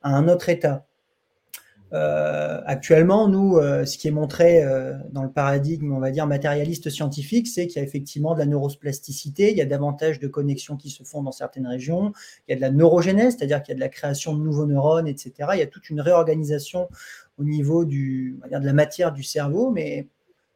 à 0.01 0.15
un 0.15 0.27
autre 0.27 0.49
état? 0.49 0.85
Euh, 1.91 2.61
actuellement, 2.65 3.27
nous, 3.27 3.57
euh, 3.57 3.85
ce 3.85 3.97
qui 3.97 4.07
est 4.07 4.11
montré 4.11 4.63
euh, 4.63 4.93
dans 5.11 5.23
le 5.23 5.31
paradigme, 5.31 5.91
on 5.91 5.99
va 5.99 6.11
dire, 6.11 6.27
matérialiste 6.27 6.89
scientifique, 6.89 7.47
c'est 7.47 7.67
qu'il 7.67 7.77
y 7.77 7.79
a 7.79 7.87
effectivement 7.87 8.35
de 8.35 8.39
la 8.39 8.45
neuroplasticité, 8.45 9.51
il 9.51 9.57
y 9.57 9.61
a 9.61 9.65
davantage 9.65 10.19
de 10.19 10.27
connexions 10.27 10.77
qui 10.77 10.91
se 10.91 11.03
font 11.03 11.23
dans 11.23 11.31
certaines 11.31 11.65
régions, 11.65 12.13
il 12.47 12.51
y 12.51 12.53
a 12.53 12.55
de 12.57 12.61
la 12.61 12.69
neurogénèse, 12.69 13.37
c'est-à-dire 13.37 13.63
qu'il 13.63 13.71
y 13.71 13.73
a 13.73 13.75
de 13.75 13.79
la 13.79 13.89
création 13.89 14.35
de 14.35 14.41
nouveaux 14.41 14.67
neurones, 14.67 15.07
etc. 15.07 15.33
Il 15.53 15.59
y 15.59 15.63
a 15.63 15.67
toute 15.67 15.89
une 15.89 16.01
réorganisation 16.01 16.89
au 17.39 17.43
niveau 17.43 17.85
du, 17.85 18.37
on 18.37 18.41
va 18.43 18.49
dire, 18.49 18.59
de 18.59 18.65
la 18.65 18.73
matière 18.73 19.11
du 19.11 19.23
cerveau. 19.23 19.71
Mais 19.71 20.07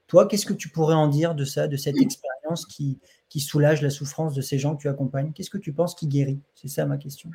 toi, 0.07 0.27
qu'est-ce 0.27 0.45
que 0.45 0.53
tu 0.53 0.69
pourrais 0.69 0.95
en 0.95 1.07
dire 1.07 1.33
de 1.33 1.45
ça, 1.45 1.67
de 1.67 1.77
cette 1.77 1.97
expérience 1.97 2.67
qui, 2.67 2.99
qui 3.29 3.39
soulage 3.39 3.81
la 3.81 3.89
souffrance 3.89 4.35
de 4.35 4.41
ces 4.41 4.59
gens 4.59 4.75
que 4.75 4.81
tu 4.83 4.87
accompagnes? 4.87 5.31
Qu'est-ce 5.33 5.49
que 5.49 5.57
tu 5.57 5.73
penses 5.73 5.95
qui 5.95 6.07
guérit? 6.07 6.41
C'est 6.53 6.67
ça 6.67 6.85
ma 6.85 6.97
question. 6.97 7.31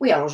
Oui, 0.00 0.10
alors 0.10 0.30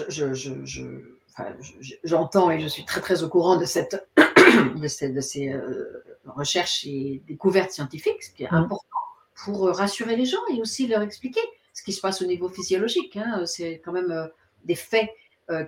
j'entends 2.04 2.50
et 2.50 2.60
je 2.60 2.68
suis 2.68 2.84
très 2.84 3.00
très 3.00 3.22
au 3.22 3.28
courant 3.28 3.56
de, 3.56 3.64
cette, 3.64 4.08
de 4.76 4.88
ces, 4.88 5.10
de 5.10 5.20
ces 5.20 5.52
euh, 5.52 6.04
recherches 6.26 6.84
et 6.86 7.22
découvertes 7.26 7.72
scientifiques, 7.72 8.22
ce 8.22 8.30
qui 8.30 8.44
est 8.44 8.50
mmh. 8.50 8.56
important 8.56 8.98
pour 9.44 9.68
euh, 9.68 9.72
rassurer 9.72 10.16
les 10.16 10.26
gens 10.26 10.44
et 10.52 10.60
aussi 10.60 10.86
leur 10.86 11.02
expliquer 11.02 11.40
ce 11.72 11.82
qui 11.82 11.92
se 11.92 12.00
passe 12.00 12.22
au 12.22 12.26
niveau 12.26 12.48
physiologique. 12.48 13.16
Hein. 13.16 13.44
C'est 13.46 13.80
quand 13.84 13.92
même 13.92 14.12
euh, 14.12 14.26
des 14.64 14.76
faits 14.76 15.10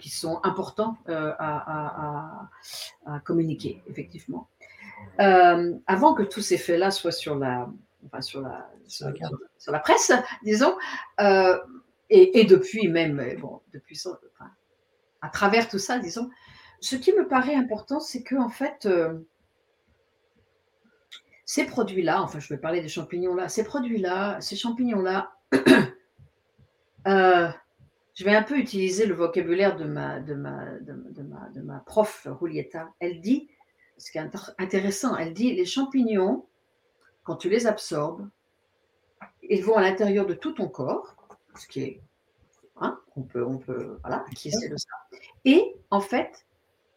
qui 0.00 0.08
sont 0.08 0.40
importants 0.42 0.96
à, 1.06 2.48
à, 3.04 3.20
communiquer, 3.26 3.82
effectivement. 3.86 4.48
avant 5.18 6.14
que 6.14 6.22
tous 6.22 6.40
ces 6.40 6.56
faits-là 6.56 6.90
soient 6.90 7.12
sur 7.12 7.34
la, 7.34 7.68
enfin, 8.06 8.22
sur 8.22 8.40
la, 8.40 8.70
sur, 8.86 9.12
sur 9.58 9.72
la 9.72 9.78
presse, 9.80 10.12
disons, 10.42 10.74
et, 12.08 12.44
depuis 12.44 12.88
même, 12.88 13.22
bon, 13.38 13.60
depuis 13.74 14.00
à 15.27 15.29
travers 15.29 15.68
tout 15.68 15.79
ça, 15.79 15.99
disons, 15.99 16.31
ce 16.81 16.95
qui 16.95 17.12
me 17.12 17.27
paraît 17.27 17.57
important, 17.57 17.99
c'est 17.99 18.22
que 18.22 18.37
en 18.37 18.49
fait, 18.49 18.87
euh, 18.87 19.18
ces 21.45 21.64
produits-là, 21.64 22.22
enfin, 22.22 22.39
je 22.39 22.49
vais 22.49 22.61
parler 22.61 22.81
des 22.81 22.89
champignons-là, 22.89 23.49
ces 23.49 23.64
produits-là, 23.64 24.41
ces 24.41 24.55
champignons-là, 24.55 25.33
euh, 27.09 27.49
je 28.14 28.24
vais 28.24 28.37
un 28.37 28.43
peu 28.43 28.57
utiliser 28.57 29.07
le 29.07 29.14
vocabulaire 29.14 29.77
de 29.77 29.85
ma, 29.85 30.20
de 30.20 30.35
ma, 30.35 30.64
de, 30.81 31.22
ma, 31.22 31.49
de 31.51 31.61
ma 31.61 31.81
prof 31.81 32.29
Julieta. 32.41 32.89
Elle 33.01 33.20
dit, 33.20 33.49
ce 33.99 34.12
qui 34.12 34.18
est 34.18 34.31
intéressant, 34.59 35.16
elle 35.16 35.35
dit 35.35 35.53
les 35.55 35.66
champignons, 35.66 36.47
quand 37.24 37.37
tu 37.37 37.49
les 37.49 37.66
absorbes, 37.66 38.29
ils 39.43 39.64
vont 39.64 39.77
à 39.77 39.83
l'intérieur 39.83 40.24
de 40.24 40.35
tout 40.35 40.53
ton 40.53 40.68
corps 40.68 41.16
ce 41.57 41.66
qui 41.66 41.83
est. 41.83 42.01
On 43.16 43.22
peut, 43.22 43.44
on 43.44 43.58
peut, 43.58 43.98
voilà, 44.02 44.24
qui 44.34 44.48
essaie 44.48 44.68
de 44.68 44.76
ça. 44.76 45.18
Et 45.44 45.74
en 45.90 46.00
fait, 46.00 46.46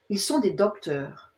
ils 0.09 0.19
sont 0.19 0.39
des 0.39 0.51
docteurs. 0.51 1.33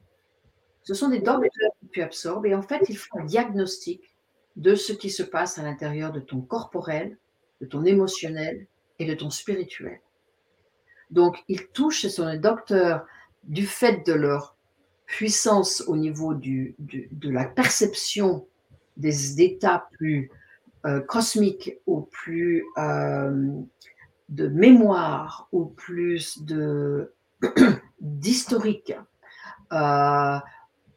Ce 0.83 0.93
sont 0.93 1.09
des 1.09 1.19
docteurs 1.19 1.71
que 1.81 1.87
tu 1.91 2.01
absorbes 2.01 2.47
et 2.47 2.55
en 2.55 2.63
fait, 2.63 2.81
ils 2.89 2.97
font 2.97 3.19
un 3.19 3.25
diagnostic 3.25 4.15
de 4.55 4.75
ce 4.75 4.93
qui 4.93 5.09
se 5.09 5.23
passe 5.23 5.59
à 5.59 5.63
l'intérieur 5.63 6.11
de 6.11 6.19
ton 6.19 6.41
corporel, 6.41 7.17
de 7.61 7.65
ton 7.67 7.85
émotionnel 7.85 8.67
et 8.97 9.05
de 9.05 9.13
ton 9.13 9.29
spirituel. 9.29 10.01
Donc, 11.11 11.43
ils 11.47 11.67
touchent, 11.67 12.01
ce 12.01 12.09
sont 12.09 12.29
des 12.29 12.39
docteurs 12.39 13.05
du 13.43 13.65
fait 13.65 14.05
de 14.05 14.13
leur 14.13 14.55
puissance 15.05 15.83
au 15.87 15.97
niveau 15.97 16.33
du, 16.33 16.75
de 16.79 17.29
la 17.29 17.45
perception 17.45 18.47
des 18.97 19.41
états 19.41 19.87
plus 19.91 20.31
euh, 20.85 21.01
cosmique 21.01 21.77
ou 21.85 22.01
plus 22.01 22.63
euh, 22.77 23.61
de 24.31 24.47
mémoire 24.47 25.47
ou 25.51 25.65
plus 25.65 26.41
de 26.43 27.13
d'historique 28.01 28.93
euh, 29.71 30.39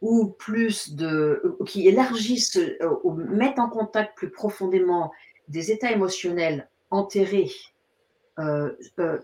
ou 0.01 0.29
plus 0.29 0.95
de 0.95 1.57
qui 1.67 1.87
élargissent 1.87 2.59
ou 3.03 3.13
mettent 3.13 3.59
en 3.59 3.69
contact 3.69 4.17
plus 4.17 4.31
profondément 4.31 5.13
des 5.49 5.71
états 5.71 5.93
émotionnels 5.93 6.69
enterrés, 6.91 7.51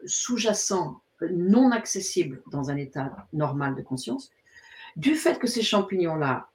sous-jacents, 0.06 1.00
non 1.30 1.70
accessibles 1.70 2.42
dans 2.50 2.70
un 2.70 2.76
état 2.76 3.26
normal 3.32 3.74
de 3.74 3.82
conscience, 3.82 4.30
du 4.96 5.14
fait 5.14 5.38
que 5.38 5.46
ces 5.46 5.62
champignons-là 5.62 6.48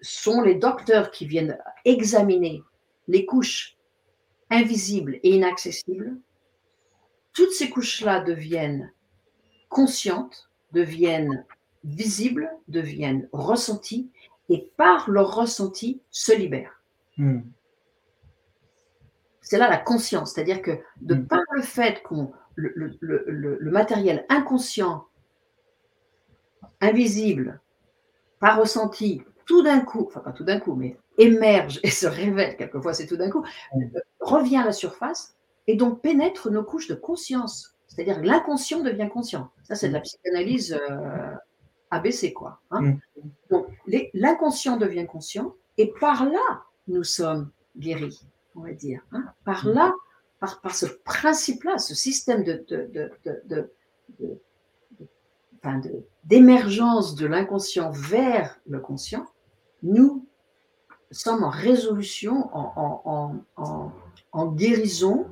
sont 0.00 0.42
les 0.42 0.56
docteurs 0.56 1.10
qui 1.10 1.26
viennent 1.26 1.58
examiner 1.84 2.62
les 3.08 3.24
couches 3.24 3.76
invisibles 4.50 5.18
et 5.22 5.30
inaccessibles, 5.30 6.18
toutes 7.32 7.52
ces 7.52 7.70
couches-là 7.70 8.20
deviennent 8.20 8.92
conscientes, 9.68 10.50
deviennent 10.72 11.44
visibles, 11.84 12.50
deviennent 12.68 13.28
ressenties, 13.32 14.10
et 14.48 14.70
par 14.76 15.10
leur 15.10 15.34
ressenti 15.34 16.00
se 16.10 16.32
libèrent. 16.36 16.82
Hmm. 17.16 17.40
C'est 19.40 19.58
là 19.58 19.68
la 19.68 19.78
conscience, 19.78 20.32
c'est-à-dire 20.32 20.62
que 20.62 20.78
de 21.00 21.14
hmm. 21.14 21.26
par 21.26 21.42
le 21.52 21.62
fait 21.62 22.02
qu'on 22.02 22.32
le, 22.54 22.98
le, 23.00 23.70
matériel 23.70 24.26
inconscient, 24.28 25.06
invisible, 26.80 27.60
pas 28.40 28.54
ressenti, 28.54 29.22
tout 29.46 29.62
d'un 29.62 29.80
coup, 29.80 30.06
enfin 30.06 30.20
pas 30.20 30.32
tout 30.32 30.44
d'un 30.44 30.60
coup, 30.60 30.74
mais 30.74 30.98
émerge 31.18 31.80
et 31.82 31.90
se 31.90 32.06
révèle, 32.20 32.56
quelquefois 32.56 32.92
c'est 32.92 33.06
tout 33.06 33.16
d'un 33.16 33.30
coup, 33.30 33.44
euh, 33.76 34.00
revient 34.20 34.58
à 34.58 34.64
la 34.64 34.72
surface 34.72 35.34
et 35.66 35.76
donc 35.76 36.00
pénètre 36.00 36.50
nos 36.50 36.64
couches 36.64 36.88
de 36.88 36.94
conscience. 36.94 37.76
C'est-à-dire 37.88 38.20
que 38.20 38.26
l'inconscient 38.26 38.80
devient 38.80 39.08
conscient. 39.12 39.50
Ça, 39.64 39.74
c'est 39.74 39.88
de 39.88 39.92
la 39.92 40.00
mm. 40.00 40.02
psychanalyse 40.02 40.72
euh, 40.72 41.34
ABC, 41.90 42.32
quoi. 42.32 42.60
Hein. 42.70 42.82
Mm. 42.82 43.00
Donc, 43.50 43.66
l'inconscient 44.14 44.76
devient 44.76 45.06
conscient 45.06 45.54
et 45.78 45.92
par 46.00 46.24
là, 46.24 46.62
nous 46.88 47.04
sommes 47.04 47.50
guéris, 47.76 48.26
on 48.54 48.60
va 48.60 48.72
dire. 48.72 49.02
Hein. 49.12 49.24
Par 49.44 49.66
mm. 49.66 49.72
là, 49.72 49.94
par, 50.40 50.60
par 50.60 50.74
ce 50.74 50.86
principe-là, 50.86 51.78
ce 51.78 51.94
système 51.94 52.42
de, 52.44 52.64
de, 52.68 53.10
de, 53.44 53.70
d'émergence 56.24 57.14
de 57.14 57.26
l'inconscient 57.26 57.90
vers 57.90 58.58
le 58.66 58.80
conscient, 58.80 59.26
nous 59.82 60.26
sommes 61.10 61.44
en 61.44 61.50
résolution, 61.50 62.50
en, 62.54 64.46
guérison, 64.46 65.26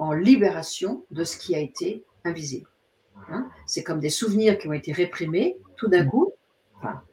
en 0.00 0.12
libération 0.12 1.04
de 1.10 1.24
ce 1.24 1.36
qui 1.36 1.54
a 1.54 1.58
été 1.58 2.02
invisible. 2.24 2.68
Hein. 3.28 3.48
C'est 3.66 3.84
comme 3.84 4.00
des 4.00 4.08
souvenirs 4.10 4.58
qui 4.58 4.66
ont 4.66 4.72
été 4.72 4.92
réprimés, 4.92 5.58
tout 5.76 5.88
d'un 5.88 6.06
coup, 6.06 6.32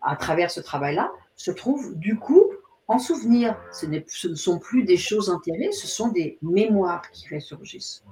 à 0.02 0.16
travers 0.16 0.50
ce 0.50 0.62
travail-là, 0.62 1.12
se 1.36 1.52
trouvent 1.52 1.96
du 1.98 2.18
coup 2.18 2.46
en 2.88 2.98
souvenir. 2.98 3.58
Ce, 3.74 3.86
ce, 4.08 4.30
ne 4.30 4.36
sont 4.36 4.58
plus 4.58 4.84
des 4.84 4.96
choses 4.96 5.30
enterrées, 5.30 5.74
ce 5.74 5.86
sont 5.86 6.08
des 6.08 6.38
mémoires 6.42 7.12
qui 7.12 7.28
ressurgissent. 7.34 8.06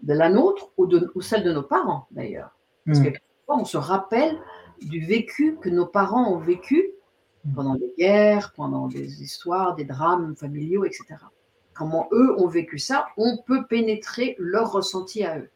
De 0.00 0.14
la 0.14 0.30
nôtre 0.30 0.70
ou, 0.78 0.86
de, 0.86 1.12
ou 1.14 1.20
celle 1.20 1.44
de 1.44 1.52
nos 1.52 1.62
parents, 1.62 2.06
d'ailleurs. 2.10 2.56
Parce 2.86 3.00
mmh. 3.00 3.12
que 3.12 3.18
on 3.48 3.64
se 3.64 3.76
rappelle 3.76 4.38
du 4.80 5.04
vécu 5.04 5.58
que 5.60 5.68
nos 5.68 5.86
parents 5.86 6.32
ont 6.32 6.38
vécu 6.38 6.92
mmh. 7.44 7.54
pendant 7.54 7.74
des 7.74 7.92
guerres, 7.98 8.52
pendant 8.56 8.86
des 8.86 9.22
histoires, 9.22 9.74
des 9.74 9.84
drames 9.84 10.34
familiaux, 10.34 10.86
etc. 10.86 11.16
Comment 11.78 12.08
eux 12.10 12.34
ont 12.40 12.48
vécu 12.48 12.80
ça, 12.80 13.06
on 13.16 13.38
peut 13.46 13.64
pénétrer 13.66 14.34
leur 14.40 14.72
ressenti 14.72 15.22
à 15.22 15.38
eux. 15.38 15.48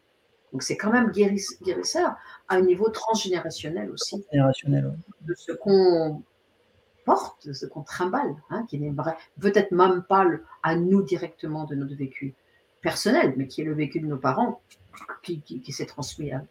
Donc 0.53 0.63
c'est 0.63 0.77
quand 0.77 0.91
même 0.91 1.11
guérisseur 1.11 2.15
à 2.47 2.55
un 2.55 2.61
niveau 2.61 2.89
transgénérationnel 2.89 3.91
aussi. 3.91 4.21
Transgénérationnel, 4.21 4.97
De 5.21 5.33
ce 5.35 5.51
qu'on 5.51 6.23
porte, 7.05 7.45
de 7.47 7.51
ce 7.51 7.65
qu'on 7.65 7.81
trimballe, 7.81 8.35
hein, 8.49 8.65
qui 8.69 8.79
n'est 8.79 8.93
peut-être 9.41 9.71
même 9.71 10.03
pas 10.03 10.25
à 10.61 10.75
nous 10.77 11.01
directement 11.03 11.65
de 11.65 11.75
notre 11.75 11.95
vécu 11.95 12.35
personnel, 12.81 13.33
mais 13.35 13.47
qui 13.47 13.61
est 13.61 13.65
le 13.65 13.73
vécu 13.73 13.99
de 13.99 14.05
nos 14.05 14.17
parents 14.17 14.61
qui, 15.23 15.43
s'est 15.73 15.85
transmis 15.85 16.31
à. 16.31 16.43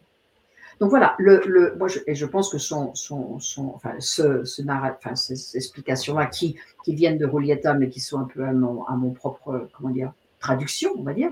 Donc 0.79 0.89
voilà, 0.89 1.15
le, 1.19 1.75
moi 1.77 1.87
je, 1.87 1.99
et 2.07 2.15
je 2.15 2.25
pense 2.25 2.49
que 2.49 2.57
son, 2.57 2.93
son, 2.95 3.39
enfin, 3.75 3.93
ce, 3.99 4.43
ce 4.43 4.61
enfin, 4.61 5.15
ces 5.15 5.57
explications-là 5.57 6.25
qui, 6.27 6.57
qui 6.83 6.95
viennent 6.95 7.17
de 7.17 7.25
Rolietta, 7.25 7.73
mais 7.73 7.89
qui 7.89 7.99
sont 7.99 8.19
un 8.19 8.25
peu 8.25 8.43
à 8.43 8.51
mon, 8.53 8.83
à 8.85 8.95
mon 8.95 9.11
propre, 9.11 9.67
comment 9.77 9.89
dire, 9.89 10.13
traduction, 10.39 10.91
on 10.97 11.03
va 11.03 11.13
dire, 11.13 11.31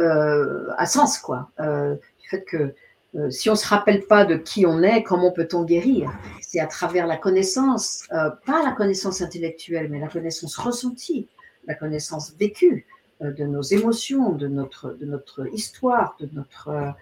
euh, 0.00 0.68
a 0.76 0.86
sens, 0.86 1.18
quoi. 1.18 1.50
Euh, 1.60 1.94
du 1.94 2.28
fait 2.28 2.44
que 2.44 2.74
euh, 3.16 3.30
si 3.30 3.48
on 3.48 3.52
ne 3.52 3.58
se 3.58 3.66
rappelle 3.66 4.04
pas 4.06 4.24
de 4.24 4.36
qui 4.36 4.66
on 4.66 4.82
est, 4.82 5.02
comment 5.02 5.32
peut-on 5.32 5.64
guérir? 5.64 6.12
C'est 6.42 6.60
à 6.60 6.66
travers 6.66 7.06
la 7.06 7.16
connaissance, 7.16 8.04
euh, 8.12 8.30
pas 8.44 8.62
la 8.62 8.72
connaissance 8.72 9.22
intellectuelle, 9.22 9.88
mais 9.90 10.00
la 10.00 10.08
connaissance 10.08 10.56
ressentie, 10.56 11.28
la 11.66 11.74
connaissance 11.74 12.34
vécue 12.38 12.86
euh, 13.22 13.32
de 13.32 13.44
nos 13.44 13.62
émotions, 13.62 14.32
de 14.32 14.48
notre, 14.48 14.90
de 14.92 15.06
notre 15.06 15.46
histoire, 15.54 16.16
de 16.20 16.28
notre 16.34 16.94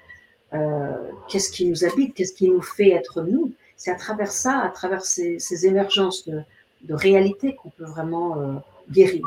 qu'est-ce 1.28 1.50
qui 1.50 1.66
nous 1.66 1.84
habite, 1.84 2.14
qu'est-ce 2.14 2.32
qui 2.32 2.48
nous 2.48 2.62
fait 2.62 2.90
être 2.90 3.22
nous? 3.22 3.52
C'est 3.76 3.90
à 3.90 3.96
travers 3.96 4.30
ça, 4.30 4.60
à 4.60 4.68
travers 4.68 5.04
ces, 5.04 5.66
émergences 5.66 6.28
de, 6.28 6.40
de 6.82 6.94
réalité 6.94 7.54
qu'on 7.56 7.70
peut 7.70 7.84
vraiment 7.84 8.62
guérir. 8.90 9.26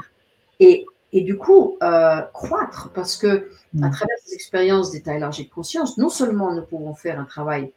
Et 0.60 0.86
et 1.14 1.22
du 1.22 1.38
coup 1.38 1.78
euh, 1.82 2.22
croître 2.34 2.92
parce 2.94 3.18
que 3.18 3.50
mm. 3.74 3.84
à 3.84 3.90
travers 3.90 4.18
ces 4.24 4.34
expériences 4.34 4.92
d'état 4.92 5.16
élargi 5.16 5.46
de 5.46 5.50
conscience, 5.50 5.98
non 5.98 6.10
seulement 6.10 6.54
nous 6.54 6.64
pouvons 6.64 6.94
faire 6.94 7.20
un 7.20 7.26
travail 7.26 7.72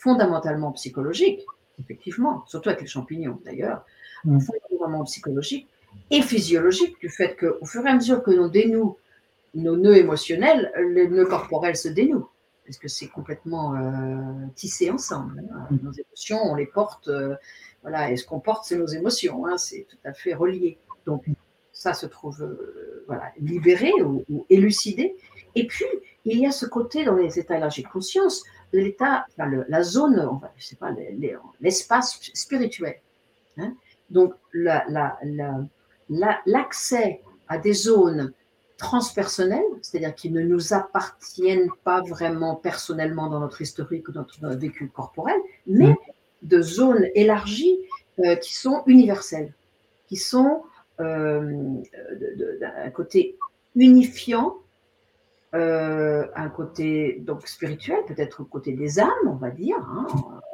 fondamentalement 0.00 0.72
psychologique, 0.72 1.44
effectivement, 1.80 2.44
surtout 2.46 2.68
avec 2.70 2.82
les 2.82 2.86
champignons 2.86 3.38
d'ailleurs, 3.44 3.84
mm. 4.24 4.40
fondamentalement 4.40 5.04
psychologique 5.04 5.68
et 6.10 6.22
physiologique 6.22 6.98
du 7.00 7.08
fait 7.08 7.36
qu'au 7.36 7.64
fur 7.64 7.86
et 7.86 7.90
à 7.90 7.94
mesure 7.94 8.22
que 8.22 8.30
nous 8.30 8.48
dénouons 8.48 8.96
nos 9.54 9.76
nœuds 9.76 9.96
émotionnels, 9.96 10.72
les 10.90 11.08
nœuds 11.08 11.26
corporels 11.26 11.76
se 11.76 11.88
dénouent 11.88 12.28
parce 12.68 12.76
que 12.76 12.88
c'est 12.88 13.08
complètement 13.08 13.74
euh, 13.74 14.46
tissé 14.54 14.90
ensemble. 14.90 15.42
Hein. 15.50 15.66
Mm. 15.70 15.78
Nos 15.84 15.92
émotions, 15.92 16.38
on 16.44 16.54
les 16.54 16.66
porte, 16.66 17.08
euh, 17.08 17.34
voilà, 17.80 18.12
et 18.12 18.18
ce 18.18 18.26
qu'on 18.26 18.40
porte, 18.40 18.66
c'est 18.66 18.76
nos 18.76 18.86
émotions, 18.86 19.46
hein, 19.46 19.56
c'est 19.56 19.86
tout 19.88 19.96
à 20.04 20.12
fait 20.12 20.34
relié. 20.34 20.76
Donc, 21.06 21.24
ça 21.72 21.94
se 21.94 22.04
trouve 22.04 22.42
euh, 22.42 23.04
voilà, 23.06 23.32
libéré 23.40 23.90
ou, 24.02 24.44
élucidé. 24.50 25.16
Et 25.54 25.66
puis, 25.66 25.86
il 26.26 26.38
y 26.38 26.46
a 26.46 26.50
ce 26.50 26.66
côté 26.66 27.06
dans 27.06 27.14
les 27.14 27.38
états 27.38 27.56
élargis 27.56 27.84
de 27.84 27.88
conscience, 27.88 28.44
de 28.74 28.80
l'état, 28.80 29.24
la 29.38 29.82
zone, 29.82 30.20
enfin, 30.20 30.50
je 30.58 30.66
sais 30.66 30.76
pas, 30.76 30.94
l'espace 31.60 32.20
spirituel. 32.34 33.00
Hein. 33.56 33.72
Donc, 34.10 34.34
l'accès 36.44 37.22
à 37.48 37.56
des 37.56 37.72
zones 37.72 38.34
transpersonnelles, 38.78 39.62
c'est-à-dire 39.82 40.14
qui 40.14 40.30
ne 40.30 40.40
nous 40.40 40.72
appartiennent 40.72 41.68
pas 41.84 42.00
vraiment 42.00 42.54
personnellement 42.54 43.28
dans 43.28 43.40
notre 43.40 43.60
historique 43.60 44.08
ou 44.08 44.12
dans 44.12 44.26
notre 44.42 44.58
vécu 44.58 44.88
corporel, 44.88 45.38
mais 45.66 45.90
mmh. 45.90 45.96
de 46.42 46.62
zones 46.62 47.06
élargies 47.14 47.78
euh, 48.20 48.36
qui 48.36 48.54
sont 48.54 48.82
universelles, 48.86 49.52
qui 50.06 50.16
sont 50.16 50.62
euh, 51.00 51.80
d'un 52.60 52.90
côté 52.90 53.36
unifiant, 53.76 54.56
euh, 55.54 56.26
un 56.34 56.48
côté 56.48 57.20
donc 57.20 57.46
spirituel, 57.46 57.98
peut-être 58.06 58.42
au 58.42 58.44
côté 58.44 58.72
des 58.72 58.98
âmes, 58.98 59.08
on 59.26 59.36
va 59.36 59.50
dire, 59.50 59.78
hein, 59.78 60.06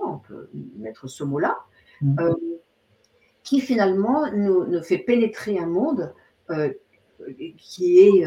on 0.04 0.18
peut 0.18 0.48
mettre 0.76 1.08
ce 1.08 1.24
mot-là, 1.24 1.58
mm. 2.00 2.20
euh, 2.20 2.34
qui 3.42 3.60
finalement 3.60 4.30
nous, 4.32 4.82
fait 4.82 4.98
pénétrer 4.98 5.58
un 5.58 5.66
monde 5.66 6.12
qui 7.58 7.98
est 7.98 8.24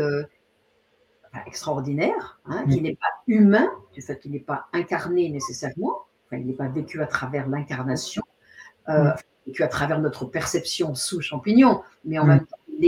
extraordinaire, 1.45 2.39
hein, 2.45 2.65
qui 2.69 2.79
mm. 2.79 2.83
n'est 2.83 2.95
pas 2.95 3.23
humain, 3.27 3.69
du 3.93 4.01
fait 4.01 4.19
qu'il 4.19 4.31
n'est 4.31 4.39
pas 4.39 4.67
incarné 4.73 5.29
nécessairement, 5.29 6.05
il 6.31 6.45
n'est 6.45 6.53
pas 6.53 6.67
vécu 6.67 7.01
à 7.01 7.07
travers 7.07 7.47
l'incarnation, 7.47 8.23
mm 8.87 9.13
vécu 9.47 9.63
à 9.63 9.67
travers 9.67 9.99
notre 9.99 10.25
perception 10.25 10.93
sous 10.93 11.21
champignon, 11.21 11.81
mais 12.05 12.19
en 12.19 12.25
mm. 12.25 12.27
même 12.27 12.45
temps, 12.45 12.57
il 12.79 12.85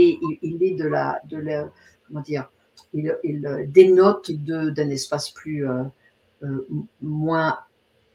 est, 0.62 0.76
de 0.76 0.88
la, 0.88 1.20
de 1.26 1.38
la, 1.38 1.70
comment 2.08 2.22
dire, 2.22 2.52
il, 2.94 3.18
dénote 3.70 4.32
d'un 4.32 4.90
espace 4.90 5.32
plus, 5.32 5.68
euh, 5.68 5.84
euh, 6.44 6.68
moins 7.02 7.60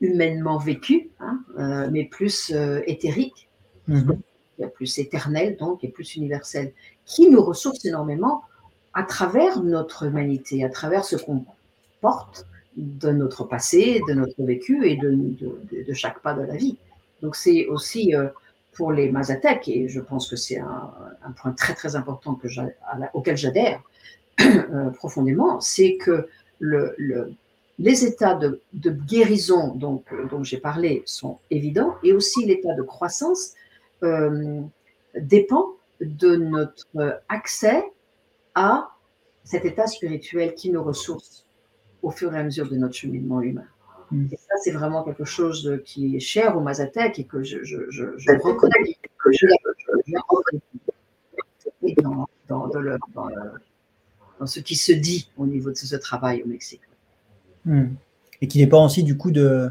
humainement 0.01 0.59
vécu, 0.59 1.11
hein, 1.20 1.41
euh, 1.59 1.89
mais 1.91 2.05
plus 2.05 2.55
éthérique, 2.87 3.49
mm-hmm. 3.89 4.18
Plus 4.74 4.98
éternel 4.98 5.57
donc, 5.57 5.84
et 5.84 5.88
plus 5.88 6.16
universel, 6.16 6.72
qui 7.05 7.28
nous 7.28 7.42
ressource 7.42 7.84
énormément 7.84 8.42
à 8.92 9.02
travers 9.02 9.62
notre 9.62 10.05
humanité, 10.05 10.64
à 10.64 10.68
travers 10.68 11.05
ce 11.05 11.16
qu'on 11.16 11.44
porte 12.00 12.46
de 12.76 13.11
notre 13.11 13.44
passé, 13.44 14.00
de 14.09 14.14
notre 14.14 14.42
vécu 14.42 14.86
et 14.86 14.96
de, 14.96 15.11
de 15.86 15.92
chaque 15.92 16.20
pas 16.20 16.34
de 16.34 16.42
la 16.42 16.57
vie. 16.57 16.76
Donc 17.22 17.36
c'est 17.36 17.66
aussi 17.66 18.14
euh, 18.14 18.28
pour 18.72 18.92
les 18.92 19.11
Mazatec, 19.11 19.68
et 19.68 19.88
je 19.88 20.00
pense 20.00 20.28
que 20.28 20.36
c'est 20.36 20.59
un, 20.59 20.92
point 21.40 21.52
très 21.52 21.74
très 21.74 21.96
important 21.96 22.34
que 22.34 22.48
auquel 23.14 23.36
j'adhère 23.36 23.80
euh, 24.40 24.90
profondément, 24.90 25.61
c'est 25.61 25.96
que 25.96 26.28
le, 26.59 26.94
les 27.78 28.05
états 28.05 28.34
de, 28.34 28.61
guérison 28.74 29.74
donc, 29.74 30.05
euh, 30.12 30.26
dont 30.28 30.42
j'ai 30.42 30.59
parlé 30.59 31.02
sont 31.07 31.38
évidents, 31.50 31.94
et 32.02 32.12
aussi 32.12 32.44
l'état 32.44 32.74
de 32.74 32.82
croissance 32.82 33.52
dépend 35.16 35.74
de 36.01 36.36
notre 36.36 37.22
accès 37.28 37.84
à 38.55 38.90
cet 39.45 39.64
état 39.64 39.86
spirituel 39.86 40.55
qui 40.55 40.70
nous 40.70 40.82
ressource 40.82 41.47
au 42.03 42.11
fur 42.11 42.34
et 42.34 42.38
à 42.38 42.42
mesure 42.42 42.68
de 42.68 42.76
notre 42.76 42.95
cheminement 42.95 43.40
humain. 43.40 43.66
Mm. 44.11 44.26
Et 44.32 44.36
ça, 44.36 44.55
c'est 44.62 44.72
vraiment 44.72 45.03
quelque 45.03 45.24
chose 45.24 45.80
qui 45.84 46.16
est 46.16 46.20
cher 46.20 46.57
au 46.57 46.61
Mazatec 46.61 47.18
et 47.18 47.24
que 47.24 47.42
je, 47.42 47.62
je, 47.64 47.90
je, 47.90 48.05
je 48.16 48.30
reconnais, 48.32 48.97
que 49.18 49.32
je, 49.32 49.47
dans, 52.03 52.28
dans, 52.49 52.68
dans, 52.68 52.80
le, 52.80 52.99
dans, 53.14 54.47
ce 54.47 54.61
qui 54.61 54.76
se 54.76 54.92
dit 54.92 55.30
au 55.36 55.47
niveau 55.47 55.70
de 55.70 55.76
ce, 55.76 55.97
travail 55.97 56.42
au 56.42 56.49
Mexique. 56.49 56.82
Mm. 57.64 57.95
Et 58.40 58.49
qui 58.49 58.59
dépend 58.59 58.84
aussi 58.84 59.03
du 59.03 59.16
coup 59.16 59.30
de, 59.30 59.70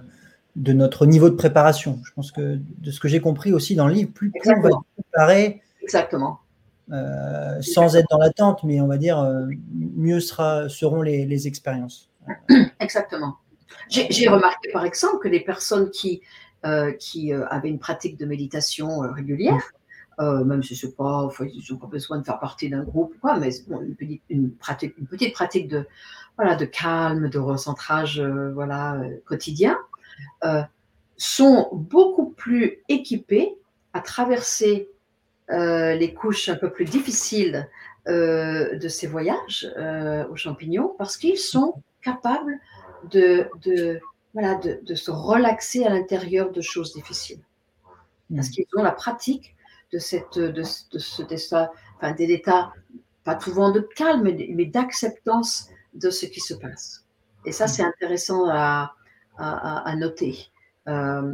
de 0.56 0.74
notre 0.74 1.06
niveau 1.06 1.30
de 1.30 1.36
préparation. 1.36 2.00
Je 2.04 2.12
pense 2.14 2.32
que 2.32 2.60
de 2.78 2.92
ce 2.92 3.00
que 3.00 3.08
j'ai 3.08 3.20
compris 3.20 3.54
aussi 3.54 3.76
dans 3.76 3.88
le 3.88 3.94
livre, 3.94 4.12
plus, 4.12 4.32
plus 4.32 4.52
on 4.52 4.62
va 4.62 4.70
préparer. 4.96 5.62
Exactement. 5.82 6.40
Euh, 6.92 7.62
sans 7.62 7.96
être 7.96 8.08
dans 8.10 8.18
l'attente, 8.18 8.64
mais 8.64 8.82
on 8.82 8.88
va 8.88 8.98
dire 8.98 9.18
euh, 9.20 9.46
mieux 9.74 10.20
sera, 10.20 10.68
seront 10.68 11.02
les, 11.02 11.26
les 11.26 11.48
expériences. 11.48 12.10
Exactement. 12.80 13.38
J'ai 13.90 14.28
remarqué 14.28 14.70
par 14.72 14.86
exemple 14.86 15.20
que 15.24 15.28
les 15.28 15.40
personnes 15.40 15.90
qui, 15.92 16.22
euh, 16.66 16.92
qui 16.94 17.34
avaient 17.34 17.70
une 17.70 17.80
pratique 17.80 18.18
de 18.18 18.26
méditation 18.26 19.00
régulière, 19.00 19.72
même 20.20 20.62
si 20.62 20.76
ce 20.76 20.88
pas, 20.88 21.30
ils 21.42 21.64
n'ont 21.72 21.78
pas 21.78 21.88
besoin 21.88 22.20
de 22.20 22.24
faire 22.24 22.40
partie 22.40 22.70
d'un 22.70 22.84
groupe, 22.84 23.14
quoi, 23.20 23.40
mais 23.40 23.50
une, 23.70 23.96
petite, 23.96 24.22
une, 24.30 24.52
pratique, 24.52 24.94
une 24.98 25.08
petite 25.08 25.34
pratique 25.34 25.68
de, 25.68 25.86
voilà, 26.38 26.56
de 26.56 26.66
calme, 26.66 27.30
de 27.30 27.40
recentrage 27.40 28.22
voilà, 28.22 29.02
quotidien, 29.26 29.78
sont 31.18 31.70
beaucoup 31.74 32.30
plus 32.30 32.80
équipés 32.90 33.56
à 33.94 34.02
traverser 34.02 34.90
les 35.50 36.14
couches 36.14 36.50
un 36.50 36.56
peu 36.56 36.72
plus 36.72 36.86
difficiles 36.86 37.70
de 38.08 38.88
ces 38.90 39.08
voyages 39.08 39.72
aux 40.30 40.36
champignons 40.36 40.94
parce 40.98 41.18
qu'ils 41.18 41.38
sont 41.38 41.76
capables 42.02 42.60
de, 43.12 43.48
de 43.64 44.00
voilà, 44.34 44.56
de, 44.56 44.80
de, 44.84 44.96
se 44.96 45.12
relaxer 45.12 45.86
à 45.86 45.90
l'intérieur 45.90 46.52
de 46.52 46.62
choses 46.62 46.94
difficiles. 46.94 47.42
Parce 48.36 48.50
mm. 48.50 48.52
qu'ils 48.52 48.66
ont 48.76 48.84
la 48.84 48.92
pratique 48.92 49.56
de, 49.92 50.00
cette, 50.00 50.38
de, 50.38 50.52
de 50.52 51.34
état, 51.34 51.72
enfin, 51.98 52.12
des 52.14 52.32
états, 52.32 52.74
pas 53.24 53.40
souvent 53.40 53.72
de 53.72 53.80
calme, 53.80 54.24
mais 54.24 54.66
d'acceptance 54.66 55.70
de 55.94 56.10
ce 56.10 56.26
qui 56.26 56.40
se 56.40 56.54
passe. 56.54 57.06
Et 57.46 57.52
ça, 57.52 57.68
c'est 57.68 57.84
intéressant 57.84 58.50
à, 58.50 58.96
à, 59.38 59.90
à 59.90 59.96
noter. 59.96 60.52
Euh, 60.90 61.32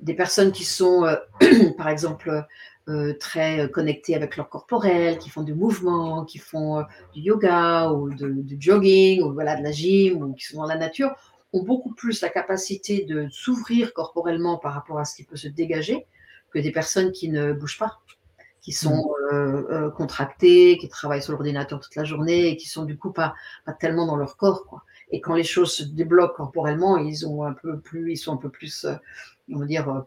des 0.00 0.14
personnes 0.14 0.52
qui 0.52 0.64
sont, 0.64 1.04
euh, 1.04 1.16
par 1.76 1.88
exemple, 1.88 2.46
euh, 2.88 3.14
très 3.18 3.68
connectées 3.70 4.14
avec 4.14 4.36
leur 4.36 4.48
corporel, 4.48 5.18
qui 5.18 5.28
font 5.28 5.42
du 5.42 5.54
mouvement, 5.54 6.24
qui 6.24 6.38
font 6.38 6.78
euh, 6.78 6.82
du 7.14 7.20
yoga 7.20 7.90
ou 7.90 8.10
du 8.14 8.56
jogging 8.60 9.22
ou 9.22 9.32
voilà 9.32 9.56
de 9.56 9.62
la 9.62 9.72
gym 9.72 10.22
ou 10.22 10.34
qui 10.34 10.44
sont 10.44 10.58
dans 10.58 10.66
la 10.66 10.76
nature, 10.76 11.14
ont 11.52 11.62
beaucoup 11.62 11.94
plus 11.94 12.20
la 12.20 12.28
capacité 12.28 13.04
de 13.04 13.26
s'ouvrir 13.30 13.92
corporellement 13.92 14.56
par 14.56 14.74
rapport 14.74 14.98
à 14.98 15.04
ce 15.04 15.16
qui 15.16 15.24
peut 15.24 15.36
se 15.36 15.48
dégager 15.48 16.06
que 16.52 16.58
des 16.58 16.70
personnes 16.70 17.12
qui 17.12 17.28
ne 17.28 17.52
bougent 17.52 17.78
pas, 17.78 18.00
qui 18.60 18.72
sont 18.72 19.10
mmh. 19.32 19.90
contractées, 19.96 20.76
qui 20.78 20.88
travaillent 20.88 21.22
sur 21.22 21.32
l'ordinateur 21.32 21.80
toute 21.80 21.96
la 21.96 22.04
journée 22.04 22.48
et 22.48 22.56
qui 22.56 22.68
sont 22.68 22.84
du 22.84 22.98
coup 22.98 23.10
pas, 23.10 23.34
pas 23.64 23.72
tellement 23.72 24.06
dans 24.06 24.16
leur 24.16 24.36
corps. 24.36 24.66
Quoi. 24.66 24.84
Et 25.12 25.20
quand 25.20 25.34
les 25.34 25.44
choses 25.44 25.72
se 25.72 25.84
débloquent 25.84 26.34
corporellement, 26.34 26.96
ils 26.96 27.26
ont 27.26 27.44
un 27.44 27.52
peu 27.52 27.78
plus, 27.78 28.12
ils 28.12 28.16
sont 28.16 28.32
un 28.34 28.38
peu 28.38 28.50
plus, 28.50 28.86
on 29.52 29.58
va 29.58 29.66
dire, 29.66 30.04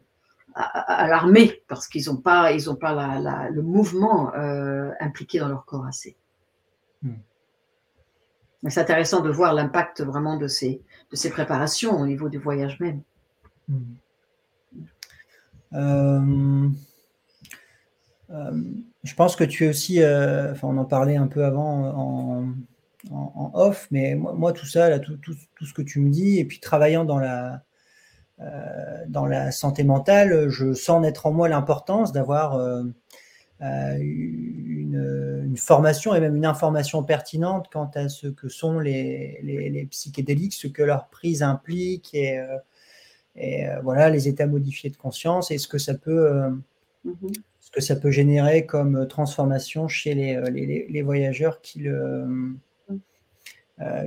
alarmés 0.56 1.64
parce 1.68 1.88
qu'ils 1.88 2.08
n'ont 2.08 2.18
pas, 2.18 2.52
ils 2.52 2.70
ont 2.70 2.76
pas 2.76 2.94
la, 2.94 3.50
le 3.50 3.62
mouvement 3.62 4.34
impliqué 5.00 5.40
dans 5.40 5.48
leur 5.48 5.66
corps 5.66 5.86
assez. 5.86 6.18
Mmh. 7.04 7.14
C'est 8.70 8.82
intéressant 8.82 9.22
de 9.22 9.30
voir 9.30 9.54
l'impact 9.54 10.02
vraiment 10.02 10.38
de 10.38 10.48
ces, 10.48 10.82
de 11.12 11.16
ces 11.16 11.30
préparations 11.30 12.00
au 12.00 12.06
niveau 12.06 12.30
du 12.30 12.40
voyage 12.40 12.80
même. 12.80 13.02
Hmm. 13.68 13.96
Euh, 15.74 16.70
euh, 18.32 18.64
je 19.04 19.14
pense 19.16 19.36
que 19.36 19.44
tu 19.44 19.66
es 19.66 19.70
aussi, 19.70 20.02
euh, 20.02 20.52
enfin 20.52 20.68
on 20.70 20.78
en 20.78 20.86
parlait 20.86 21.18
un 21.18 21.28
peu 21.28 21.44
avant 21.44 21.90
en, 21.90 22.48
off, 23.54 23.88
mais 23.92 24.16
moi, 24.16 24.54
tout 24.54 24.66
ça, 24.66 24.90
là, 24.90 25.00
tout, 25.00 25.18
tout, 25.18 25.36
tout, 25.56 25.66
ce 25.66 25.74
que 25.74 25.82
tu 25.82 26.00
me 26.00 26.10
dis, 26.10 26.40
et 26.40 26.46
puis 26.46 26.60
travaillant 26.60 27.06
dans 27.06 27.20
la, 27.20 27.64
dans 29.08 29.26
la 29.26 29.52
santé 29.52 29.84
mentale, 29.84 30.50
je 30.50 30.74
sens 30.74 31.02
naître 31.02 31.26
en 31.26 31.32
moi 31.32 31.48
l'importance 31.48 32.12
d'avoir 32.12 32.60
euh, 33.62 33.98
une, 33.98 35.56
formation 35.58 36.14
et 36.14 36.20
même 36.20 36.36
une 36.36 36.46
information 36.46 37.02
pertinente 37.02 37.70
quant 37.72 37.90
à 37.96 38.10
ce 38.10 38.28
que 38.28 38.50
sont 38.50 38.80
les, 38.80 39.40
les, 39.42 39.86
psychédéliques, 39.86 40.54
ce 40.54 40.68
que 40.68 40.84
leur 40.84 41.08
prise 41.08 41.42
implique 41.42 42.14
et, 42.14 42.38
euh, 42.38 42.58
et 43.38 43.66
euh, 43.66 43.80
voilà 43.82 44.10
les 44.10 44.28
états 44.28 44.48
modifiés 44.48 44.90
de 44.90 44.98
conscience 44.98 45.52
et 45.52 45.58
ce 45.58 45.70
que 45.70 45.78
ça 45.78 45.94
peut 45.94 46.30
mm-hmm. 47.06 47.38
ce 47.62 47.72
que 47.72 47.80
ça 47.80 47.96
peut 47.96 48.12
générer 48.12 48.66
comme 48.66 49.08
transformation 49.08 49.88
chez 49.88 50.14
les, 50.14 50.88
les 50.90 51.02
voyageurs 51.02 51.62
qui 51.62 51.80
le 51.80 52.58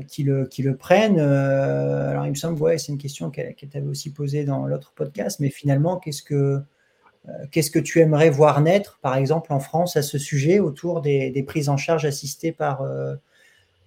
qui, 0.09 0.23
le, 0.23 0.47
qui 0.47 0.63
le 0.63 0.77
prennent. 0.77 1.21
alors, 1.21 2.25
il 2.27 2.31
me 2.31 2.35
semble, 2.35 2.61
ouais, 2.63 2.79
c'est 2.79 2.93
une 2.93 2.99
question 2.99 3.31
qu'elle 3.31 3.55
qu 3.55 3.67
avait 3.75 3.87
aussi 3.87 4.11
posée 4.13 4.45
dans 4.45 4.67
l'autre 4.67 4.93
podcast, 4.95 5.41
mais 5.41 5.51
finalement, 5.51 5.99
qu'est-ce 5.99 6.23
que, 6.23 6.63
euh, 7.29 7.47
qu'est-ce 7.51 7.71
que 7.71 7.79
tu 7.79 8.01
aimerais 8.01 8.31
voir 8.31 8.61
naître, 8.61 8.99
par 9.03 9.17
exemple, 9.17 9.53
en 9.53 9.61
France 9.61 9.97
à 9.97 10.03
ce 10.03 10.19
sujet 10.19 10.61
autour 10.61 11.03
des, 11.03 11.45
prises 11.47 11.69
en 11.69 11.77
charge 11.77 12.05
assistées 12.05 12.53
par, 12.53 12.83
euh, 12.83 13.17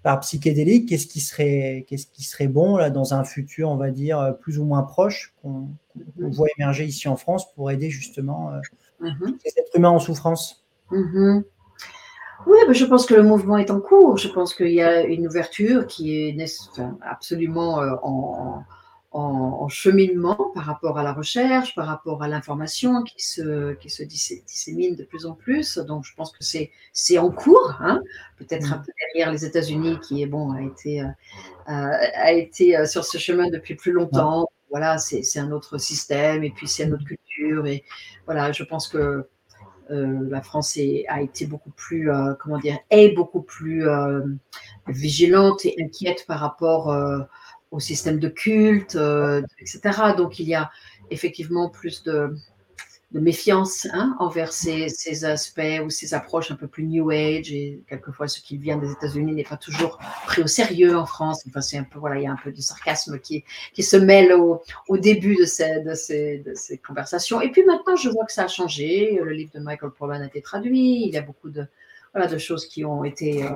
par 0.03 0.19
psychédéliques 0.19 0.89
Qu'est-ce 0.89 1.07
qui, 1.07 1.21
serait, 1.21 1.85
qu'est-ce 1.87 2.07
qui 2.07 2.23
serait 2.23 2.47
bon 2.47 2.77
là, 2.77 2.89
dans 2.89 3.13
un 3.13 3.23
futur, 3.23 3.69
on 3.69 3.77
va 3.77 3.89
dire, 3.89 4.35
plus 4.41 4.59
ou 4.59 4.65
moins 4.65 4.83
proche, 4.83 5.33
qu'on, 5.41 5.69
voit 6.17 6.47
émerger 6.57 6.85
ici 6.85 7.07
en 7.07 7.17
France 7.17 7.53
pour 7.53 7.71
aider 7.71 7.89
justement 7.89 8.53
euh, 8.53 8.59
mm-hmm. 9.01 9.37
les 9.43 9.51
êtres 9.57 9.75
humains 9.75 9.89
en 9.89 9.99
souffrance? 9.99 10.63
Mm-hmm. 10.91 11.43
Oui, 12.47 12.57
je 12.71 12.85
pense 12.85 13.05
que 13.05 13.13
le 13.13 13.23
mouvement 13.23 13.57
est 13.57 13.71
en 13.71 13.79
cours. 13.79 14.17
Je 14.17 14.27
pense 14.27 14.53
qu'il 14.53 14.71
y 14.71 14.81
a 14.81 15.03
une 15.03 15.27
ouverture 15.27 15.87
qui 15.87 16.15
est 16.15 16.35
absolument 17.01 17.77
en 18.03 18.63
en, 19.11 19.67
cheminement 19.67 20.51
par 20.53 20.65
rapport 20.65 20.97
à 20.97 21.03
la 21.03 21.13
recherche, 21.13 21.75
par 21.75 21.85
rapport 21.85 22.23
à 22.23 22.27
l'information 22.27 23.03
qui 23.03 23.21
se, 23.23 23.73
qui 23.73 23.89
se 23.89 24.03
dissémine 24.03 24.95
de 24.95 25.03
plus 25.03 25.25
en 25.25 25.33
plus. 25.33 25.77
Donc, 25.77 26.05
je 26.05 26.13
pense 26.15 26.31
que 26.31 26.43
c'est, 26.43 27.17
en 27.17 27.29
cours, 27.29 27.75
hein. 27.79 28.01
peut-être 28.37 28.71
un 28.71 28.77
mm. 28.77 28.83
peu 28.83 28.91
derrière 29.13 29.31
les 29.31 29.45
États-Unis, 29.45 29.99
qui 29.99 30.21
est 30.21 30.27
bon, 30.27 30.51
a 30.53 30.61
été, 30.61 31.01
euh, 31.01 31.07
a 31.67 32.31
été 32.31 32.77
euh, 32.77 32.85
sur 32.85 33.03
ce 33.03 33.17
chemin 33.17 33.49
depuis 33.49 33.75
plus 33.75 33.91
longtemps. 33.91 34.47
Voilà, 34.69 34.97
c'est, 34.97 35.23
c'est 35.23 35.39
un 35.39 35.51
autre 35.51 35.77
système 35.77 36.45
et 36.45 36.49
puis 36.49 36.67
c'est 36.67 36.85
une 36.85 36.93
autre 36.93 37.03
culture. 37.03 37.67
Et 37.67 37.83
voilà, 38.25 38.53
je 38.53 38.63
pense 38.63 38.87
que 38.87 39.27
euh, 39.89 40.29
la 40.29 40.41
France 40.41 40.77
est, 40.77 41.05
a 41.07 41.21
été 41.21 41.45
beaucoup 41.45 41.71
plus, 41.71 42.09
comment 42.39 42.59
dire, 42.59 42.77
est 42.89 43.09
beaucoup 43.15 43.41
plus 43.41 43.85
vigilante 44.87 45.65
et 45.65 45.75
inquiète 45.81 46.25
par 46.27 46.39
rapport 46.39 46.89
au 47.71 47.79
système 47.79 48.19
de 48.19 48.27
culte, 48.27 48.95
euh, 48.95 49.41
etc. 49.59 50.13
Donc 50.15 50.39
il 50.39 50.47
y 50.47 50.55
a 50.55 50.69
effectivement 51.09 51.69
plus 51.69 52.03
de, 52.03 52.35
méfiance 53.19 53.87
hein, 53.91 54.15
envers 54.19 54.53
ces, 54.53 55.25
aspects 55.25 55.81
ou 55.83 55.89
ces 55.89 56.13
approches 56.13 56.51
un 56.51 56.55
peu 56.55 56.67
plus 56.67 56.85
New 56.85 57.09
Age. 57.09 57.51
Et 57.51 57.81
quelquefois, 57.87 58.27
ce 58.27 58.39
qui 58.41 58.57
vient 58.57 58.77
des 58.77 58.91
États-Unis 58.91 59.33
n'est 59.33 59.43
pas 59.43 59.57
toujours 59.57 59.99
pris 60.25 60.41
au 60.41 60.47
sérieux 60.47 60.97
en 60.97 61.05
France. 61.05 61.43
Enfin, 61.47 61.61
c'est 61.61 61.77
un 61.77 61.83
peu, 61.83 61.99
voilà, 61.99 62.17
il 62.17 62.23
y 62.23 62.27
a 62.27 62.31
un 62.31 62.39
peu 62.41 62.51
de 62.51 62.61
sarcasme 62.61 63.19
qui, 63.19 63.43
qui 63.73 63.83
se 63.83 63.97
mêle 63.97 64.33
au, 64.33 64.61
début 64.97 65.35
de 65.35 65.45
ces, 65.45 65.81
de, 65.81 65.93
ces, 65.93 66.39
de 66.39 66.53
ces 66.55 66.77
conversations. 66.77 67.41
Et 67.41 67.51
puis 67.51 67.63
maintenant, 67.63 67.95
je 67.95 68.09
vois 68.09 68.25
que 68.25 68.33
ça 68.33 68.45
a 68.45 68.47
changé. 68.47 69.19
Le 69.23 69.31
livre 69.31 69.51
de 69.53 69.59
Michael 69.59 69.91
Pollan 69.91 70.21
a 70.21 70.25
été 70.25 70.41
traduit. 70.41 71.05
Il 71.05 71.13
y 71.13 71.17
a 71.17 71.21
beaucoup 71.21 71.49
de, 71.49 71.65
voilà, 72.13 72.27
de 72.27 72.37
choses 72.37 72.65
qui 72.65 72.85
ont 72.85 73.03
été 73.03 73.43
euh, 73.43 73.49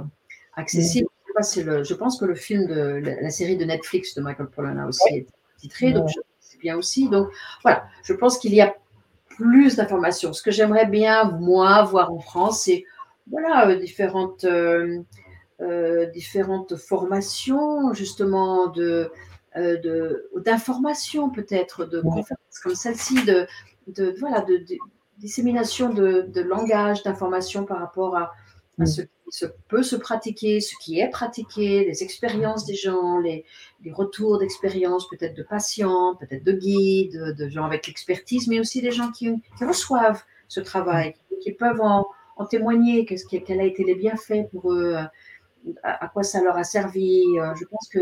accessibles 0.56 1.10
je 1.40 1.94
pense 1.94 2.20
que 2.20 2.26
le 2.26 2.36
film 2.36 2.68
de 2.68 3.02
la, 3.22 3.30
série 3.30 3.58
de 3.58 3.66
Netflix 3.66 4.16
de 4.16 4.22
Michael 4.22 4.48
Pollan 4.48 4.78
a 4.78 4.88
aussi 4.88 5.16
été 5.16 5.34
titré, 5.58 5.92
donc 5.92 6.10
c'est 6.40 6.60
bien 6.60 6.78
aussi. 6.78 7.10
Donc 7.10 7.30
voilà, 7.64 7.86
je 8.04 8.14
pense 8.14 8.38
qu'il 8.38 8.54
y 8.54 8.62
a 8.62 8.76
plus 9.36 9.76
d'informations. 9.76 10.34
Ce 10.34 10.42
que 10.42 10.52
j'aimerais 10.52 10.86
bien, 10.86 11.32
moi, 11.40 11.84
voir 11.84 12.12
en 12.12 12.20
France, 12.20 12.64
c'est 12.64 12.84
voilà, 13.30 13.70
euh, 13.70 13.76
différentes, 13.76 14.44
euh, 14.44 15.00
euh, 15.62 16.06
différentes 16.08 16.76
formations, 16.76 17.94
justement, 17.94 18.68
de, 18.68 19.12
d'informations 20.44 21.30
peut-être, 21.30 21.86
de 21.86 22.02
conférences 22.02 22.60
comme 22.62 22.76
celle-ci, 22.76 23.24
de, 23.24 23.48
de, 23.88 24.14
voilà, 24.20 24.42
de, 24.42 24.64
dissémination 25.18 25.90
de, 25.90 26.42
langage, 26.42 27.04
d'informations 27.04 27.64
par 27.66 27.80
rapport 27.80 28.18
à, 28.18 28.34
à 28.80 28.86
ce 28.86 29.02
se 29.30 29.46
peut 29.68 29.84
se 29.84 29.96
pratiquer, 29.96 30.62
ce 30.62 30.76
qui 30.82 31.00
est 31.00 31.10
pratiqué, 31.10 31.86
les 31.86 32.04
expériences 32.04 32.66
des 32.66 32.76
gens, 32.76 33.20
les, 33.20 33.46
retours 33.94 34.40
d'expérience, 34.40 35.08
peut-être 35.10 35.36
de 35.36 35.44
patients, 35.44 36.16
peut-être 36.16 36.44
de 36.44 36.52
guides, 36.52 37.36
de 37.38 37.50
gens 37.50 37.66
avec 37.66 37.88
l'expertise, 37.88 38.48
mais 38.48 38.60
aussi 38.60 38.82
des 38.82 38.92
gens 38.92 39.12
qui, 39.12 39.32
reçoivent 39.60 40.24
ce 40.48 40.60
travail, 40.60 41.14
qui, 41.42 41.52
peuvent 41.52 41.82
en, 41.82 42.06
témoigner, 42.50 43.06
qu'est-ce 43.06 43.26
quels 43.28 43.60
a 43.60 43.64
été 43.64 43.84
les 43.84 43.96
bienfaits 43.96 44.50
pour 44.52 44.74
eux, 44.74 44.96
à, 45.84 46.08
quoi 46.08 46.24
ça 46.24 46.42
leur 46.44 46.58
a 46.58 46.64
servi. 46.64 47.24
Euh, 47.40 47.54
je 47.56 47.66
pense 47.66 47.88
que 47.90 48.00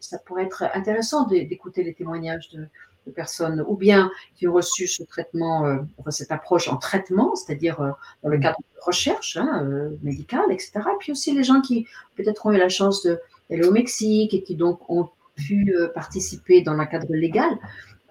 ça 0.00 0.18
pourrait 0.18 0.44
être 0.44 0.64
intéressant 0.74 1.26
d'écouter 1.26 1.82
les 1.84 1.94
témoignages 1.94 2.50
de, 2.50 2.68
personnes, 3.10 3.64
ou 3.66 3.76
bien 3.76 4.10
qui 4.36 4.46
ont 4.46 4.52
reçu 4.52 4.86
ce 4.86 5.02
traitement, 5.02 5.66
euh, 5.66 5.78
cette 6.10 6.32
approche 6.32 6.68
en 6.68 6.76
traitement, 6.76 7.34
c'est-à-dire 7.34 7.80
euh, 7.80 7.90
dans 8.22 8.28
le 8.28 8.38
cadre 8.38 8.58
de 8.58 8.84
recherche 8.84 9.36
hein, 9.36 9.64
euh, 9.64 9.90
médicale, 10.02 10.50
etc. 10.50 10.72
Et 10.76 10.98
puis 10.98 11.12
aussi 11.12 11.34
les 11.34 11.44
gens 11.44 11.60
qui 11.60 11.86
peut-être 12.16 12.46
ont 12.46 12.52
eu 12.52 12.58
la 12.58 12.68
chance 12.68 13.06
d'aller 13.50 13.64
au 13.64 13.72
Mexique 13.72 14.34
et 14.34 14.42
qui 14.42 14.54
donc 14.54 14.88
ont 14.88 15.08
pu 15.34 15.74
participer 15.94 16.62
dans 16.62 16.74
le 16.74 16.84
cadre 16.84 17.06
légal 17.10 17.58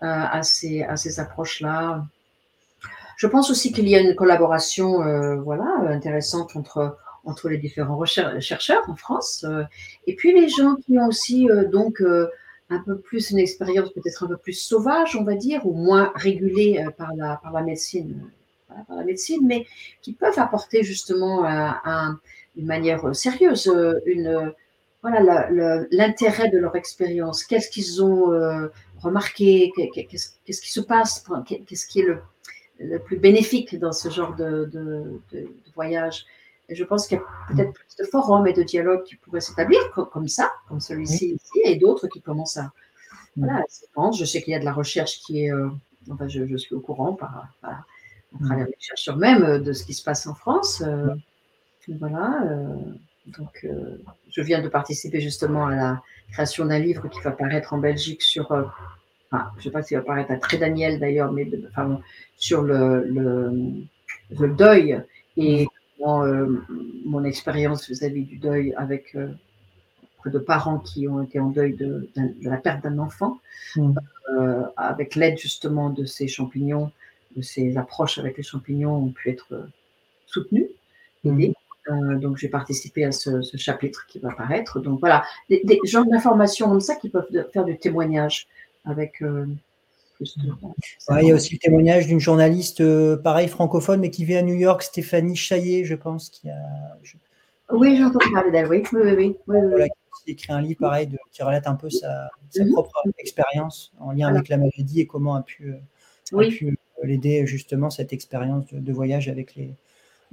à 0.01 0.41
ces, 0.41 0.81
à 0.81 0.97
ces 0.97 1.19
approches-là. 1.19 2.03
Je 3.15 3.27
pense 3.27 3.51
aussi 3.51 3.71
qu'il 3.71 3.87
y 3.87 3.95
a 3.95 3.99
une 3.99 4.15
collaboration 4.15 4.97
voilà, 5.43 5.71
intéressante 5.85 6.55
entre, 6.55 6.97
entre 7.23 7.47
les 7.47 7.59
différents 7.59 8.03
chercheurs 8.05 8.81
en 8.89 8.95
France 8.95 9.45
et 10.07 10.15
puis 10.15 10.33
les 10.33 10.49
gens 10.49 10.77
qui 10.77 10.97
ont 10.97 11.05
aussi 11.05 11.47
donc 11.71 12.01
un 12.71 12.79
peu 12.79 12.97
plus 12.97 13.31
une 13.31 13.39
expérience 13.39 13.91
peut-être 13.91 14.23
un 14.23 14.27
peu 14.27 14.37
plus 14.37 14.53
sauvage, 14.53 15.15
on 15.15 15.23
va 15.23 15.35
dire, 15.35 15.65
ou 15.67 15.73
moins 15.73 16.11
régulée 16.15 16.79
euh, 16.79 16.89
par 16.91 17.13
la, 17.15 17.35
par 17.43 17.51
la 17.51 17.61
médecine, 17.61 18.29
euh, 18.71 18.75
par 18.87 18.97
la 18.97 19.03
médecine, 19.03 19.45
mais 19.45 19.67
qui 20.01 20.13
peuvent 20.13 20.39
apporter 20.39 20.81
justement 20.83 21.45
euh, 21.45 22.09
une 22.55 22.65
manière 22.65 23.15
sérieuse 23.15 23.71
voilà, 25.03 25.49
l'intérêt 25.89 26.49
de 26.49 26.59
leur 26.59 26.75
expérience. 26.75 27.43
Qu'est-ce 27.43 27.71
qu'ils 27.71 28.03
ont 28.03 28.29
remarqué? 28.99 29.71
Qu'est-ce 29.75 30.61
qui 30.61 30.71
se 30.71 30.79
passe 30.79 31.25
Qu'est-ce 31.47 31.87
qui 31.87 32.01
est 32.01 32.07
le, 32.77 32.99
plus 32.99 33.17
bénéfique 33.17 33.79
dans 33.79 33.93
ce 33.93 34.09
genre 34.09 34.35
de 34.35 35.19
voyage? 35.73 36.27
Je 36.75 36.83
pense 36.83 37.07
qu'il 37.07 37.17
y 37.17 37.21
a 37.21 37.23
peut-être 37.53 37.73
plus 37.73 37.95
de 37.99 38.03
forums 38.05 38.47
et 38.47 38.53
de 38.53 38.63
dialogues 38.63 39.03
qui 39.03 39.15
pourraient 39.15 39.41
s'établir 39.41 39.79
comme, 39.91 40.27
ça, 40.27 40.51
comme 40.67 40.79
celui-ci 40.79 41.35
ici, 41.35 41.61
et 41.63 41.75
d'autres 41.75 42.07
qui 42.07 42.21
commencent 42.21 42.57
à. 42.57 42.71
Voilà, 43.37 43.63
je 44.13 44.25
sais 44.25 44.41
qu'il 44.41 44.51
y 44.51 44.55
a 44.55 44.59
de 44.59 44.65
la 44.65 44.73
recherche 44.73 45.19
qui 45.19 45.45
est. 45.45 45.53
Euh, 45.53 45.69
enfin, 46.09 46.27
je, 46.27 46.57
suis 46.57 46.75
au 46.75 46.81
courant 46.81 47.13
par, 47.13 47.47
à 47.63 47.83
travers 48.43 48.65
les 48.65 48.75
chercheurs 48.77 49.17
même 49.17 49.43
euh, 49.43 49.59
de 49.59 49.71
ce 49.71 49.85
qui 49.85 49.93
se 49.93 50.03
passe 50.03 50.27
en 50.27 50.33
France. 50.33 50.83
Euh, 50.85 51.13
voilà. 51.99 52.45
donc, 53.27 53.67
je 54.29 54.41
viens 54.41 54.61
de 54.61 54.69
participer 54.69 55.19
justement 55.19 55.65
à 55.65 55.75
la 55.75 56.01
création 56.31 56.65
d'un 56.65 56.79
livre 56.79 57.07
qui 57.09 57.19
va 57.21 57.31
paraître 57.31 57.73
en 57.73 57.79
Belgique 57.79 58.21
sur. 58.21 58.51
Enfin, 58.51 59.49
je 59.53 59.59
ne 59.59 59.63
sais 59.63 59.71
pas 59.71 59.81
s'il 59.81 59.97
va 59.97 60.03
paraître 60.03 60.31
à 60.31 60.37
Très 60.37 60.57
Daniel 60.57 60.99
d'ailleurs, 60.99 61.31
mais 61.31 61.49
enfin, 61.69 61.99
sur 62.37 62.61
le, 62.61 63.03
le, 63.07 63.51
le, 64.37 64.47
deuil 64.49 65.01
et 65.37 65.67
euh, 66.03 66.63
mon 67.05 67.23
expérience 67.23 67.87
vis-à-vis 67.87 68.23
du 68.23 68.37
deuil 68.37 68.73
avec 68.75 69.15
euh, 69.15 69.27
de 70.25 70.39
parents 70.39 70.79
qui 70.79 71.07
ont 71.07 71.21
été 71.21 71.39
en 71.39 71.49
deuil 71.49 71.75
de, 71.75 72.09
la 72.41 72.57
perte 72.57 72.83
d'un 72.83 72.97
enfant, 72.99 73.39
mm. 73.75 73.93
euh, 74.31 74.63
avec 74.77 75.15
l'aide 75.15 75.37
justement 75.37 75.89
de 75.89 76.05
ces 76.05 76.27
champignons 76.27 76.91
ces 77.41 77.77
approches 77.77 78.17
avec 78.17 78.35
les 78.35 78.43
champignons 78.43 78.93
ont 78.93 79.11
pu 79.11 79.29
être 79.29 79.69
soutenues, 80.25 80.67
aidées. 81.23 81.53
donc, 81.87 82.35
j'ai 82.35 82.49
participé 82.49 83.05
à 83.05 83.13
ce, 83.13 83.41
chapitre 83.55 84.05
qui 84.05 84.19
va 84.19 84.31
apparaître. 84.31 84.81
Donc, 84.81 84.99
voilà, 84.99 85.23
des, 85.49 85.61
des 85.63 85.79
genres 85.85 86.05
d'informations 86.05 86.67
comme 86.67 86.81
ça 86.81 86.95
qui 86.95 87.07
peuvent 87.07 87.29
faire 87.53 87.63
du 87.63 87.77
témoignage 87.77 88.49
avec 88.83 89.23
il 90.21 91.27
y 91.27 91.31
a 91.31 91.35
aussi 91.35 91.53
le 91.53 91.59
témoignage 91.59 92.07
d'une 92.07 92.19
journaliste, 92.19 92.81
euh, 92.81 93.17
pareil, 93.17 93.47
francophone, 93.47 93.99
mais 93.99 94.11
qui 94.11 94.25
vit 94.25 94.35
à 94.35 94.41
New 94.41 94.53
York, 94.53 94.83
Stéphanie 94.83 95.35
Chaillet, 95.35 95.83
je 95.83 95.95
pense, 95.95 96.29
qui 96.29 96.49
a. 96.49 96.57
Oui, 97.71 97.97
j'entends 97.97 98.19
parler 98.33 98.51
d'elle, 98.51 98.67
oui. 98.67 98.83
Oui, 98.91 99.01
oui, 99.03 99.19
oui, 99.47 99.87
qui 100.25 100.31
a 100.31 100.33
écrit 100.33 100.53
un 100.53 100.61
livre, 100.61 100.79
pareil, 100.79 101.09
qui 101.31 101.43
relate 101.43 101.67
un 101.67 101.75
peu 101.75 101.89
sa, 101.89 102.29
mhm. 102.57 102.73
propre 102.73 102.91
expérience 103.17 103.93
en 103.99 104.11
lien 104.11 104.27
avec 104.27 104.49
la 104.49 104.57
maladie 104.57 105.01
et 105.01 105.07
comment 105.07 105.35
a 105.35 105.41
pu, 105.41 105.73
euh, 106.33 106.49
pu 106.49 106.77
l'aider, 107.03 107.47
justement, 107.47 107.89
cette 107.89 108.13
expérience 108.13 108.65
de, 108.71 108.93
voyage 108.93 109.29
avec 109.29 109.55
les, 109.55 109.73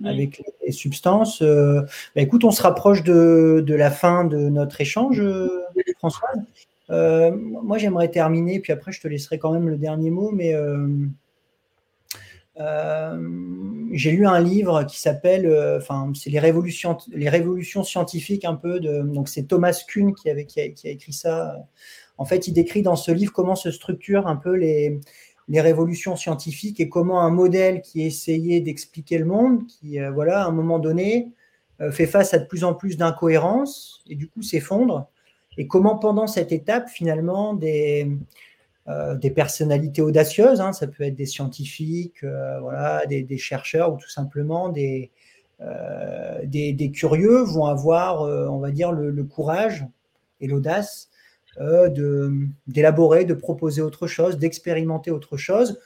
avec 0.05 0.43
les 0.67 0.73
substances. 0.73 1.41
Euh, 1.43 1.83
bah, 2.15 2.23
écoute, 2.23 2.45
on 2.45 2.51
se 2.51 2.63
rapproche 2.63 3.05
de, 3.05 3.63
de, 3.65 3.75
la 3.75 3.91
fin 3.91 4.25
de 4.25 4.49
notre 4.49 4.81
échange, 4.81 5.23
François. 5.99 6.29
Euh, 6.91 7.33
moi, 7.37 7.79
j'aimerais 7.79 8.11
terminer, 8.11 8.61
puis 8.61 8.73
après, 8.73 8.93
je 8.93 9.01
te 9.01 9.09
laisserai 9.09 9.39
quand 9.39 9.53
même 9.53 9.69
le 9.69 9.77
dernier 9.77 10.11
mot, 10.11 10.31
mais 10.31 10.55
euh, 10.55 10.89
euh, 12.59 13.89
j'ai 13.93 14.11
lu 14.11 14.27
un 14.27 14.41
livre 14.41 14.85
qui 14.85 14.99
s'appelle, 15.01 15.77
enfin, 15.77 16.11
c'est 16.15 16.31
les 16.31 16.39
révolutions, 16.39 16.97
les 17.13 17.29
révolutions 17.29 17.85
scientifiques 17.85 18.45
un 18.45 18.55
peu 18.55 18.81
donc 18.81 19.29
c'est 19.29 19.45
Thomas 19.45 19.85
Kuhn 19.87 20.15
qui, 20.15 20.31
avait, 20.31 20.45
qui, 20.45 20.61
a, 20.61 20.91
écrit 20.91 21.13
ça. 21.13 21.57
En 22.17 22.25
fait, 22.25 22.49
il 22.49 22.53
décrit 22.53 22.83
dans 22.83 22.97
ce 22.97 23.13
livre 23.13 23.33
comment 23.33 23.55
se 23.55 23.71
structurent 23.71 24.27
un 24.27 24.37
peu 24.37 24.55
les, 24.55 24.99
les 25.47 25.61
révolutions 25.61 26.17
scientifiques 26.17 26.81
et 26.81 26.89
comment 26.89 27.21
un 27.21 27.31
modèle 27.31 27.81
qui 27.81 28.03
essayait 28.03 28.61
d'expliquer 28.61 29.19
le 29.19 29.27
monde, 29.27 29.67
qui, 29.67 29.99
voilà, 30.13 30.43
à 30.43 30.47
un 30.47 30.53
moment 30.53 30.79
donné, 30.79 31.29
fait 31.93 32.07
face 32.07 32.35
à 32.35 32.39
de 32.39 32.47
plus 32.47 32.65
en 32.65 32.75
plus 32.75 32.97
d'incohérences 32.97 34.03
et 34.09 34.17
du 34.17 34.27
coup 34.27 34.43
s'effondre 34.43 35.09
et 35.59 35.67
comment 35.67 35.99
pendant 35.99 36.29
cette 36.29 36.53
étape, 36.53 36.89
finalement, 36.89 37.53
des, 37.53 38.09
euh, 38.87 39.19
personnalités 39.19 40.01
audacieuses, 40.01 40.61
hein, 40.61 40.73
ça 40.73 40.87
peut 40.87 41.03
être 41.03 41.17
des 41.17 41.27
scientifiques, 41.27 42.23
euh, 42.23 42.61
voilà, 42.61 43.05
des, 43.07 43.39
chercheurs 43.39 43.93
ou 43.93 43.99
tout 43.99 44.09
simplement 44.09 44.69
des, 44.69 45.11
euh, 45.61 46.89
curieux, 46.95 47.43
vont 47.43 47.67
avoir, 47.67 48.23
on 48.23 48.61
va 48.61 48.71
dire, 48.71 48.93
le, 48.93 49.25
courage 49.25 49.85
et 50.41 50.47
l'audace 50.47 51.11
d'élaborer, 52.69 53.25
de, 53.25 53.35
proposer 53.35 53.83
autre 53.83 54.07
chose, 54.07 54.39
d'expérimenter 54.39 55.11
autre 55.11 55.37
chose, 55.37 55.81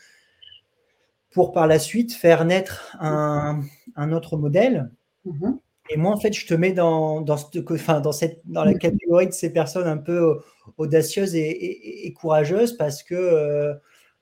pour 1.30 1.52
par 1.52 1.66
la 1.66 1.78
suite 1.78 2.12
faire 2.12 2.44
naître 2.44 2.94
un, 3.00 3.62
un 3.96 4.12
autre 4.12 4.36
modèle. 4.36 4.90
Mm-hmm. 5.26 5.56
Et 5.92 5.98
moi, 5.98 6.12
en 6.12 6.16
fait, 6.16 6.32
je 6.32 6.46
te 6.46 6.54
mets 6.54 6.72
dans, 6.72 7.20
dans, 7.20 7.36
enfin, 7.70 8.00
dans, 8.00 8.12
cette, 8.12 8.40
dans 8.46 8.64
la 8.64 8.72
catégorie 8.74 9.26
de 9.26 9.32
ces 9.32 9.52
personnes 9.52 9.86
un 9.86 9.98
peu 9.98 10.40
audacieuses 10.78 11.34
et, 11.34 12.14
courageuses 12.18 12.76
parce 12.78 13.02
que, 13.02 13.14
euh, 13.14 13.74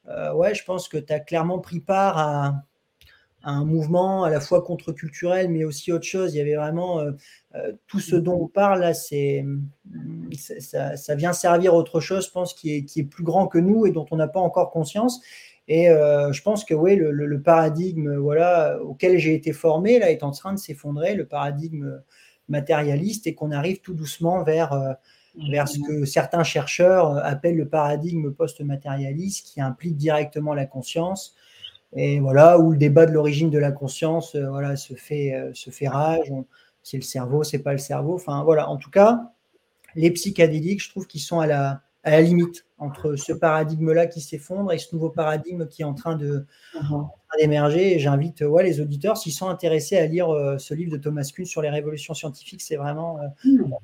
euh, 0.09 0.33
ouais, 0.35 0.53
je 0.53 0.65
pense 0.65 0.89
que 0.89 0.99
tu 0.99 1.13
as 1.13 1.21
clairement 1.21 1.61
pris 1.61 1.79
part 1.79 2.19
à, 2.19 2.65
un 3.43 3.65
mouvement 3.65 4.25
à 4.25 4.31
la 4.31 4.41
fois 4.41 4.63
contre-culturel, 4.63 5.49
mais 5.49 5.65
aussi 5.65 5.93
autre 5.93 6.05
chose. 6.05 6.35
Il 6.35 6.39
y 6.39 6.41
avait 6.41 6.57
vraiment 6.57 7.01
euh, 7.01 7.73
tout 7.87 8.01
ce 8.01 8.17
dont 8.17 8.39
on 8.43 8.49
parle 8.49 8.81
là, 8.81 8.93
c'est, 8.93 9.47
ça, 10.59 10.97
ça, 10.97 11.15
vient 11.15 11.33
servir 11.33 11.73
autre 11.73 12.01
chose, 12.01 12.27
je 12.27 12.33
pense, 12.33 12.53
qui 12.53 12.75
est, 12.75 12.85
qui 12.85 13.01
est 13.01 13.05
plus 13.05 13.25
grand 13.25 13.47
que 13.47 13.59
nous 13.59 13.87
et 13.87 13.93
dont 13.93 14.05
on 14.11 14.17
n'a 14.17 14.29
pas 14.29 14.41
encore 14.41 14.71
conscience. 14.71 15.23
Et 15.73 15.89
euh, 15.89 16.33
je 16.33 16.43
pense 16.43 16.65
que 16.65 16.75
le, 16.75 17.43
paradigme 17.43 18.17
voilà, 18.17 18.83
auquel 18.83 19.19
j'ai 19.19 19.35
été 19.35 19.53
formé 19.53 20.01
là, 20.01 20.11
est 20.11 20.25
en 20.25 20.33
train 20.33 20.53
de 20.53 20.59
s'effondrer, 20.59 21.15
le 21.15 21.27
paradigme 21.27 22.03
matérialiste, 22.49 23.29
et 23.29 23.37
qu'on 23.37 23.53
arrive 23.53 23.81
tout 23.81 23.95
doucement 23.95 24.43
vers, 24.43 24.73
euh, 24.73 24.93
vers 25.49 25.69
ce 25.69 25.79
que 25.79 26.05
certains 26.07 26.43
chercheurs 26.43 27.25
appellent 27.25 27.57
le 27.57 27.69
paradigme 27.69 28.33
post-matérialiste, 28.33 29.47
qui 29.47 29.61
implique 29.61 29.97
directement 29.97 30.55
la 30.55 30.67
conscience. 30.67 31.37
Et 31.95 32.19
voilà, 32.19 32.59
où 32.59 32.73
le 32.73 32.77
débat 32.77 33.07
de 33.07 33.13
l'origine 33.13 33.49
de 33.49 33.59
la 33.59 33.71
conscience 33.71 34.35
euh, 34.35 34.49
voilà, 34.49 34.75
se, 34.75 34.95
fait, 34.95 35.51
se 35.55 35.71
fait 35.71 35.87
rage. 35.87 36.33
C'est 36.83 36.97
le 36.97 37.05
cerveau, 37.05 37.45
c'est 37.45 37.63
pas 37.63 37.73
le 37.73 37.79
cerveau. 37.79 38.17
Enfin 38.17 38.43
voilà, 38.43 38.69
en 38.69 38.77
tout 38.77 38.91
cas, 38.91 39.21
les 39.95 40.11
psychédéliques, 40.11 40.83
je 40.83 40.91
trouve 40.91 41.07
qu'ils 41.07 41.21
sont 41.21 41.39
à 41.39 41.47
la, 41.47 41.83
à 42.03 42.11
la 42.11 42.23
limite 42.23 42.65
entre 42.81 43.15
ce 43.15 43.35
paradigme-là 43.35 44.07
qui 44.07 44.23
s'effondre 44.23 44.73
et 44.73 44.79
ce 44.79 44.95
nouveau 44.95 45.11
paradigme 45.11 45.67
qui 45.67 45.83
est 45.83 45.85
en 45.85 45.93
train 45.93 46.17
de 46.17 46.47
uh-huh. 46.75 47.07
d'émerger. 47.39 47.99
J'invite 47.99 48.41
ouais, 48.41 48.65
les 48.65 48.81
auditeurs, 48.81 49.19
s'ils 49.19 49.35
sont 49.35 49.49
intéressés, 49.49 49.99
à 49.99 50.07
lire 50.07 50.31
euh, 50.31 50.57
ce 50.57 50.73
livre 50.73 50.91
de 50.91 50.97
Thomas 50.97 51.31
Kuhn 51.33 51.45
sur 51.45 51.61
les 51.61 51.69
révolutions 51.69 52.15
scientifiques. 52.15 52.63
C'est 52.63 52.77
vraiment, 52.77 53.19
euh, 53.21 53.27
hmm. 53.45 53.75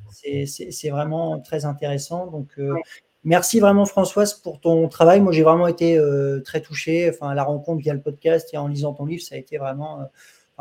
c'est 0.47 0.89
vraiment 0.89 1.39
très 1.41 1.67
intéressant. 1.67 2.27
Donc, 2.29 2.49
euh, 2.59 2.75
merci 3.23 3.61
vraiment 3.61 3.85
Françoise 3.85 4.33
pour 4.33 4.61
ton 4.61 4.89
travail. 4.89 5.21
Moi, 5.21 5.33
j'ai 5.33 5.43
vraiment 5.43 5.67
été 5.67 6.01
très 6.43 6.63
touché. 6.63 7.11
Enfin, 7.11 7.35
la 7.35 7.45
rencontre 7.45 7.83
via 7.83 7.93
le 7.93 8.01
podcast 8.01 8.49
et 8.55 8.57
en 8.57 8.67
lisant 8.67 8.95
ton 8.95 9.05
livre, 9.05 9.23
ça 9.23 9.35
a 9.35 9.39
été 9.39 9.59
vraiment. 9.59 10.09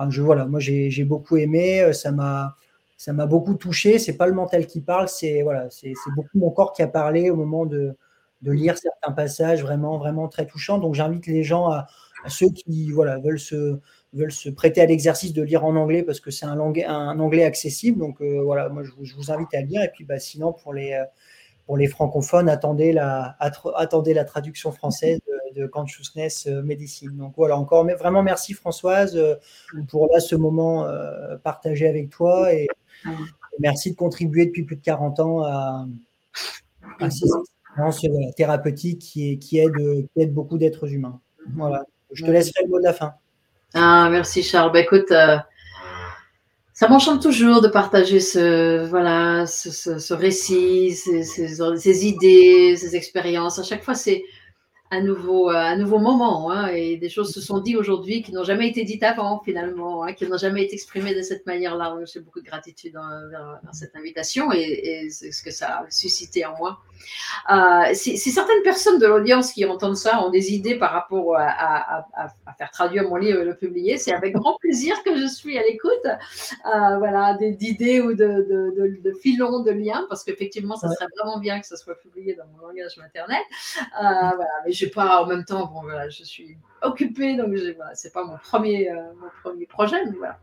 je, 0.09 0.21
voilà, 0.21 0.45
moi, 0.45 0.59
j'ai 0.59 1.05
beaucoup 1.05 1.38
aimé. 1.38 1.93
Ça 1.93 2.11
m'a 2.11 2.57
ça 2.97 3.13
m'a 3.13 3.25
beaucoup 3.25 3.55
touché. 3.55 3.99
C'est 3.99 4.17
pas 4.17 4.27
le 4.27 4.33
mental 4.33 4.67
qui 4.67 4.81
parle, 4.81 5.07
c'est 5.09 5.41
voilà, 5.41 5.69
c'est 5.69 5.93
beaucoup 6.15 6.38
mon 6.39 6.49
corps 6.49 6.73
qui 6.73 6.81
a 6.81 6.88
parlé 6.88 7.29
au 7.29 7.36
moment 7.36 7.65
de, 7.65 7.95
de 8.41 8.51
lire 8.51 8.77
certains 8.77 9.11
passages 9.11 9.61
vraiment 9.61 9.97
vraiment 9.97 10.27
très 10.27 10.45
touchants. 10.45 10.77
Donc 10.77 10.95
j'invite 10.95 11.27
les 11.27 11.43
gens 11.43 11.69
à, 11.69 11.88
ceux 12.27 12.49
qui 12.49 12.91
voilà 12.91 13.17
veulent 13.19 13.39
se 13.39 13.79
veulent 14.13 14.31
se 14.31 14.49
prêter 14.49 14.81
à 14.81 14.86
l'exercice 14.86 15.33
de 15.33 15.41
lire 15.41 15.65
en 15.65 15.75
anglais 15.75 16.03
parce 16.03 16.19
que 16.19 16.31
c'est 16.31 16.45
un, 16.45 16.59
un, 16.59 17.19
anglais 17.19 17.43
accessible. 17.43 17.99
Donc 17.99 18.21
euh, 18.21 18.41
voilà, 18.41 18.69
moi 18.69 18.83
je 18.83 18.91
vous, 18.91 19.05
je 19.05 19.15
vous, 19.15 19.31
invite 19.31 19.53
à 19.53 19.61
lire. 19.61 19.83
Et 19.83 19.89
puis 19.89 20.05
bah, 20.05 20.19
sinon 20.19 20.53
pour 20.53 20.73
les 20.73 20.93
euh, 20.93 21.03
pour 21.65 21.77
les 21.77 21.88
francophones, 21.88 22.47
attendez 22.47 22.91
la, 22.93 23.36
attendez 23.39 24.13
la 24.13 24.23
traduction 24.23 24.71
française 24.71 25.19
de, 25.55 25.61
de 25.61 25.67
Consciousness 25.67 26.45
euh, 26.45 26.61
Medicine. 26.61 27.15
Donc 27.17 27.33
voilà, 27.38 27.57
encore 27.57 27.86
vraiment 27.97 28.21
merci 28.21 28.53
Françoise 28.53 29.19
pour 29.89 30.07
là 30.13 30.19
ce 30.19 30.36
moment 30.36 30.88
partagé 31.43 31.88
avec 31.88 32.09
toi 32.09 32.53
et 32.53 32.67
Merci 33.59 33.91
de 33.91 33.95
contribuer 33.95 34.45
depuis 34.45 34.63
plus 34.63 34.75
de 34.75 34.81
40 34.81 35.19
ans 35.19 35.43
à, 35.43 35.86
ces 37.09 37.27
expériences 37.76 38.36
thérapeutiques 38.36 38.99
qui, 38.99 39.39
qui, 39.39 39.59
aident, 39.59 40.34
beaucoup 40.34 40.57
d'êtres 40.57 40.91
humains. 40.91 41.19
Voilà. 41.55 41.84
Je 42.11 42.23
te 42.23 42.32
laisserai 42.32 42.63
le 42.63 42.69
mot 42.69 42.80
de 42.80 42.84
la 42.84 42.93
fin. 42.93 43.13
Ah, 43.73 44.07
merci 44.09 44.41
Charles. 44.43 44.71
Bah, 44.71 44.80
écoute, 44.80 45.11
euh, 45.11 45.38
ça 46.73 46.88
m'enchante 46.88 47.21
toujours 47.21 47.61
de 47.61 47.67
partager 47.67 48.19
ce, 48.19 48.86
voilà, 48.86 49.45
ce, 49.47 50.13
récit, 50.13 50.91
ces, 50.91 51.23
ces, 51.23 52.07
idées, 52.07 52.76
ces 52.78 52.95
expériences. 52.95 53.59
À 53.59 53.63
chaque 53.63 53.84
fois, 53.84 53.95
c'est 53.95 54.23
un 54.91 55.01
nouveau, 55.01 55.49
euh, 55.49 55.55
un 55.55 55.78
nouveau 55.78 55.99
moment. 55.99 56.51
Hein, 56.51 56.67
et 56.67 56.97
des 56.97 57.09
choses 57.09 57.34
se 57.34 57.41
sont 57.41 57.59
dites 57.59 57.76
aujourd'hui 57.76 58.21
qui 58.21 58.32
n'ont 58.32 58.43
jamais 58.43 58.69
été 58.69 58.84
dites 58.84 59.03
avant, 59.03 59.41
finalement, 59.43 60.03
hein, 60.03 60.13
qui 60.13 60.26
n'ont 60.26 60.38
jamais 60.38 60.63
été 60.63 60.76
exprimées 60.76 61.15
de 61.15 61.21
cette 61.21 61.45
manière-là. 61.45 61.97
J'ai 62.11 62.19
beaucoup 62.19 62.39
de 62.39 62.45
gratitude 62.45 62.93
dans, 62.93 63.73
cette 63.73 63.95
invitation 63.95 64.51
et, 64.51 65.09
ce 65.09 65.43
que 65.43 65.51
ça 65.51 65.80
a 65.80 65.86
suscité 65.89 66.45
en 66.45 66.57
moi. 66.57 66.80
Euh, 67.52 67.93
si, 67.93 68.18
certaines 68.18 68.64
personnes 68.64 69.00
de 69.00 69.06
l'audience 69.06 69.52
qui 69.54 69.66
entendent 69.66 69.98
ça 69.98 70.22
ont 70.22 70.30
des 70.30 70.54
idées 70.54 70.76
par 70.76 70.91
rapport 70.91 71.36
à, 71.38 72.06
faire 72.58 72.72
traduire 72.72 73.04
mon 73.10 73.18
livre 73.18 73.41
et 73.41 73.46
le 73.46 73.56
publier, 73.56 73.98
c'est 73.98 74.14
avec 74.14 74.34
grand 74.34 74.58
plaisir 74.58 74.96
que 75.04 75.16
je 75.16 75.28
suis 75.28 75.58
à 75.58 75.62
l'écoute 75.62 76.06
euh, 76.06 76.98
voilà, 76.98 77.38
d'idées 77.38 78.02
ou 78.02 78.14
de, 78.14 78.16
de, 78.16 79.02
de, 79.02 79.14
filons, 79.22 79.62
de 79.62 79.72
liens, 79.72 80.06
parce 80.10 80.24
qu'effectivement, 80.24 80.76
ça 80.76 80.89
serait 80.89 81.08
vraiment 81.18 81.39
bien 81.39 81.60
que 81.60 81.68
ça 81.68 81.76
soit 81.76 81.96
publié 81.96 82.36
dans 82.36 82.46
mon 82.48 82.68
langage 82.68 82.98
maternel. 82.98 83.41
voilà, 84.00 84.48
mais 84.66 84.72
j'ai 84.72 84.89
pas 84.89 85.24
en 85.24 85.28
même 85.28 85.46
temps, 85.46 85.66
bon, 85.68 85.82
voilà, 85.82 86.10
je 86.10 86.24
suis 86.24 86.58
occupée, 86.86 87.36
donc 87.36 87.54
voilà, 87.76 87.96
c'est 87.96 88.14
pas 88.14 88.24
mon 88.24 88.38
premier, 88.38 88.89
euh, 88.89 88.96
mon 89.20 89.30
premier 89.43 89.66
projet, 89.66 90.04
mais 90.06 90.18
voilà. 90.18 90.39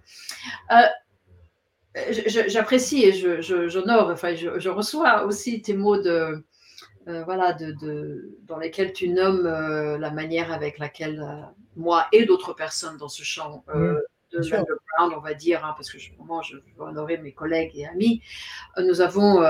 Euh, 1.96 2.12
j'apprécie 2.26 3.04
et 3.04 3.12
j'honore, 3.12 4.08
je, 4.08 4.12
enfin, 4.12 4.34
je, 4.34 4.68
reçois 4.68 5.24
aussi 5.24 5.60
tes 5.60 5.74
mots 5.74 6.00
de, 6.00 6.44
euh, 7.08 7.24
voilà, 7.24 7.52
de, 7.52 7.72
de, 7.72 8.38
dans 8.44 8.58
lesquels 8.58 8.92
tu 8.92 9.08
nommes 9.08 9.46
la 9.46 10.10
manière 10.10 10.52
avec 10.52 10.78
laquelle 10.78 11.22
moi 11.76 12.06
et 12.12 12.24
d'autres 12.24 12.54
personnes 12.54 12.96
dans 12.96 13.08
ce 13.08 13.22
champ 13.22 13.64
de 13.68 14.06
background, 14.32 15.14
on 15.16 15.20
va 15.20 15.34
dire, 15.34 15.64
hein, 15.64 15.74
parce 15.76 15.90
que 15.90 15.98
je, 15.98 16.12
moi, 16.18 16.40
je 16.42 16.56
veux 16.56 16.62
honorer 16.78 17.18
mes 17.18 17.32
collègues 17.32 17.72
et 17.74 17.86
amis, 17.86 18.22
nous 18.78 19.00
avons 19.00 19.42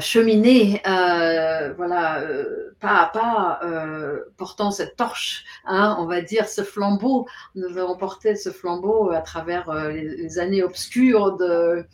cheminer, 0.00 0.82
euh, 0.86 1.72
voilà, 1.74 2.20
euh, 2.20 2.74
pas 2.80 3.02
à 3.02 3.06
pas, 3.06 3.60
euh, 3.62 4.24
portant 4.36 4.70
cette 4.70 4.96
torche, 4.96 5.44
hein, 5.64 5.96
on 6.00 6.06
va 6.06 6.20
dire 6.20 6.48
ce 6.48 6.62
flambeau. 6.62 7.26
Nous 7.54 7.78
avons 7.78 7.96
porté 7.96 8.34
ce 8.34 8.50
flambeau 8.50 9.10
à 9.10 9.20
travers 9.20 9.72
les, 9.90 10.38
années 10.38 10.62
obscures 10.62 11.36
de 11.36 11.86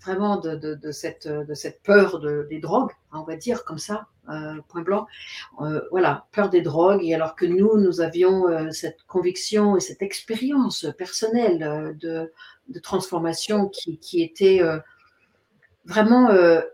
vraiment 0.00 0.36
de, 0.38 0.54
de, 0.54 0.90
cette, 0.90 1.28
de 1.28 1.54
cette 1.54 1.82
peur 1.82 2.18
de, 2.18 2.46
des 2.48 2.60
drogues, 2.60 2.92
on 3.12 3.24
va 3.24 3.36
dire 3.36 3.64
comme 3.64 3.78
ça, 3.78 4.06
point 4.68 4.82
blanc. 4.82 5.06
voilà, 5.90 6.26
peur 6.32 6.48
des 6.48 6.62
drogues. 6.62 7.04
Et 7.04 7.14
alors 7.14 7.36
que 7.36 7.46
nous, 7.46 7.78
nous 7.78 8.00
avions 8.00 8.46
cette 8.72 9.02
conviction 9.06 9.76
et 9.76 9.80
cette 9.80 10.02
expérience 10.02 10.86
personnelle 10.96 11.96
de, 12.00 12.32
transformation 12.82 13.68
qui, 13.68 14.22
était 14.22 14.62
vraiment 15.88 16.30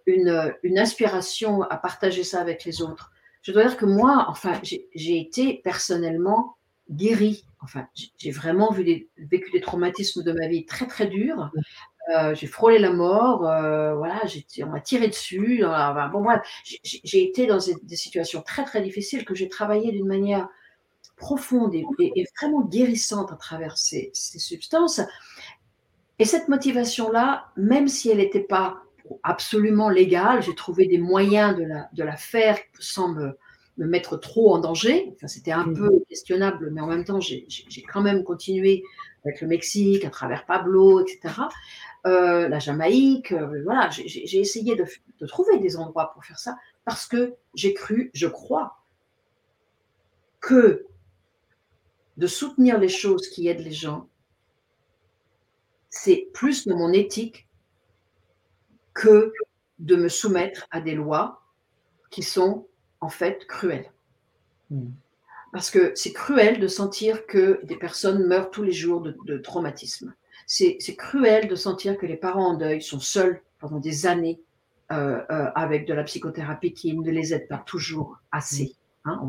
une, 0.06 0.54
une, 0.62 0.78
inspiration 0.78 1.62
à 1.62 1.76
partager 1.76 2.24
ça 2.24 2.40
avec 2.40 2.64
les 2.64 2.82
autres. 2.82 3.12
Je 3.42 3.52
dois 3.52 3.64
dire 3.64 3.76
que 3.76 3.86
moi, 3.86 4.26
enfin, 4.28 4.60
j'ai 4.62 5.18
été 5.18 5.60
personnellement 5.64 6.56
guérie. 6.90 7.44
Enfin, 7.62 7.86
j'ai 8.18 8.30
vraiment 8.30 8.70
vu 8.70 8.84
des, 8.84 9.08
vécu 9.16 9.50
des 9.50 9.60
traumatismes 9.60 10.22
de 10.22 10.32
ma 10.32 10.48
vie 10.48 10.66
très 10.66 10.86
très 10.86 11.06
durs. 11.06 11.50
Euh, 12.14 12.34
j'ai 12.34 12.46
frôlé 12.46 12.78
la 12.78 12.92
mort, 12.92 13.48
euh, 13.48 13.94
voilà, 13.94 14.22
on 14.62 14.66
m'a 14.66 14.80
tiré 14.80 15.08
dessus. 15.08 15.62
bon, 15.62 16.22
voilà, 16.22 16.42
j'ai 16.82 17.22
été 17.22 17.46
dans 17.46 17.58
des, 17.82 17.96
situations 17.96 18.42
très 18.42 18.64
très 18.64 18.82
difficiles 18.82 19.24
que 19.24 19.34
j'ai 19.34 19.48
travaillé 19.48 19.90
d'une 19.92 20.06
manière 20.06 20.48
profonde 21.16 21.74
et, 21.74 21.84
vraiment 22.38 22.62
guérissante 22.62 23.32
à 23.32 23.36
travers 23.36 23.78
ces, 23.78 24.10
substances. 24.12 25.00
Et 26.18 26.26
cette 26.26 26.48
motivation-là, 26.48 27.48
même 27.56 27.88
si 27.88 28.10
elle 28.10 28.18
n'était 28.18 28.40
pas 28.40 28.83
absolument 29.22 29.88
légale, 29.88 30.42
j'ai 30.42 30.54
trouvé 30.54 30.86
des 30.86 30.98
moyens 30.98 31.56
de 31.56 31.64
la, 31.64 31.88
de 31.92 32.02
la 32.02 32.16
faire 32.16 32.58
sans 32.78 33.08
me, 33.08 33.36
me 33.76 33.86
mettre 33.86 34.16
trop 34.16 34.54
en 34.54 34.58
danger. 34.58 35.12
Enfin, 35.14 35.26
c'était 35.26 35.52
un 35.52 35.66
mmh. 35.66 35.74
peu 35.74 36.04
questionnable, 36.08 36.70
mais 36.70 36.80
en 36.80 36.86
même 36.86 37.04
temps, 37.04 37.20
j'ai 37.20 37.46
quand 37.92 38.02
même 38.02 38.24
continué 38.24 38.82
avec 39.24 39.40
le 39.40 39.48
Mexique, 39.48 40.04
à 40.04 40.10
travers 40.10 40.44
Pablo, 40.46 41.00
etc. 41.00 41.34
Euh, 42.06 42.48
la 42.48 42.58
Jamaïque, 42.58 43.32
euh, 43.32 43.62
voilà, 43.64 43.88
j'ai 43.90 44.38
essayé 44.38 44.76
de, 44.76 44.84
de, 45.20 45.26
trouver 45.26 45.58
des 45.58 45.78
endroits 45.78 46.12
pour 46.12 46.24
faire 46.24 46.38
ça 46.38 46.56
parce 46.84 47.06
que 47.06 47.34
j'ai 47.54 47.72
cru, 47.72 48.10
je 48.12 48.26
crois, 48.26 48.76
que 50.40 50.84
de 52.18 52.26
soutenir 52.26 52.78
les 52.78 52.90
choses 52.90 53.28
qui 53.28 53.48
aident 53.48 53.64
les 53.64 53.72
gens, 53.72 54.08
c'est 55.88 56.28
plus 56.34 56.66
de 56.66 56.74
mon 56.74 56.92
éthique 56.92 57.48
que 58.94 59.32
de 59.78 59.96
me 59.96 60.08
soumettre 60.08 60.66
à 60.70 60.80
des 60.80 60.94
lois 60.94 61.42
qui 62.10 62.22
sont 62.22 62.66
en 63.00 63.08
fait 63.08 63.46
cruel. 63.46 63.90
Hmm. 64.70 64.90
Parce 65.52 65.70
que 65.70 65.92
c'est 65.94 66.12
cruel 66.12 66.58
de 66.58 66.66
sentir 66.66 67.26
que 67.26 67.60
des 67.64 67.76
personnes 67.76 68.26
meurent 68.26 68.50
tous 68.50 68.62
les 68.62 68.72
jours 68.72 69.00
de, 69.00 69.38
traumatisme. 69.38 70.14
C'est 70.46 70.78
cruel 70.96 71.48
de 71.48 71.54
sentir 71.54 71.96
que 71.96 72.06
les 72.06 72.16
parents 72.16 72.52
en 72.52 72.54
deuil 72.54 72.82
sont 72.82 72.98
seuls 72.98 73.40
pendant 73.60 73.78
des 73.78 74.06
années 74.06 74.40
euh, 74.90 75.22
euh, 75.30 75.50
avec 75.54 75.86
de 75.86 75.94
la 75.94 76.02
psychothérapie 76.04 76.72
qui 76.72 76.96
ne 76.96 77.10
les 77.10 77.32
aide 77.32 77.46
pas 77.46 77.58
toujours 77.58 78.18
assez. 78.32 78.74
Hein, 79.04 79.20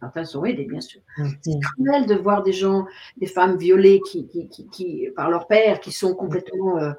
certains 0.00 0.24
sont 0.24 0.44
aidés, 0.44 0.66
bien 0.66 0.80
sûr. 0.80 1.00
Hmm. 1.16 1.28
C'est 1.40 1.58
cruel 1.60 2.06
de 2.06 2.14
voir 2.16 2.42
des 2.42 2.52
gens, 2.52 2.86
des 3.16 3.26
femmes 3.26 3.56
violées 3.56 4.00
qui, 4.06 4.28
qui, 4.48 5.08
par 5.16 5.30
leur 5.30 5.46
père, 5.46 5.80
qui 5.80 5.92
sont 5.92 6.14
complètement 6.14 6.78
euh, 6.78 6.92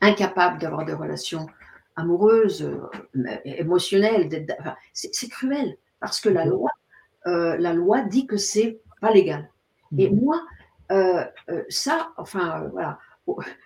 incapables 0.00 0.60
d'avoir 0.60 0.84
des 0.84 0.92
relations 0.92 1.46
amoureuse, 1.98 2.62
euh, 2.62 3.36
émotionnelle. 3.44 4.46
c'est 4.92 5.28
cruel 5.28 5.76
parce 6.00 6.20
que 6.20 6.28
la 6.28 6.44
loi, 6.44 6.70
euh, 7.26 7.56
la 7.58 7.72
loi 7.72 8.02
dit 8.02 8.26
que 8.26 8.36
c'est 8.36 8.80
pas 9.00 9.12
légal. 9.12 9.50
Et 9.98 10.08
mhm. 10.08 10.20
moi, 10.20 10.40
euh, 10.92 11.24
ça, 11.68 12.12
enfin, 12.16 12.68
voilà. 12.72 12.98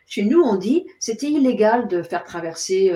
Chez 0.07 0.25
nous, 0.25 0.41
on 0.41 0.57
dit 0.57 0.87
c'était 0.99 1.31
illégal 1.31 1.87
de 1.87 2.03
faire 2.03 2.25
traverser 2.25 2.93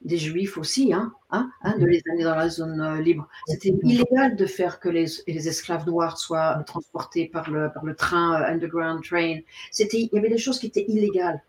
des 0.00 0.16
juifs 0.16 0.56
aussi, 0.56 0.94
hein, 0.94 1.12
hein, 1.30 1.50
hein 1.62 1.76
de 1.76 1.84
mhm. 1.84 1.90
les 1.90 2.02
amener 2.08 2.24
dans 2.24 2.36
la 2.36 2.48
zone 2.48 3.00
libre. 3.00 3.28
C'était 3.46 3.74
illégal 3.82 4.34
de 4.34 4.46
faire 4.46 4.80
que 4.80 4.88
les, 4.88 5.04
les, 5.26 5.48
esclaves 5.48 5.86
noirs 5.86 6.16
soient 6.16 6.62
transportés 6.66 7.26
par 7.28 7.50
le, 7.50 7.70
par 7.74 7.84
le 7.84 7.94
train 7.94 8.32
underground 8.44 9.04
train. 9.04 9.40
C'était, 9.70 10.00
il 10.00 10.08
y 10.10 10.18
avait 10.18 10.30
des 10.30 10.38
choses 10.38 10.58
qui 10.58 10.68
étaient 10.68 10.86
illégales 10.88 11.42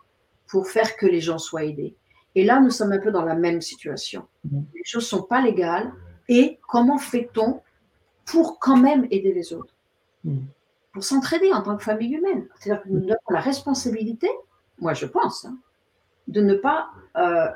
pour 0.52 0.68
faire 0.68 0.98
que 0.98 1.06
les 1.06 1.22
gens 1.22 1.38
soient 1.38 1.64
aidés. 1.64 1.96
Et 2.36 2.44
là, 2.44 2.60
nous 2.60 2.70
sommes 2.70 2.92
un 2.92 3.00
peu 3.00 3.12
dans 3.12 3.24
la 3.24 3.36
même 3.36 3.62
situation. 3.62 4.28
Mhm. 4.44 4.66
Les 4.76 4.84
choses 4.84 5.04
ne 5.04 5.18
sont 5.18 5.24
pas 5.24 5.42
légales. 5.42 5.92
Et 6.28 6.60
comment 6.68 6.98
fait-on 6.98 7.62
pour 8.26 8.60
quand 8.60 8.78
même 8.78 9.08
aider 9.12 9.34
les 9.34 9.54
autres? 9.54 9.74
Mhm. 10.26 10.46
Pour 10.94 11.04
s'entraider 11.04 11.52
en 11.54 11.62
tant 11.62 11.78
que 11.78 11.84
famille 11.84 12.14
humaine. 12.14 12.48
C'est-à-dire 12.60 12.84
que 12.84 12.90
nous 12.90 13.04
avons 13.06 13.30
la 13.30 13.40
responsabilité, 13.40 14.30
moi 14.80 14.94
je 14.94 15.06
pense, 15.06 15.46
hein, 15.46 15.58
de 16.28 16.42
ne 16.42 16.54
pas 16.54 16.90
euh, 17.18 17.48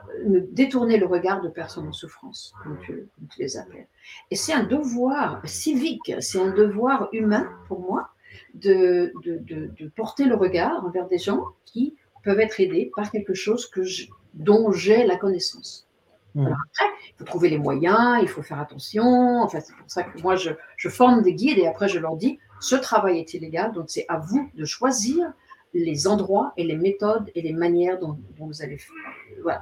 détourner 0.52 0.98
le 0.98 1.06
regard 1.06 1.42
de 1.42 1.50
personnes 1.50 1.88
en 1.88 1.94
souffrance, 1.94 2.54
comme 2.64 2.80
tu, 2.80 3.08
les 3.38 3.58
appelles. 3.58 3.88
Et 4.32 4.36
c'est 4.36 4.54
un 4.54 4.64
devoir 4.64 5.42
civique, 5.48 6.14
c'est 6.20 6.40
un 6.40 6.52
devoir 6.52 7.10
humain 7.12 7.50
pour 7.68 7.82
moi 7.82 8.10
de, 8.54 9.14
de, 9.24 9.88
porter 9.96 10.26
le 10.26 10.36
regard 10.36 10.86
envers 10.86 11.08
des 11.08 11.18
gens 11.18 11.46
qui 11.66 11.96
peuvent 12.26 12.40
être 12.40 12.60
aidés 12.60 12.92
par 12.96 13.10
quelque 13.10 13.34
chose 13.34 13.68
que 13.68 13.84
je, 13.84 14.08
dont 14.34 14.72
j'ai 14.72 15.06
la 15.06 15.16
connaissance. 15.16 15.88
Hmm. 16.34 16.48
après, 16.48 16.86
il 17.08 17.14
faut 17.20 17.24
trouver 17.24 17.50
les 17.50 17.58
moyens, 17.58 18.20
il 18.22 18.28
faut 18.28 18.42
faire 18.42 18.60
attention. 18.60 19.42
Enfin, 19.42 19.62
c'est 19.62 19.74
pour 19.74 19.90
ça 19.90 20.04
que 20.04 20.22
moi, 20.22 20.36
je, 20.36 20.90
forme 20.90 21.22
des 21.22 21.34
guides 21.34 21.60
et 21.60 21.68
après, 21.68 21.88
je 21.88 21.98
leur 21.98 22.18
dis, 22.18 22.40
ce 22.60 22.76
travail 22.76 23.20
est 23.20 23.34
illégal, 23.34 23.72
donc 23.72 23.86
c'est 23.88 24.06
à 24.10 24.18
vous 24.18 24.52
de 24.54 24.66
choisir 24.66 25.32
les 25.74 26.08
endroits 26.08 26.52
et 26.58 26.66
les 26.66 26.76
méthodes 26.76 27.32
et 27.36 27.42
les 27.42 27.54
manières 27.54 28.00
dont, 28.00 28.18
vous 28.38 28.62
allez 28.62 28.80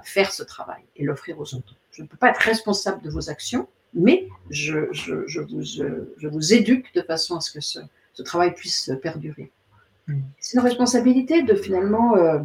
faire 0.03 0.32
ce 0.32 0.41
travail 0.43 0.82
et 0.95 1.03
l'offrir 1.03 1.39
aux 1.39 1.55
autres. 1.55 1.76
Je 1.91 2.01
ne 2.01 2.07
peux 2.07 2.18
pas 2.18 2.30
être 2.30 2.41
responsable 2.41 3.03
de 3.03 3.09
vos 3.09 3.30
actions, 3.30 3.68
mais 3.93 4.28
je, 4.49 4.91
je, 4.91 5.39
vous, 5.41 5.61
je 5.61 6.28
vous, 6.28 6.53
éduque 6.53 6.91
de 6.95 7.01
façon 7.01 7.36
à 7.36 7.41
ce 7.41 7.51
que 7.51 7.61
ce, 7.61 7.80
travail 8.24 8.53
puisse 8.53 8.91
perdurer. 9.01 9.51
C'est 10.39 10.57
une 10.57 10.63
responsabilité 10.63 11.43
de 11.43 11.55
finalement... 11.55 12.15
Euh, 12.15 12.39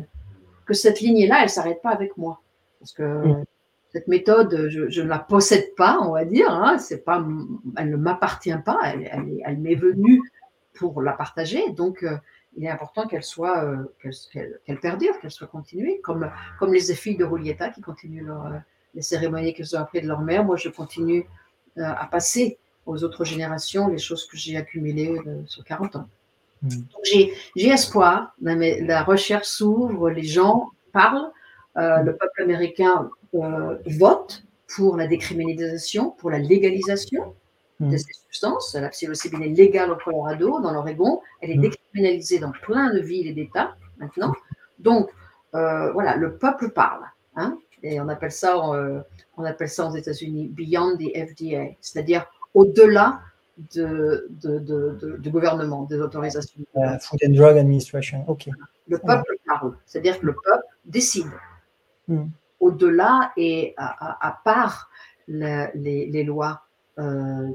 que 0.68 0.74
cette 0.74 1.00
lignée-là, 1.00 1.38
elle 1.38 1.44
ne 1.44 1.48
s'arrête 1.48 1.82
pas 1.82 1.90
avec 1.90 2.16
moi. 2.16 2.40
Parce 2.78 2.92
que 2.92 3.02
mm. 3.02 3.44
cette 3.92 4.06
méthode, 4.06 4.68
je, 4.68 5.00
ne 5.00 5.09
la 5.09 5.18
possède 5.18 5.74
pas, 5.74 5.98
on 6.02 6.12
va 6.12 6.24
dire. 6.24 6.50
Hein. 6.50 6.78
c'est 6.78 7.04
pas, 7.04 7.26
elle 7.76 7.90
ne 7.90 7.96
m'appartient 7.96 8.54
pas. 8.64 8.78
Elle, 8.84 9.40
elle, 9.44 9.59
m'est 9.59 9.74
venue 9.74 10.20
pour 10.74 11.02
la 11.02 11.12
partager. 11.12 11.70
Donc, 11.70 12.02
euh, 12.04 12.16
il 12.56 12.64
est 12.64 12.68
important 12.68 13.06
qu'elle 13.06 13.24
soit, 13.24 13.64
euh, 13.64 13.94
qu'elle, 14.32 14.78
perdure, 14.80 15.18
qu'elle 15.20 15.30
soit 15.30 15.46
continuée, 15.46 16.00
comme, 16.02 16.30
comme 16.59 16.72
les 16.72 16.80
filles 16.94 17.16
de 17.16 17.24
Rolieta 17.24 17.70
qui 17.70 17.80
continuent 17.80 18.26
leur, 18.26 18.52
les 18.94 19.02
cérémonies 19.02 19.54
qu'elles 19.54 19.74
ont 19.74 19.80
apprises 19.80 20.02
de 20.02 20.09
leur 20.09 20.20
mère. 20.20 20.44
Moi, 20.44 20.56
je 20.56 20.68
continue 20.68 21.26
à 21.76 22.06
passer 22.06 22.59
aux 22.84 23.04
autres 23.04 23.24
générations 23.24 23.88
les 23.88 23.98
choses 23.98 24.26
que 24.26 24.36
j'ai 24.36 24.56
accumulées 24.56 25.18
sur 25.46 25.64
40 25.64 25.96
ans. 25.96 26.09
Mm. 26.62 26.68
J'ai 27.04 27.68
espoir, 27.68 28.34
la, 28.40 29.02
recherche 29.02 29.46
s'ouvre, 29.46 30.11
les 30.11 30.24
gens 30.24 30.70
parlent, 30.92 31.30
euh, 31.76 32.02
le 32.02 32.16
peuple 32.16 32.42
américain 32.42 33.11
euh, 33.34 33.76
vote 33.86 34.42
pour 34.74 34.96
la 34.96 35.06
décriminalisation, 35.06 36.11
pour 36.11 36.30
la 36.30 36.38
légalisation 36.38 37.34
de 37.80 37.94
mm. 37.94 37.98
ces 37.98 38.12
substances. 38.26 38.74
La 38.74 38.88
psilocybine 38.88 39.42
est 39.42 39.48
légale 39.48 39.90
au 39.90 39.96
Colorado, 39.96 40.61
dans 40.61 40.72
l'Oregon, 40.72 41.20
elle 41.40 41.50
est 41.50 41.56
mm. 41.56 41.62
décriminalisée 41.62 42.38
dans 42.38 42.52
plein 42.52 42.92
de 42.92 43.00
villes 43.00 43.28
et 43.28 43.34
d'États 43.34 43.76
maintenant. 43.98 44.32
Donc, 44.78 45.09
euh, 45.54 45.92
voilà, 45.92 46.16
le 46.16 46.36
peuple 46.36 46.70
parle. 46.70 47.04
Hein, 47.36 47.56
et 47.82 48.00
on 48.00 48.09
appelle 48.09 48.32
ça, 48.32 48.59
on 48.59 49.44
appelle 49.44 49.68
ça 49.68 49.86
aux 49.86 49.94
États-Unis 49.94 50.48
Beyond 50.48 50.96
the 50.96 51.14
FDA, 51.14 51.76
c'est-à-dire 51.80 52.26
au-delà 52.54 53.20
de, 53.74 54.28
de, 54.30 55.30
gouvernement, 55.30 55.84
des 55.84 56.00
autorisations. 56.00 56.61
Uh, 56.76 56.98
Food 57.00 57.20
and 57.26 57.32
Drug 57.32 57.59
Administration, 57.59 58.24
ok. 58.28 58.48
Le 58.86 58.98
peuple 58.98 59.36
parle, 59.46 59.76
c'est-à-dire 59.84 60.20
que 60.20 60.26
le 60.26 60.32
peuple 60.34 60.64
décide. 60.84 61.30
Hmm. 62.06 62.28
Au-delà 62.61 63.32
et 63.36 63.74
à, 63.76 64.40
part 64.44 64.90
les, 65.28 65.70
les, 65.74 66.24
lois 66.24 66.62
euh, 66.98 67.48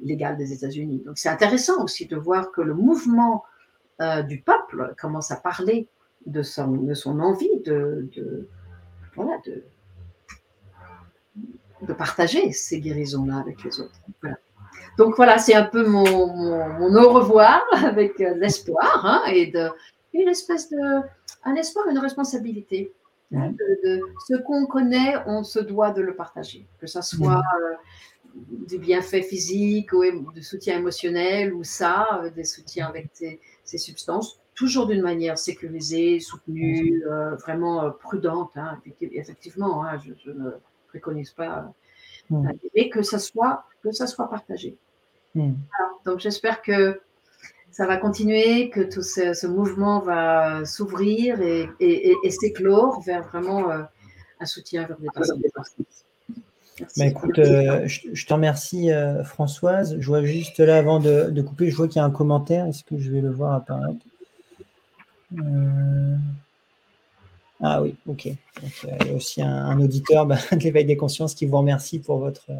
légales 0.00 0.36
des 0.36 0.52
États-Unis. 0.52 1.02
Donc 1.04 1.18
c'est 1.18 1.28
intéressant 1.28 1.82
aussi 1.84 2.06
de 2.06 2.16
voir 2.16 2.52
que 2.52 2.62
le 2.62 2.72
mouvement 2.72 3.44
euh, 4.00 4.22
du 4.22 4.40
peuple 4.40 4.94
commence 4.98 5.30
à 5.30 5.36
parler 5.36 5.88
de 6.24 6.42
son, 6.42 6.68
de 6.68 6.94
son 6.94 7.20
envie 7.20 7.60
de, 7.66 8.08
voilà, 9.14 9.38
de, 9.44 9.64
de 11.82 11.92
partager 11.92 12.52
ces 12.52 12.80
guérisons-là 12.80 13.38
avec 13.38 13.62
les 13.64 13.80
autres. 13.80 14.00
Voilà. 14.22 14.38
Donc 15.00 15.16
voilà, 15.16 15.38
c'est 15.38 15.54
un 15.54 15.64
peu 15.64 15.86
mon, 15.86 16.04
au 16.04 17.12
revoir 17.14 17.64
avec 17.72 18.20
euh, 18.20 18.34
l'espoir 18.34 19.00
hein, 19.06 19.22
et 19.32 19.46
de, 19.46 19.70
une 20.12 20.28
espèce 20.28 20.68
de 20.68 21.00
un 21.42 21.54
espoir, 21.54 21.88
une 21.88 21.98
responsabilité. 21.98 22.92
Hein, 23.34 23.52
de, 23.82 24.02
ce 24.28 24.36
qu'on 24.42 24.66
connaît, 24.66 25.14
on 25.24 25.42
se 25.42 25.58
doit 25.58 25.90
de 25.92 26.02
le 26.02 26.14
partager, 26.14 26.66
que 26.78 26.86
ce 26.86 27.00
soit 27.00 27.40
euh, 27.62 27.74
du 28.68 28.76
bienfait 28.76 29.22
physique 29.22 29.94
ou 29.94 30.32
du 30.34 30.42
soutien 30.42 30.76
émotionnel 30.76 31.54
ou 31.54 31.64
ça, 31.64 32.20
euh, 32.22 32.28
des 32.28 32.44
soutiens 32.44 32.88
avec 32.88 33.08
ces, 33.14 33.78
substances, 33.78 34.38
toujours 34.54 34.86
d'une 34.86 35.00
manière 35.00 35.38
sécurisée, 35.38 36.20
soutenue, 36.20 37.02
vraiment 37.42 37.90
prudente. 37.90 38.50
Hein, 38.56 38.78
effectivement, 39.00 39.82
je, 40.04 40.12
je, 40.22 40.30
ne 40.30 40.50
préconise 40.88 41.30
pas, 41.30 41.72
et 42.74 42.90
que 42.90 43.00
ça 43.00 43.18
soit, 43.18 43.64
que 43.82 43.92
ça 43.92 44.06
soit 44.06 44.28
partagé. 44.28 44.76
Mmh. 45.36 45.52
donc 46.04 46.18
j'espère 46.18 46.60
que 46.60 47.00
ça 47.70 47.86
va 47.86 47.96
continuer, 47.96 48.68
que 48.68 48.80
tout 48.80 49.02
ce, 49.02 49.46
mouvement 49.46 50.00
va 50.00 50.64
s'ouvrir 50.64 51.40
et, 51.40 51.68
et, 51.80 52.30
s'éclore 52.30 53.00
vers 53.02 53.22
vraiment 53.22 53.70
euh, 53.70 53.82
un 54.40 54.46
soutien 54.46 54.86
vers 54.86 54.98
des 54.98 55.08
personnes. 55.14 55.40
Bah, 56.96 57.06
écoute, 57.06 57.38
euh, 57.38 57.86
je, 57.86 58.26
te 58.26 58.32
remercie 58.32 58.90
euh, 58.90 59.22
Françoise. 59.22 59.96
Je 60.00 60.06
vois 60.06 60.24
juste 60.24 60.58
là 60.58 60.78
avant 60.78 60.98
de, 60.98 61.42
couper, 61.42 61.70
je 61.70 61.76
vois 61.76 61.88
qu'il 61.88 61.96
y 61.96 62.00
a 62.00 62.04
un 62.04 62.10
commentaire. 62.10 62.66
Est-ce 62.66 62.84
que 62.84 62.98
je 62.98 63.10
vais 63.10 63.20
le 63.20 63.30
voir 63.30 63.54
apparaître? 63.54 64.04
Ah 67.62 67.82
oui, 67.82 67.94
ok. 68.06 68.26
il 68.26 68.36
y 69.06 69.10
a 69.10 69.14
aussi 69.14 69.42
un, 69.42 69.78
auditeur 69.80 70.26
bah, 70.26 70.38
de 70.52 70.58
l'éveil 70.58 70.84
des 70.84 70.96
consciences 70.96 71.34
qui 71.34 71.46
vous 71.46 71.58
remercie 71.58 71.98
pour 71.98 72.18
votre, 72.18 72.50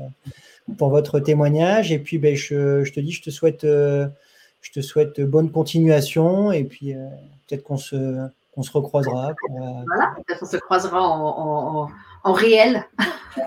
pour 0.77 0.91
votre 0.91 1.21
témoignage. 1.21 1.91
Et 1.93 1.99
puis, 1.99 2.19
ben, 2.19 2.37
je, 2.37 2.85
je, 2.85 2.93
te 2.93 3.01
dis, 3.01 3.13
je 3.13 3.23
te 3.23 3.31
souhaite 3.31 3.65
je 4.61 4.73
te 4.73 4.81
souhaite 4.81 5.21
bonne 5.21 5.51
continuation 5.51 6.53
et 6.53 6.65
puis 6.65 6.95
euh, 6.95 7.07
peut-être 7.47 7.63
qu'on 7.63 7.77
se, 7.77 8.29
qu'on 8.53 8.63
se 8.63 8.73
recroisera. 8.73 9.35
voilà, 9.49 10.15
peut-être 10.17 10.41
qu'on 10.41 10.47
se 10.47 10.57
croisera 10.59 11.01
en, 11.03 11.89
en, 12.25 12.33
réel. 12.33 12.85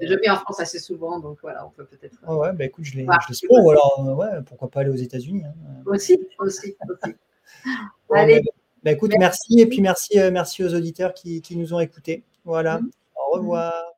je 0.00 0.20
viens 0.20 0.34
en 0.34 0.38
France 0.38 0.60
assez 0.60 0.78
souvent, 0.78 1.18
donc 1.20 1.38
voilà, 1.42 1.66
on 1.66 1.70
peut 1.70 1.84
peut-être. 1.84 2.16
ouais, 2.26 2.52
bah, 2.52 2.64
écoute, 2.64 2.84
je 2.84 2.96
l'espère. 2.96 3.50
Ou 3.50 3.70
alors, 3.70 4.04
euh, 4.06 4.14
ouais, 4.14 4.42
pourquoi 4.46 4.68
pas 4.68 4.80
aller 4.80 4.90
aux 4.90 4.96
États-Unis. 4.96 5.44
Hein. 5.44 5.54
Aussi, 5.86 6.18
aussi, 6.38 6.76
aussi. 6.88 7.14
Allez. 8.10 8.42
Bah, 8.84 8.92
écoute, 8.92 9.12
merci. 9.18 9.58
et 9.58 9.66
puis 9.66 9.80
merci, 9.80 10.18
euh, 10.20 10.30
merci 10.30 10.62
aux 10.62 10.74
auditeurs 10.74 11.14
qui, 11.14 11.40
qui 11.40 11.56
nous 11.56 11.72
ont 11.72 11.80
écoutés. 11.80 12.22
Voilà. 12.44 12.78
Mm-hmm. 12.78 12.90
Au 13.16 13.30
revoir. 13.36 13.93